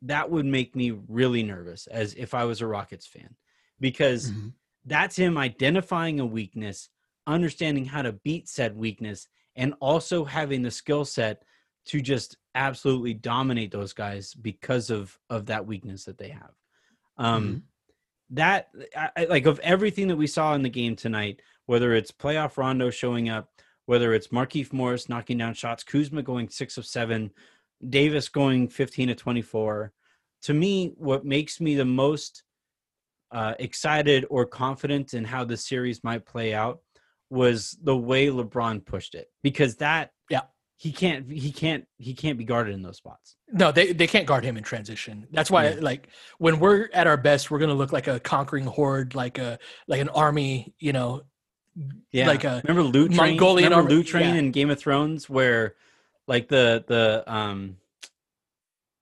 that 0.03 0.31
would 0.31 0.47
make 0.47 0.75
me 0.75 0.91
really 0.91 1.43
nervous 1.43 1.87
as 1.87 2.15
if 2.15 2.35
I 2.35 2.45
was 2.45 2.61
a 2.61 2.67
Rockets 2.67 3.07
fan 3.07 3.37
because 3.81 4.33
Mhm. 4.33 4.53
that's 4.85 5.17
him 5.17 5.37
identifying 5.39 6.21
a 6.21 6.27
weakness, 6.27 6.89
understanding 7.27 7.85
how 7.85 8.03
to 8.03 8.13
beat 8.13 8.49
said 8.49 8.77
weakness, 8.77 9.29
and 9.57 9.75
also 9.81 10.25
having 10.25 10.63
the 10.63 10.71
skill 10.71 11.05
set 11.05 11.43
to 11.87 12.01
just 12.01 12.37
absolutely 12.55 13.15
dominate 13.15 13.71
those 13.71 13.93
guys 13.93 14.35
because 14.35 14.91
of 14.91 15.19
of 15.29 15.47
that 15.47 15.67
weakness 15.67 16.05
that 16.05 16.19
they 16.19 16.29
have. 16.29 16.53
Um, 17.17 17.65
that 18.31 18.71
I, 18.97 19.27
like 19.27 19.47
of 19.47 19.59
everything 19.61 20.09
that 20.09 20.17
we 20.17 20.27
saw 20.27 20.55
in 20.55 20.63
the 20.63 20.69
game 20.71 20.97
tonight, 20.97 21.41
whether 21.67 21.95
it's 21.95 22.11
playoff 22.11 22.57
Rondo 22.57 22.91
showing 22.91 23.29
up, 23.29 23.51
whether 23.87 24.15
it's 24.15 24.29
Markieff 24.29 24.73
Morris 24.73 25.09
knocking 25.09 25.39
down 25.39 25.55
shots, 25.55 25.85
Kuzma 25.85 26.23
going 26.23 26.49
six 26.49 26.79
of 26.79 26.87
seven, 26.87 27.31
Davis 27.89 28.29
going 28.29 28.69
fifteen 28.69 29.11
of 29.11 29.17
twenty 29.17 29.43
four. 29.43 29.93
To 30.43 30.55
me, 30.55 30.95
what 30.97 31.25
makes 31.25 31.61
me 31.61 31.75
the 31.75 31.85
most 31.85 32.43
uh, 33.35 33.55
excited 33.59 34.25
or 34.31 34.47
confident 34.47 35.13
in 35.13 35.25
how 35.25 35.45
the 35.45 35.57
series 35.57 36.03
might 36.05 36.25
play 36.25 36.55
out 36.55 36.81
was 37.31 37.77
the 37.83 37.97
way 37.97 38.29
LeBron 38.29 38.85
pushed 38.87 39.15
it 39.15 39.29
because 39.43 39.77
that 39.77 40.13
Yeah. 40.31 40.43
he 40.77 40.93
can't 40.93 41.31
he 41.31 41.51
can't 41.51 41.85
he 41.99 42.15
can't 42.15 42.39
be 42.39 42.45
guarded 42.45 42.75
in 42.75 42.83
those 42.83 42.97
spots. 42.99 43.37
No, 43.53 43.73
they, 43.73 43.93
they 43.93 44.07
can't 44.07 44.27
guard 44.27 44.45
him 44.45 44.57
in 44.57 44.63
transition. 44.63 45.27
That's 45.33 45.51
why, 45.51 45.71
Yeah. 45.71 45.77
like, 45.81 46.09
when 46.39 46.61
we're 46.61 46.89
at 46.93 47.07
our 47.07 47.17
best, 47.17 47.51
we're 47.51 47.59
gonna 47.59 47.75
look 47.75 47.93
like 47.93 48.07
a 48.07 48.21
conquering 48.21 48.67
horde, 48.67 49.15
like 49.17 49.39
a 49.39 49.59
like 49.89 50.01
an 50.01 50.11
army, 50.11 50.75
you 50.79 50.93
know, 50.93 51.23
Yeah, 52.13 52.29
like 52.29 52.45
a 52.45 52.63
remember 52.65 52.85
Loot 52.89 53.13
Train? 53.13 53.31
Mongolian 53.31 53.71
remember 53.71 53.83
army- 53.91 53.95
Loot 53.97 54.07
Train 54.07 54.35
yeah. 54.35 54.41
in 54.41 54.51
Game 54.53 54.71
of 54.71 54.79
Thrones, 54.79 55.29
where 55.29 55.75
like 56.29 56.47
the 56.49 56.85
the 56.87 57.25
um 57.27 57.79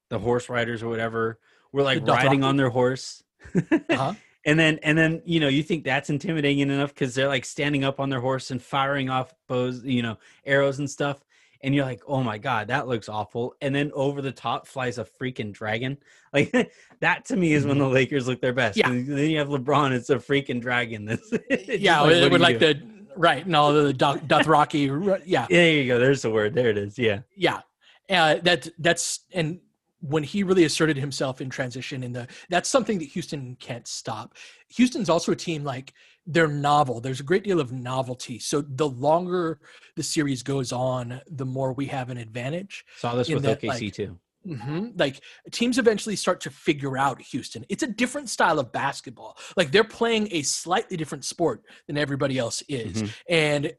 the 0.08 0.18
horse 0.18 0.48
riders 0.48 0.82
or 0.82 0.88
whatever 0.88 1.38
were 1.72 1.82
like 1.82 2.06
riding 2.06 2.44
on 2.44 2.56
their 2.56 2.70
horse, 2.70 3.22
Uh-huh. 3.54 4.14
and 4.44 4.58
then 4.58 4.78
and 4.82 4.96
then 4.98 5.22
you 5.24 5.40
know 5.40 5.48
you 5.48 5.62
think 5.62 5.84
that's 5.84 6.10
intimidating 6.10 6.60
enough 6.60 6.94
because 6.94 7.14
they're 7.14 7.28
like 7.28 7.44
standing 7.44 7.84
up 7.84 8.00
on 8.00 8.10
their 8.10 8.20
horse 8.20 8.50
and 8.50 8.60
firing 8.60 9.10
off 9.10 9.34
bows, 9.48 9.84
you 9.84 10.02
know, 10.02 10.18
arrows 10.44 10.78
and 10.78 10.90
stuff. 10.90 11.22
And 11.64 11.72
you're 11.72 11.84
like, 11.84 12.02
oh 12.08 12.24
my 12.24 12.38
god, 12.38 12.68
that 12.68 12.88
looks 12.88 13.08
awful. 13.08 13.54
And 13.60 13.72
then 13.72 13.92
over 13.94 14.20
the 14.20 14.32
top 14.32 14.66
flies 14.66 14.98
a 14.98 15.04
freaking 15.04 15.52
dragon. 15.52 15.98
Like 16.34 16.72
that 17.00 17.26
to 17.26 17.36
me 17.36 17.52
is 17.52 17.66
when 17.66 17.76
the 17.76 17.86
Lakers 17.86 18.26
look 18.26 18.40
their 18.40 18.54
best. 18.54 18.78
Yeah. 18.78 18.88
And 18.88 19.06
then 19.06 19.28
you 19.28 19.36
have 19.36 19.48
LeBron, 19.48 19.92
it's 19.92 20.08
a 20.08 20.16
freaking 20.16 20.62
dragon. 20.62 21.04
That's 21.04 21.30
yeah, 21.68 22.00
like, 22.00 22.14
it 22.14 22.32
would 22.32 22.40
like 22.40 22.58
do? 22.58 22.72
the 22.72 22.82
right 23.16 23.44
and 23.44 23.54
all 23.54 23.70
the 23.74 23.92
Doth- 23.92 24.22
Dothraki. 24.22 24.86
yeah, 25.06 25.18
Yeah, 25.26 25.46
there 25.50 25.72
you 25.72 25.86
go. 25.86 25.98
There's 25.98 26.22
the 26.22 26.30
word. 26.30 26.54
There 26.54 26.70
it 26.70 26.78
is. 26.78 26.98
Yeah. 26.98 27.20
yeah. 27.36 27.60
Uh, 28.08 28.36
that 28.36 28.68
that's 28.78 29.26
and 29.32 29.60
when 30.02 30.24
he 30.24 30.42
really 30.42 30.64
asserted 30.64 30.96
himself 30.96 31.40
in 31.40 31.48
transition 31.48 32.02
in 32.02 32.12
the 32.12 32.26
that's 32.50 32.68
something 32.68 32.98
that 32.98 33.06
Houston 33.06 33.56
can't 33.60 33.86
stop. 33.86 34.34
Houston's 34.76 35.08
also 35.08 35.30
a 35.32 35.36
team 35.36 35.62
like 35.62 35.94
they're 36.26 36.48
novel. 36.48 37.00
There's 37.00 37.20
a 37.20 37.24
great 37.24 37.44
deal 37.44 37.60
of 37.60 37.72
novelty. 37.72 38.38
So 38.38 38.62
the 38.62 38.88
longer 38.88 39.60
the 39.96 40.02
series 40.02 40.42
goes 40.42 40.72
on, 40.72 41.20
the 41.30 41.46
more 41.46 41.72
we 41.72 41.86
have 41.86 42.10
an 42.10 42.18
advantage. 42.18 42.84
Saw 42.98 43.14
this 43.14 43.28
with 43.28 43.44
that, 43.44 43.60
OKC 43.60 43.68
like, 43.68 43.92
too. 43.94 44.18
hmm 44.44 44.88
Like 44.96 45.20
teams 45.52 45.78
eventually 45.78 46.16
start 46.16 46.40
to 46.42 46.50
figure 46.50 46.98
out 46.98 47.20
Houston. 47.22 47.64
It's 47.68 47.84
a 47.84 47.88
different 47.88 48.28
style 48.28 48.58
of 48.58 48.72
basketball. 48.72 49.36
Like 49.56 49.70
they're 49.70 49.84
playing 49.84 50.28
a 50.32 50.42
slightly 50.42 50.96
different 50.96 51.24
sport 51.24 51.62
than 51.86 51.96
everybody 51.96 52.38
else 52.38 52.62
is, 52.68 53.02
Mhm. 53.04 53.10
and 53.28 53.72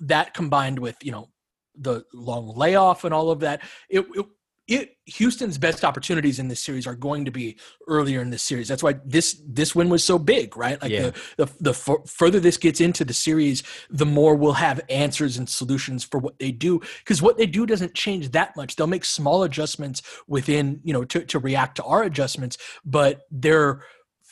that 0.00 0.34
combined 0.34 0.78
with 0.80 0.96
you 1.02 1.12
know 1.12 1.30
the 1.76 2.04
long 2.12 2.54
layoff 2.56 3.04
and 3.04 3.14
all 3.14 3.30
of 3.30 3.40
that, 3.40 3.62
it, 3.88 4.04
it 4.14 4.26
it 4.70 4.96
Houston's 5.06 5.58
best 5.58 5.84
opportunities 5.84 6.38
in 6.38 6.46
this 6.48 6.60
series 6.60 6.86
are 6.86 6.94
going 6.94 7.24
to 7.24 7.32
be 7.32 7.58
earlier 7.88 8.22
in 8.22 8.30
this 8.30 8.42
series. 8.42 8.68
That's 8.68 8.82
why 8.82 8.94
this 9.04 9.42
this 9.46 9.74
win 9.74 9.88
was 9.90 10.04
so 10.04 10.18
big, 10.18 10.56
right? 10.56 10.80
Like 10.80 10.92
Yeah. 10.92 11.10
the 11.36 11.46
the 11.46 11.52
the 11.60 11.70
f- 11.70 12.08
further 12.08 12.38
this 12.38 12.56
gets 12.56 12.80
into 12.80 13.04
the 13.04 13.12
series, 13.12 13.62
the 13.90 14.06
more 14.06 14.36
we'll 14.36 14.52
have 14.54 14.80
answers 14.88 15.36
and 15.36 15.48
solutions 15.48 16.04
for 16.04 16.18
what 16.20 16.38
they 16.38 16.52
do. 16.52 16.80
Because 17.00 17.20
what 17.20 17.36
they 17.36 17.46
do 17.46 17.66
doesn't 17.66 17.94
change 17.94 18.30
that 18.30 18.56
much. 18.56 18.76
They'll 18.76 18.86
make 18.86 19.04
small 19.04 19.42
adjustments 19.42 20.02
within, 20.28 20.80
you 20.84 20.92
know, 20.92 21.04
to 21.04 21.24
to 21.24 21.38
react 21.40 21.76
to 21.76 21.84
our 21.84 22.04
adjustments, 22.04 22.56
but 22.84 23.22
they're 23.30 23.82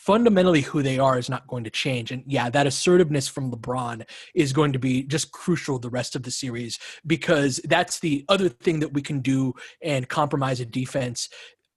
fundamentally 0.09 0.63
who 0.63 0.83
they 0.83 0.99
are 0.99 1.19
is 1.19 1.29
not 1.29 1.47
going 1.49 1.63
to 1.63 1.69
change. 1.69 2.11
And 2.11 2.23
yeah, 2.27 2.49
that 2.49 2.67
assertiveness 2.67 3.29
from 3.29 3.53
LeBron 3.53 4.09
is 4.35 4.55
going 4.55 4.73
to 4.73 4.79
be 4.79 5.03
just 5.03 5.33
crucial 5.33 5.79
the 5.79 5.91
rest 5.91 6.17
of 6.17 6.23
the 6.23 6.31
series 6.31 6.79
because 7.07 7.61
that's 7.65 8.01
the 8.01 8.25
other 8.31 8.49
thing 8.49 8.81
that 8.81 8.95
we 8.95 9.03
can 9.03 9.21
do 9.21 9.53
and 9.83 10.09
compromise 10.09 10.61
a 10.61 10.65
defense 10.65 11.29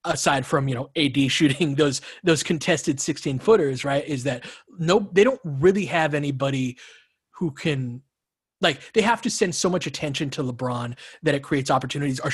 aside 0.06 0.46
from 0.46 0.70
you 0.70 0.76
know 0.76 0.90
AD 0.96 1.18
shooting 1.30 1.76
those 1.76 2.00
those 2.24 2.42
contested 2.42 3.02
16 3.02 3.38
footers 3.38 3.84
right 3.84 4.08
is 4.08 4.24
that 4.24 4.46
no 4.80 5.10
they 5.12 5.26
don't 5.26 5.42
really 5.44 5.86
have 5.86 6.14
anybody 6.14 6.78
who 7.36 7.52
can 7.52 8.02
like 8.62 8.80
they 8.94 9.02
have 9.02 9.22
to 9.24 9.30
send 9.30 9.54
so 9.54 9.70
much 9.70 9.86
attention 9.88 10.30
to 10.30 10.42
LeBron 10.42 10.98
that 11.22 11.36
it 11.36 11.44
creates 11.44 11.70
opportunities 11.70 12.22
our 12.22 12.32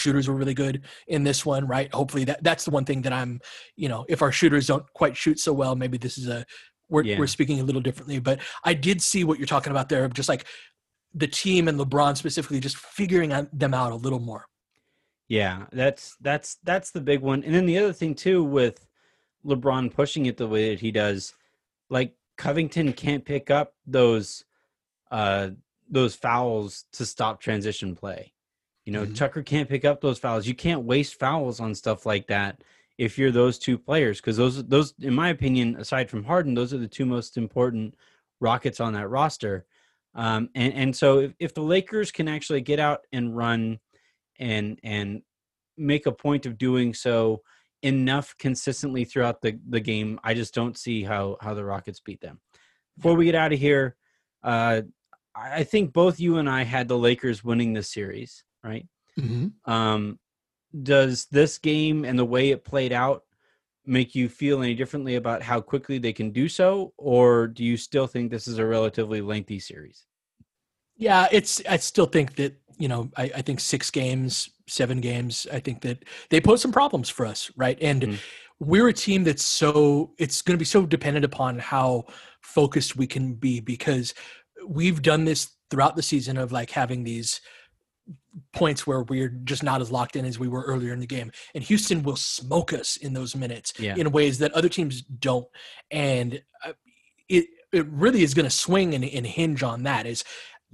shooters 0.00 0.26
were 0.28 0.34
really 0.34 0.54
good 0.54 0.82
in 1.06 1.22
this 1.24 1.44
one 1.46 1.66
right 1.66 1.92
hopefully 1.94 2.24
that 2.24 2.42
that's 2.42 2.64
the 2.64 2.70
one 2.70 2.84
thing 2.84 3.02
that 3.02 3.12
I'm 3.12 3.40
you 3.76 3.88
know 3.88 4.04
if 4.08 4.22
our 4.22 4.32
shooters 4.32 4.66
don't 4.66 4.84
quite 4.94 5.16
shoot 5.16 5.38
so 5.38 5.52
well 5.52 5.76
maybe 5.76 5.98
this 5.98 6.18
is 6.18 6.26
a 6.28 6.44
we're, 6.88 7.04
Yeah. 7.04 7.18
we're 7.18 7.28
speaking 7.28 7.60
a 7.60 7.64
little 7.64 7.80
differently 7.80 8.18
but 8.18 8.40
I 8.64 8.74
did 8.74 9.00
see 9.00 9.22
what 9.24 9.38
you're 9.38 9.46
talking 9.46 9.70
about 9.70 9.88
there 9.88 10.04
of 10.04 10.14
just 10.14 10.28
like 10.28 10.44
the 11.14 11.28
team 11.28 11.68
and 11.68 11.78
LeBron 11.78 12.16
specifically 12.16 12.60
just 12.60 12.76
figuring 12.76 13.30
them 13.52 13.74
out 13.74 13.92
a 13.92 13.96
little 13.96 14.20
more 14.20 14.46
Yeah, 15.28 15.66
that's 15.72 16.16
that's 16.20 16.56
that's 16.64 16.90
the 16.90 17.00
big 17.00 17.20
one. 17.20 17.44
And 17.44 17.54
then 17.54 17.66
the 17.66 17.78
other 17.78 17.92
thing 17.92 18.14
too 18.14 18.42
with 18.42 18.84
LeBron 19.44 19.92
pushing 19.94 20.26
it 20.26 20.36
the 20.36 20.48
way 20.48 20.70
that 20.70 20.80
he 20.80 20.90
does, 20.90 21.34
like 21.88 22.14
Covington 22.36 22.92
can't 22.92 23.24
pick 23.24 23.50
up 23.50 23.74
those 23.86 24.44
uh 25.10 25.50
those 25.88 26.14
fouls 26.14 26.84
to 26.92 27.04
stop 27.06 27.40
transition 27.40 27.94
play. 27.96 28.32
You 28.86 28.92
know, 28.92 29.06
Mhm. 29.06 29.14
Tucker 29.14 29.42
can't 29.42 29.68
pick 29.68 29.84
up 29.84 30.00
those 30.00 30.18
fouls. 30.18 30.46
You 30.46 30.54
can't 30.54 30.82
waste 30.84 31.18
fouls 31.18 31.60
on 31.60 31.74
stuff 31.74 32.06
like 32.06 32.26
that 32.28 32.62
if 32.98 33.18
you're 33.18 33.30
those 33.30 33.58
two 33.58 33.78
players 33.78 34.20
because 34.20 34.36
those 34.36 34.64
those 34.66 34.94
in 35.00 35.14
my 35.14 35.28
opinion 35.30 35.76
aside 35.76 36.10
from 36.10 36.24
Harden, 36.24 36.54
those 36.54 36.72
are 36.74 36.78
the 36.78 36.88
two 36.88 37.06
most 37.06 37.36
important 37.36 37.94
rockets 38.40 38.80
on 38.80 38.92
that 38.94 39.08
roster. 39.08 39.66
Um 40.14 40.50
and 40.54 40.72
and 40.74 40.96
so 40.96 41.20
if, 41.20 41.34
if 41.38 41.54
the 41.54 41.62
Lakers 41.62 42.10
can 42.10 42.28
actually 42.28 42.60
get 42.62 42.78
out 42.80 43.00
and 43.12 43.36
run 43.36 43.78
and 44.38 44.78
and 44.82 45.22
make 45.76 46.06
a 46.06 46.12
point 46.12 46.46
of 46.46 46.58
doing 46.58 46.92
so 46.94 47.42
enough 47.82 48.34
consistently 48.38 49.04
throughout 49.04 49.40
the 49.40 49.58
the 49.68 49.80
game 49.80 50.20
i 50.22 50.34
just 50.34 50.52
don't 50.52 50.76
see 50.76 51.02
how 51.02 51.38
how 51.40 51.54
the 51.54 51.64
rockets 51.64 52.00
beat 52.00 52.20
them 52.20 52.38
before 52.96 53.14
we 53.14 53.24
get 53.24 53.34
out 53.34 53.52
of 53.54 53.58
here 53.58 53.96
uh 54.42 54.82
i 55.34 55.60
I 55.60 55.64
think 55.64 55.94
both 55.94 56.20
you 56.20 56.36
and 56.36 56.50
i 56.50 56.62
had 56.64 56.88
the 56.88 56.98
lakers 56.98 57.42
winning 57.42 57.72
this 57.72 57.90
series 57.90 58.44
right 58.62 58.86
um 59.64 60.18
does 60.82 61.26
this 61.26 61.58
game 61.58 62.04
and 62.04 62.18
the 62.18 62.24
way 62.24 62.50
it 62.50 62.64
played 62.64 62.92
out 62.92 63.24
make 63.86 64.14
you 64.14 64.28
feel 64.28 64.62
any 64.62 64.74
differently 64.74 65.16
about 65.16 65.42
how 65.42 65.60
quickly 65.60 65.98
they 65.98 66.12
can 66.12 66.30
do 66.30 66.48
so 66.48 66.92
or 66.96 67.46
do 67.48 67.64
you 67.64 67.76
still 67.76 68.06
think 68.06 68.30
this 68.30 68.46
is 68.46 68.58
a 68.58 68.66
relatively 68.66 69.20
lengthy 69.20 69.58
series 69.58 70.06
Yeah, 70.96 71.28
it's. 71.32 71.62
I 71.68 71.78
still 71.78 72.06
think 72.06 72.34
that 72.36 72.52
you 72.78 72.88
know. 72.88 73.10
I, 73.16 73.30
I 73.36 73.42
think 73.42 73.60
six 73.60 73.90
games, 73.90 74.50
seven 74.68 75.00
games. 75.00 75.46
I 75.50 75.58
think 75.60 75.80
that 75.80 76.04
they 76.28 76.40
pose 76.40 76.60
some 76.60 76.72
problems 76.72 77.08
for 77.08 77.24
us, 77.26 77.50
right? 77.56 77.78
And 77.80 78.02
Mhm. 78.02 78.18
we're 78.60 78.88
a 78.88 78.92
team 78.92 79.24
that's 79.24 79.44
so. 79.44 80.12
It's 80.18 80.42
going 80.42 80.56
to 80.58 80.58
be 80.58 80.66
so 80.66 80.84
dependent 80.86 81.24
upon 81.24 81.58
how 81.58 82.04
focused 82.42 82.96
we 82.96 83.06
can 83.06 83.34
be 83.34 83.60
because 83.60 84.12
we've 84.66 85.00
done 85.00 85.24
this 85.24 85.56
throughout 85.70 85.96
the 85.96 86.02
season 86.02 86.36
of 86.36 86.52
like 86.52 86.70
having 86.70 87.02
these 87.04 87.40
points 88.52 88.86
where 88.86 89.02
we're 89.02 89.28
just 89.44 89.62
not 89.62 89.80
as 89.80 89.90
locked 89.90 90.16
in 90.16 90.24
as 90.24 90.38
we 90.38 90.48
were 90.48 90.62
earlier 90.62 90.92
in 90.92 91.00
the 91.00 91.06
game 91.06 91.30
and 91.54 91.64
houston 91.64 92.02
will 92.02 92.16
smoke 92.16 92.72
us 92.72 92.96
in 92.96 93.12
those 93.12 93.34
minutes 93.34 93.72
Yeah. 93.78 93.96
in 93.96 94.10
ways 94.12 94.38
that 94.38 94.52
other 94.52 94.68
teams 94.68 95.02
don't 95.02 95.46
and 95.90 96.40
uh, 96.64 96.72
it 97.28 97.46
it 97.72 97.86
really 97.88 98.22
is 98.22 98.34
going 98.34 98.44
to 98.44 98.50
swing 98.50 98.94
and, 98.94 99.04
and 99.04 99.26
hinge 99.26 99.62
on 99.62 99.82
that 99.84 100.06
is 100.06 100.24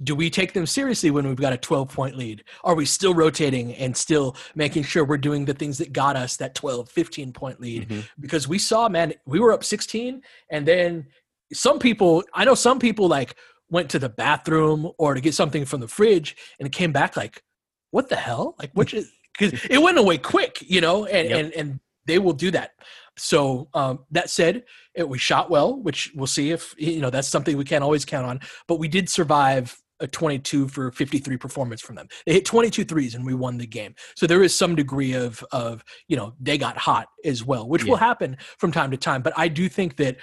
do 0.03 0.15
we 0.15 0.29
take 0.29 0.53
them 0.53 0.67
seriously 0.67 1.09
when 1.09 1.27
we've 1.27 1.35
got 1.41 1.53
a 1.53 1.57
12 1.57 1.89
point 1.89 2.15
lead 2.15 2.43
are 2.63 2.75
we 2.75 2.85
still 2.85 3.15
rotating 3.15 3.73
and 3.75 3.97
still 3.97 4.35
making 4.53 4.83
sure 4.83 5.03
we're 5.03 5.17
doing 5.17 5.45
the 5.45 5.53
things 5.55 5.79
that 5.79 5.91
got 5.91 6.15
us 6.15 6.37
that 6.37 6.53
12 6.55 6.89
15 6.89 7.33
point 7.33 7.59
lead 7.59 7.89
Mhm. 7.89 8.03
because 8.19 8.47
we 8.47 8.59
saw 8.59 8.87
man 8.87 9.13
we 9.25 9.39
were 9.39 9.51
up 9.51 9.63
16 9.63 10.21
and 10.51 10.67
then 10.67 11.07
some 11.53 11.79
people 11.79 12.23
i 12.35 12.45
know 12.45 12.55
some 12.55 12.77
people 12.79 13.07
like 13.07 13.35
went 13.69 13.89
to 13.91 13.99
the 13.99 14.09
bathroom 14.09 14.91
or 14.97 15.13
to 15.13 15.21
get 15.21 15.33
something 15.33 15.65
from 15.65 15.81
the 15.81 15.87
fridge 15.87 16.35
and 16.59 16.67
it 16.67 16.71
came 16.71 16.91
back 16.91 17.17
like 17.17 17.43
what 17.91 18.09
the 18.09 18.15
hell? 18.15 18.55
Like 18.59 18.71
what 18.73 18.93
because 19.37 19.59
it 19.69 19.81
went 19.81 19.97
away 19.97 20.17
quick 20.17 20.61
you 20.61 20.81
know 20.81 21.05
and 21.05 21.29
Yep. 21.29 21.39
and 21.39 21.53
and 21.53 21.79
they 22.05 22.19
will 22.19 22.33
do 22.33 22.51
that. 22.51 22.71
So 23.17 23.67
um, 23.73 23.99
that 24.11 24.29
said 24.29 24.63
it, 24.95 25.07
we 25.07 25.17
shot 25.17 25.49
well 25.49 25.81
which 25.81 26.11
we'll 26.15 26.27
see 26.27 26.51
if 26.51 26.73
you 26.77 27.01
know 27.01 27.09
that's 27.09 27.27
something 27.27 27.57
we 27.57 27.65
can't 27.65 27.83
always 27.83 28.05
count 28.05 28.25
on 28.25 28.39
but 28.67 28.79
we 28.79 28.87
did 28.87 29.09
survive 29.09 29.75
a 29.99 30.05
22 30.07 30.67
for 30.67 30.91
53 30.91 31.37
performance 31.37 31.81
from 31.81 31.95
them. 31.95 32.07
They 32.27 32.33
hit 32.33 32.45
22 32.45 32.85
threes 32.85 33.15
and 33.15 33.25
we 33.25 33.33
won 33.33 33.57
the 33.57 33.65
game. 33.65 33.95
So 34.15 34.27
there 34.27 34.43
is 34.43 34.53
some 34.53 34.75
degree 34.75 35.13
of 35.13 35.43
of 35.51 35.83
you 36.07 36.15
know 36.15 36.33
they 36.39 36.57
got 36.57 36.77
hot 36.77 37.07
as 37.25 37.43
well 37.43 37.67
which 37.67 37.83
will 37.83 37.95
happen 37.97 38.37
from 38.59 38.71
time 38.71 38.91
to 38.91 38.97
time 38.97 39.21
but 39.21 39.33
i 39.35 39.47
do 39.47 39.67
think 39.67 39.97
that 39.97 40.17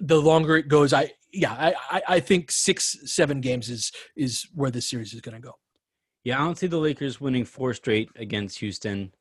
the 0.00 0.20
longer 0.20 0.56
it 0.56 0.68
goes 0.68 0.92
i 0.92 1.10
yeah 1.32 1.52
I, 1.52 1.74
I 1.90 2.02
i 2.16 2.20
think 2.20 2.50
six 2.50 2.96
seven 3.04 3.40
games 3.40 3.68
is 3.68 3.92
is 4.16 4.48
where 4.54 4.70
this 4.70 4.86
series 4.86 5.14
is 5.14 5.20
going 5.20 5.36
to 5.36 5.40
go 5.40 5.54
Yeah, 6.24 6.40
I 6.40 6.44
don't 6.44 6.58
see 6.58 6.66
the 6.66 6.78
Lakers 6.78 7.20
winning 7.20 7.46
four 7.46 7.72
straight 7.74 8.10
against 8.16 8.58
Houston. 8.58 9.12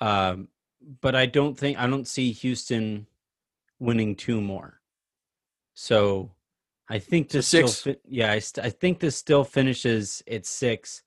Um, 0.00 0.48
but 1.00 1.14
I 1.14 1.26
don't 1.26 1.56
think 1.56 1.78
I 1.78 1.86
don't 1.86 2.08
see 2.08 2.32
Houston 2.32 3.06
winning 3.78 4.16
two 4.16 4.40
more. 4.40 4.80
So 5.74 6.32
I 6.88 6.98
think 6.98 7.28
this 7.30 7.46
still 7.46 7.68
six? 7.68 7.82
fi- 7.82 8.02
yeah, 8.08 8.32
I, 8.32 8.40
st- 8.40 8.66
I 8.66 8.70
think 8.70 8.98
this 8.98 9.16
still 9.16 9.44
finishes 9.44 10.22
at 10.30 10.44
six, 10.46 11.02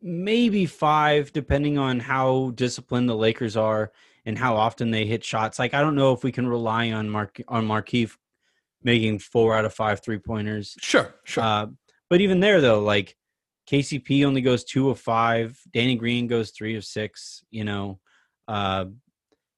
maybe 0.00 0.66
five, 0.66 1.32
depending 1.32 1.78
on 1.78 2.00
how 2.00 2.52
disciplined 2.54 3.08
the 3.08 3.14
Lakers 3.14 3.56
are 3.56 3.92
and 4.24 4.38
how 4.38 4.56
often 4.56 4.90
they 4.90 5.06
hit 5.06 5.22
shots. 5.24 5.58
Like 5.58 5.74
I 5.74 5.80
don't 5.82 5.94
know 5.94 6.12
if 6.12 6.24
we 6.24 6.32
can 6.32 6.46
rely 6.46 6.90
on 6.92 7.08
Mark 7.08 7.40
on 7.48 7.66
Markieff 7.66 8.16
making 8.84 9.18
four 9.18 9.54
out 9.54 9.64
of 9.64 9.74
five 9.74 10.02
three 10.02 10.18
pointers. 10.18 10.74
sure 10.80 11.14
sure 11.24 11.44
Uh, 11.44 11.66
but 12.10 12.20
even 12.20 12.40
there, 12.40 12.60
though, 12.60 12.80
like 12.80 13.16
KCP 13.70 14.26
only 14.26 14.42
goes 14.42 14.64
two 14.64 14.90
of 14.90 14.98
five. 14.98 15.58
Danny 15.72 15.96
Green 15.96 16.26
goes 16.26 16.50
three 16.50 16.76
of 16.76 16.84
six. 16.84 17.42
You 17.50 17.64
know, 17.64 18.00
uh, 18.48 18.86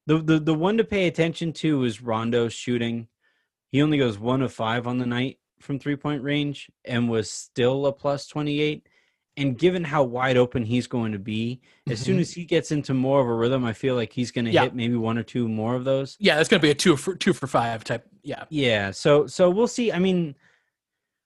the 0.06 0.18
the 0.18 0.38
the 0.38 0.54
one 0.54 0.76
to 0.76 0.84
pay 0.84 1.06
attention 1.06 1.52
to 1.54 1.84
is 1.84 2.02
Rondo 2.02 2.48
shooting. 2.48 3.08
He 3.72 3.82
only 3.82 3.98
goes 3.98 4.18
one 4.18 4.42
of 4.42 4.52
five 4.52 4.86
on 4.86 4.98
the 4.98 5.06
night 5.06 5.38
from 5.60 5.78
three 5.78 5.96
point 5.96 6.22
range 6.22 6.70
and 6.84 7.08
was 7.08 7.30
still 7.30 7.86
a 7.86 7.92
plus 7.92 8.28
28. 8.28 8.86
And 9.36 9.58
given 9.58 9.82
how 9.82 10.04
wide 10.04 10.36
open 10.36 10.64
he's 10.64 10.86
going 10.86 11.10
to 11.12 11.18
be, 11.18 11.60
as 11.90 11.98
soon 12.00 12.18
Mhm. 12.18 12.20
as 12.20 12.32
he 12.32 12.44
gets 12.44 12.70
into 12.70 12.94
more 12.94 13.20
of 13.20 13.26
a 13.26 13.34
rhythm, 13.34 13.64
I 13.64 13.72
feel 13.72 13.96
like 13.96 14.12
he's 14.12 14.30
going 14.30 14.44
to 14.44 14.52
Yeah. 14.52 14.62
hit 14.64 14.74
maybe 14.76 14.94
one 14.94 15.18
or 15.18 15.24
two 15.24 15.48
more 15.48 15.74
of 15.74 15.84
those. 15.84 16.16
Yeah, 16.20 16.36
that's 16.36 16.48
going 16.48 16.60
to 16.60 16.64
be 16.66 16.70
a 16.70 16.74
two 16.74 16.96
for 16.96 17.16
two 17.16 17.32
for 17.32 17.48
five 17.48 17.82
type. 17.82 18.06
Yeah. 18.22 18.44
Yeah, 18.48 18.92
so 18.92 19.26
so 19.26 19.50
we'll 19.50 19.66
see. 19.66 19.90
I 19.90 19.98
mean, 19.98 20.36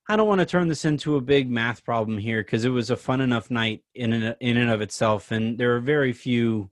I 0.09 0.17
don't 0.17 0.27
want 0.27 0.39
to 0.39 0.47
turn 0.47 0.69
this 0.69 0.87
into 0.87 1.17
a 1.17 1.21
big 1.21 1.51
math 1.51 1.85
problem 1.85 2.17
here 2.17 2.43
because 2.43 2.65
it 2.65 2.71
was 2.71 2.89
a 2.89 2.97
fun 2.97 3.21
enough 3.21 3.51
night 3.51 3.85
in 3.95 4.15
and, 4.15 4.35
in 4.41 4.57
and 4.57 4.71
of 4.71 4.81
itself, 4.81 5.31
and 5.31 5.59
there 5.59 5.77
are 5.77 5.81
very 5.81 6.15
few 6.15 6.71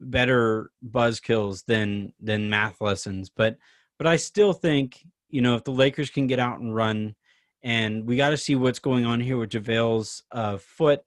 better 0.00 0.70
buzz 0.82 1.18
kills 1.18 1.64
than 1.64 2.12
than 2.20 2.48
math 2.48 2.80
lessons. 2.80 3.28
But 3.28 3.58
but 3.98 4.06
I 4.06 4.14
still 4.16 4.52
think 4.52 5.04
you 5.30 5.40
know 5.42 5.56
if 5.56 5.64
the 5.64 5.72
Lakers 5.72 6.10
can 6.10 6.28
get 6.28 6.38
out 6.38 6.60
and 6.60 6.72
run, 6.72 7.16
and 7.66 8.06
we 8.06 8.16
got 8.16 8.30
to 8.30 8.36
see 8.36 8.54
what's 8.54 8.78
going 8.78 9.04
on 9.04 9.18
here 9.18 9.36
with 9.36 9.50
JaVale's 9.50 10.22
uh, 10.30 10.56
foot. 10.56 11.02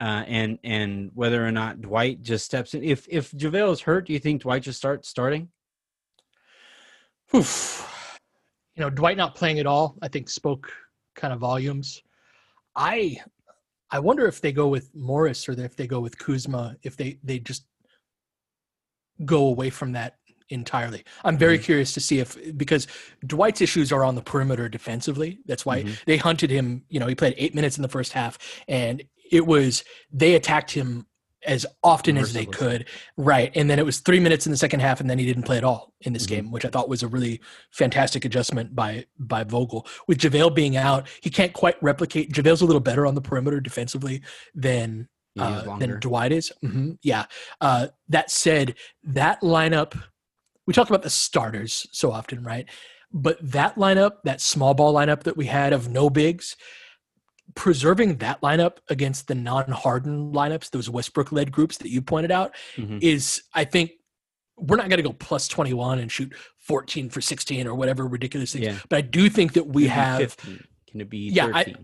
Uh, 0.00 0.22
and 0.28 0.58
and 0.62 1.10
whether 1.14 1.44
or 1.44 1.50
not 1.50 1.82
Dwight 1.82 2.22
just 2.22 2.44
steps 2.44 2.72
in. 2.72 2.84
If 2.84 3.06
if 3.10 3.32
JaVale 3.32 3.72
is 3.72 3.80
hurt, 3.80 4.06
do 4.06 4.12
you 4.12 4.20
think 4.20 4.42
Dwight 4.42 4.62
just 4.62 4.78
starts 4.78 5.08
starting? 5.08 5.48
Oof. 7.34 8.18
You 8.76 8.84
know, 8.84 8.90
Dwight 8.90 9.16
not 9.16 9.34
playing 9.34 9.58
at 9.58 9.66
all, 9.66 9.96
I 10.00 10.06
think 10.06 10.30
spoke 10.30 10.72
kind 11.16 11.34
of 11.34 11.40
volumes. 11.40 12.00
I 12.76 13.18
I 13.90 13.98
wonder 13.98 14.28
if 14.28 14.40
they 14.40 14.52
go 14.52 14.68
with 14.68 14.94
Morris 14.94 15.48
or 15.48 15.52
if 15.52 15.74
they 15.74 15.88
go 15.88 15.98
with 15.98 16.16
Kuzma, 16.16 16.76
if 16.84 16.96
they 16.96 17.18
they 17.24 17.40
just 17.40 17.66
go 19.24 19.48
away 19.48 19.68
from 19.68 19.92
that 19.92 20.14
entirely. 20.50 21.04
I'm 21.24 21.36
very 21.38 21.58
curious 21.58 21.92
to 21.94 22.00
see 22.00 22.18
if 22.20 22.36
because 22.56 22.86
Dwight's 23.26 23.60
issues 23.60 23.92
are 23.92 24.04
on 24.04 24.14
the 24.14 24.22
perimeter 24.22 24.68
defensively. 24.68 25.38
That's 25.46 25.66
why 25.66 25.82
Mhm. 25.82 26.04
they 26.06 26.16
hunted 26.16 26.50
him, 26.50 26.84
you 26.88 26.98
know, 27.00 27.06
he 27.06 27.14
played 27.14 27.34
8 27.36 27.54
minutes 27.54 27.76
in 27.76 27.82
the 27.82 27.88
first 27.88 28.12
half 28.12 28.38
and 28.66 29.02
it 29.30 29.46
was 29.46 29.84
they 30.12 30.34
attacked 30.34 30.70
him 30.70 31.06
as 31.46 31.64
often 31.84 32.16
as 32.18 32.32
they 32.32 32.44
could. 32.44 32.86
Right. 33.16 33.52
And 33.54 33.70
then 33.70 33.78
it 33.78 33.84
was 33.86 34.00
3 34.00 34.18
minutes 34.18 34.44
in 34.46 34.50
the 34.50 34.56
second 34.58 34.80
half 34.80 35.00
and 35.00 35.08
then 35.08 35.18
he 35.20 35.24
didn't 35.26 35.44
play 35.44 35.56
at 35.56 35.62
all 35.64 35.94
in 36.00 36.12
this 36.12 36.24
Mhm. 36.24 36.28
game, 36.28 36.50
which 36.50 36.64
I 36.64 36.68
thought 36.68 36.88
was 36.88 37.02
a 37.04 37.08
really 37.08 37.40
fantastic 37.70 38.24
adjustment 38.24 38.74
by 38.74 39.04
by 39.18 39.44
Vogel. 39.44 39.86
With 40.08 40.18
JaVale 40.18 40.54
being 40.54 40.76
out, 40.76 41.06
he 41.20 41.30
can't 41.30 41.52
quite 41.52 41.76
replicate 41.82 42.32
JaVale's 42.32 42.60
a 42.62 42.66
little 42.66 42.80
better 42.80 43.06
on 43.06 43.14
the 43.14 43.20
perimeter 43.20 43.60
defensively 43.60 44.22
than 44.54 45.08
uh, 45.38 45.78
than 45.78 46.00
Dwight 46.00 46.32
is. 46.32 46.50
hmm 46.62 46.92
Yeah. 47.02 47.26
Uh, 47.60 47.88
that 48.08 48.28
said, 48.28 48.74
that 49.04 49.40
lineup, 49.40 49.94
we 50.68 50.74
talk 50.74 50.90
about 50.90 51.00
the 51.00 51.08
starters 51.08 51.86
so 51.92 52.12
often, 52.12 52.44
right? 52.44 52.68
But 53.10 53.38
that 53.40 53.76
lineup, 53.76 54.16
that 54.24 54.42
small 54.42 54.74
ball 54.74 54.92
lineup 54.92 55.22
that 55.22 55.34
we 55.34 55.46
had 55.46 55.72
of 55.72 55.88
no 55.88 56.10
bigs, 56.10 56.56
preserving 57.54 58.18
that 58.18 58.42
lineup 58.42 58.76
against 58.90 59.28
the 59.28 59.34
non-hardened 59.34 60.34
lineups, 60.34 60.70
those 60.70 60.90
Westbrook-led 60.90 61.50
groups 61.50 61.78
that 61.78 61.88
you 61.88 62.02
pointed 62.02 62.30
out, 62.30 62.54
Mhm. 62.76 63.02
is 63.02 63.42
I 63.54 63.64
think 63.64 63.92
we're 64.58 64.76
not 64.76 64.90
going 64.90 64.98
to 64.98 65.02
go 65.08 65.14
plus 65.14 65.48
21 65.48 66.00
and 66.00 66.12
shoot 66.12 66.34
14 66.58 67.08
for 67.08 67.22
16 67.22 67.66
or 67.66 67.74
whatever 67.74 68.06
ridiculous 68.06 68.52
things. 68.52 68.66
Yeah. 68.66 68.78
But 68.90 68.98
I 68.98 69.00
do 69.00 69.30
think 69.30 69.54
that 69.54 69.68
we 69.68 69.84
Can 69.84 69.90
it 69.90 69.94
be 69.94 69.94
have 69.94 70.18
15? 70.18 70.64
Can 70.90 71.00
it 71.00 71.08
be 71.08 71.30
Yeah, 71.32 71.50
I- 71.54 71.74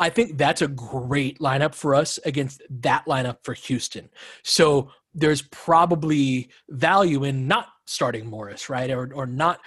I 0.00 0.10
think 0.10 0.36
that's 0.36 0.62
a 0.62 0.68
great 0.68 1.38
lineup 1.38 1.76
for 1.76 1.94
us 1.94 2.18
against 2.24 2.60
that 2.68 3.04
lineup 3.06 3.38
for 3.44 3.54
Houston. 3.54 4.10
So 4.42 4.90
there's 5.16 5.42
probably 5.42 6.50
value 6.68 7.24
in 7.24 7.48
not 7.48 7.68
starting 7.86 8.26
Morris, 8.26 8.68
right, 8.68 8.90
or 8.90 9.12
or 9.14 9.26
not 9.26 9.60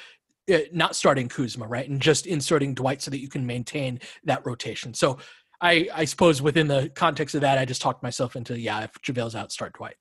uh, 0.52 0.60
not 0.72 0.96
starting 0.96 1.28
Kuzma, 1.28 1.68
right, 1.68 1.90
and 1.90 2.02
just 2.02 2.28
inserting 2.28 2.74
Dwight 2.74 3.02
so 3.02 3.12
that 3.12 3.20
you 3.20 3.28
can 3.28 3.46
maintain 3.46 4.00
that 4.24 4.46
rotation. 4.46 4.94
So 4.94 5.18
I 5.60 5.90
I 5.94 6.06
suppose 6.06 6.42
within 6.42 6.68
the 6.68 6.92
context 6.96 7.36
of 7.36 7.42
that, 7.42 7.58
I 7.58 7.66
just 7.66 7.82
talked 7.82 8.04
myself 8.04 8.36
into 8.36 8.58
yeah, 8.58 8.84
if 8.84 8.94
JaVale's 9.02 9.36
out, 9.36 9.52
start 9.52 9.74
Dwight. 9.74 9.96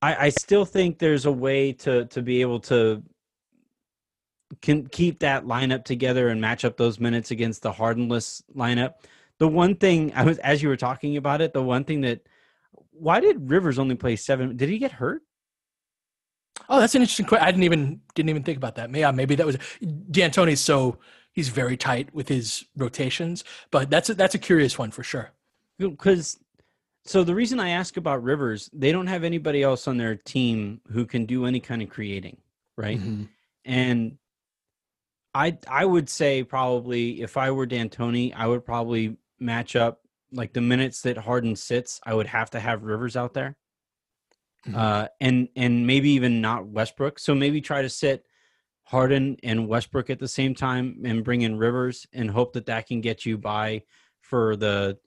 I, 0.00 0.26
I 0.26 0.28
still 0.30 0.64
think 0.64 0.98
there's 0.98 1.26
a 1.26 1.32
way 1.32 1.72
to 1.74 2.06
to 2.06 2.22
be 2.22 2.40
able 2.40 2.60
to 2.60 3.02
can 4.60 4.86
keep 4.86 5.20
that 5.20 5.46
lineup 5.46 5.84
together 5.84 6.28
and 6.28 6.40
match 6.40 6.64
up 6.64 6.76
those 6.76 7.00
minutes 7.00 7.30
against 7.30 7.62
the 7.62 7.72
hardenless 7.72 8.42
lineup. 8.54 8.94
The 9.38 9.48
one 9.48 9.74
thing 9.74 10.12
I 10.14 10.24
was 10.24 10.38
as 10.38 10.62
you 10.62 10.68
were 10.68 10.76
talking 10.76 11.16
about 11.16 11.40
it, 11.40 11.52
the 11.52 11.62
one 11.62 11.84
thing 11.84 12.02
that 12.02 12.26
why 12.92 13.20
did 13.20 13.50
Rivers 13.50 13.78
only 13.78 13.94
play 13.94 14.16
seven? 14.16 14.56
Did 14.56 14.68
he 14.68 14.78
get 14.78 14.92
hurt? 14.92 15.22
Oh, 16.68 16.80
that's 16.80 16.94
an 16.94 17.02
interesting 17.02 17.26
question. 17.26 17.46
I 17.46 17.50
didn't 17.50 17.64
even 17.64 18.00
didn't 18.14 18.30
even 18.30 18.42
think 18.42 18.56
about 18.56 18.76
that. 18.76 18.94
Yeah, 18.94 19.10
maybe 19.10 19.34
that 19.34 19.46
was 19.46 19.56
D'Antoni's 19.82 20.60
so 20.60 20.98
he's 21.32 21.48
very 21.48 21.76
tight 21.76 22.14
with 22.14 22.28
his 22.28 22.64
rotations, 22.76 23.44
but 23.70 23.90
that's 23.90 24.10
a, 24.10 24.14
that's 24.14 24.34
a 24.34 24.38
curious 24.38 24.78
one 24.78 24.90
for 24.90 25.02
sure. 25.02 25.32
Because 25.78 26.38
so 27.04 27.24
the 27.24 27.34
reason 27.34 27.58
I 27.58 27.70
ask 27.70 27.96
about 27.96 28.22
Rivers, 28.22 28.70
they 28.72 28.92
don't 28.92 29.08
have 29.08 29.24
anybody 29.24 29.62
else 29.62 29.88
on 29.88 29.96
their 29.96 30.14
team 30.14 30.80
who 30.92 31.04
can 31.04 31.26
do 31.26 31.46
any 31.46 31.58
kind 31.58 31.82
of 31.82 31.88
creating, 31.88 32.36
right? 32.76 33.00
Mhm. 33.00 33.28
And 33.64 34.18
I 35.34 35.58
I 35.66 35.84
would 35.84 36.08
say 36.08 36.44
probably 36.44 37.22
if 37.22 37.36
I 37.36 37.50
were 37.50 37.66
D'Antoni, 37.66 38.32
I 38.36 38.46
would 38.46 38.64
probably 38.64 39.16
match 39.40 39.74
up 39.74 40.01
like 40.32 40.52
the 40.52 40.60
minutes 40.60 41.02
that 41.02 41.18
Harden 41.18 41.56
sits. 41.56 42.00
I 42.04 42.14
would 42.14 42.26
have 42.28 42.50
to 42.50 42.60
have 42.60 42.82
Rivers 42.82 43.16
out 43.16 43.34
there, 43.34 43.56
Mhm. 44.66 44.76
uh, 44.76 45.08
and 45.20 45.48
and 45.56 45.86
maybe 45.86 46.10
even 46.10 46.40
not 46.40 46.66
Westbrook. 46.66 47.18
So 47.18 47.34
maybe 47.34 47.60
try 47.60 47.82
to 47.82 47.88
sit 47.88 48.24
Harden 48.84 49.36
and 49.42 49.68
Westbrook 49.68 50.10
at 50.10 50.18
the 50.18 50.28
same 50.28 50.54
time 50.54 51.02
and 51.04 51.24
bring 51.24 51.42
in 51.42 51.56
Rivers 51.56 52.06
and 52.12 52.30
hope 52.30 52.52
that 52.54 52.66
that 52.66 52.86
can 52.86 53.00
get 53.00 53.24
you 53.26 53.38
by 53.38 53.82
for 54.20 54.56
the 54.56 54.98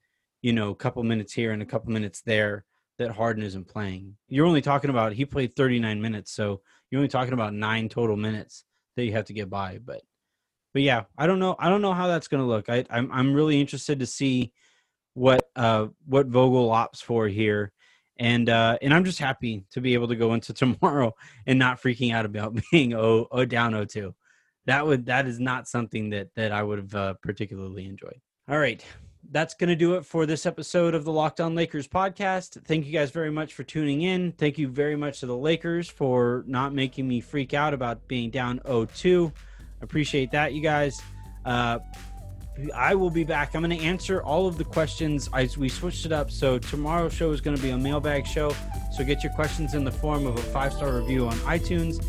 you 0.41 0.53
know 0.53 0.73
couple 0.73 1.03
minutes 1.03 1.33
here 1.33 1.51
and 1.51 1.61
a 1.61 1.65
couple 1.65 1.91
minutes 1.91 2.21
there 2.21 2.65
that 2.97 3.11
Harden 3.11 3.43
isn't 3.43 3.67
playing. 3.67 4.17
You're 4.27 4.45
only 4.45 4.61
talking 4.61 4.89
about 4.89 5.13
he 5.13 5.25
played 5.25 5.55
39 5.55 6.01
minutes, 6.01 6.31
so 6.31 6.61
you're 6.89 6.99
only 6.99 7.09
talking 7.09 7.33
about 7.33 7.53
nine 7.53 7.89
total 7.89 8.15
minutes 8.15 8.63
that 8.95 9.05
you 9.05 9.11
have 9.13 9.25
to 9.25 9.33
get 9.33 9.49
by. 9.49 9.79
But 9.83 10.01
but 10.73 10.81
yeah, 10.81 11.03
I 11.17 11.27
don't 11.27 11.39
know. 11.39 11.55
I 11.59 11.69
don't 11.69 11.81
know 11.81 11.93
how 11.93 12.07
that's 12.07 12.27
going 12.27 12.41
to 12.43 12.47
look. 12.47 12.69
I 12.69 12.85
I'm 12.89 13.09
I'm 13.11 13.33
really 13.33 13.59
interested 13.61 13.99
to 13.99 14.05
see 14.05 14.53
what 15.15 15.49
uh 15.55 15.87
what 16.05 16.27
Vogel 16.27 16.69
opts 16.69 17.01
for 17.01 17.27
here. 17.27 17.71
And 18.17 18.47
uh 18.49 18.77
and 18.81 18.93
I'm 18.93 19.03
just 19.03 19.17
happy 19.19 19.65
to 19.71 19.81
be 19.81 19.95
able 19.95 20.09
to 20.09 20.15
go 20.15 20.33
into 20.35 20.53
tomorrow 20.53 21.15
and 21.47 21.57
not 21.57 21.81
freaking 21.81 22.13
out 22.13 22.25
about 22.25 22.55
being 22.71 22.93
oh, 22.93 23.27
oh 23.31 23.45
down 23.45 23.73
0-2. 23.73 24.13
That 24.67 24.85
would 24.85 25.07
that 25.07 25.27
is 25.27 25.39
not 25.39 25.67
something 25.67 26.11
that 26.11 26.29
that 26.35 26.51
I 26.51 26.61
would 26.61 26.77
have 26.77 26.95
uh, 26.95 27.13
particularly 27.21 27.85
enjoyed. 27.85 28.19
All 28.47 28.59
right. 28.59 28.85
That's 29.31 29.55
going 29.55 29.69
to 29.69 29.75
do 29.75 29.95
it 29.95 30.05
for 30.05 30.27
this 30.27 30.45
episode 30.45 30.93
of 30.93 31.03
the 31.03 31.11
Locked 31.11 31.41
On 31.41 31.55
Lakers 31.55 31.87
podcast. 31.87 32.63
Thank 32.63 32.85
you 32.85 32.91
guys 32.91 33.09
very 33.09 33.31
much 33.31 33.55
for 33.55 33.63
tuning 33.63 34.03
in. 34.03 34.33
Thank 34.33 34.59
you 34.59 34.67
very 34.67 34.95
much 34.95 35.21
to 35.21 35.25
the 35.25 35.35
Lakers 35.35 35.89
for 35.89 36.43
not 36.45 36.75
making 36.75 37.07
me 37.07 37.21
freak 37.21 37.55
out 37.55 37.73
about 37.73 38.07
being 38.07 38.29
down 38.29 38.59
0-2. 38.59 39.33
Appreciate 39.81 40.29
that, 40.29 40.53
you 40.53 40.61
guys. 40.61 41.01
Uh, 41.43 41.79
I 42.73 42.95
will 42.95 43.09
be 43.09 43.23
back. 43.23 43.53
I'm 43.53 43.61
going 43.61 43.77
to 43.77 43.83
answer 43.83 44.21
all 44.21 44.47
of 44.47 44.57
the 44.57 44.63
questions. 44.63 45.29
I, 45.33 45.49
we 45.57 45.67
switched 45.67 46.05
it 46.05 46.11
up. 46.11 46.31
So 46.31 46.57
tomorrow's 46.57 47.13
show 47.13 47.31
is 47.31 47.41
going 47.41 47.55
to 47.55 47.61
be 47.61 47.71
a 47.71 47.77
mailbag 47.77 48.25
show. 48.25 48.55
So 48.95 49.03
get 49.03 49.23
your 49.23 49.33
questions 49.33 49.73
in 49.73 49.83
the 49.83 49.91
form 49.91 50.25
of 50.25 50.37
a 50.37 50.41
five 50.41 50.73
star 50.73 50.93
review 50.93 51.27
on 51.27 51.33
iTunes. 51.39 51.99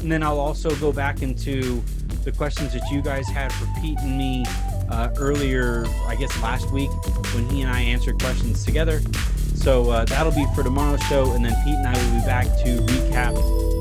And 0.00 0.10
then 0.10 0.22
I'll 0.22 0.38
also 0.38 0.74
go 0.76 0.92
back 0.92 1.22
into 1.22 1.82
the 2.22 2.32
questions 2.32 2.72
that 2.74 2.88
you 2.90 3.02
guys 3.02 3.28
had 3.28 3.52
for 3.52 3.66
Pete 3.80 3.98
and 3.98 4.16
me 4.16 4.44
uh, 4.90 5.10
earlier, 5.16 5.84
I 6.06 6.14
guess 6.14 6.40
last 6.40 6.70
week, 6.70 6.90
when 7.34 7.48
he 7.48 7.62
and 7.62 7.70
I 7.70 7.80
answered 7.80 8.20
questions 8.20 8.64
together. 8.64 9.00
So 9.54 9.90
uh, 9.90 10.04
that'll 10.04 10.32
be 10.32 10.46
for 10.54 10.62
tomorrow's 10.62 11.02
show. 11.04 11.32
And 11.32 11.44
then 11.44 11.54
Pete 11.64 11.74
and 11.74 11.88
I 11.88 11.92
will 11.92 12.20
be 12.20 12.26
back 12.26 12.46
to 12.64 12.76
recap 12.92 13.36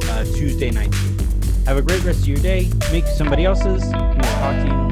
uh, 0.09 0.23
Tuesday 0.35 0.71
night. 0.71 0.93
Have 1.67 1.77
a 1.77 1.81
great 1.83 2.03
rest 2.03 2.21
of 2.21 2.27
your 2.27 2.37
day. 2.37 2.71
Make 2.91 3.05
somebody 3.05 3.45
else's. 3.45 3.83
We'll 3.83 4.21
talk 4.23 4.55
to 4.65 4.67
you 4.67 4.84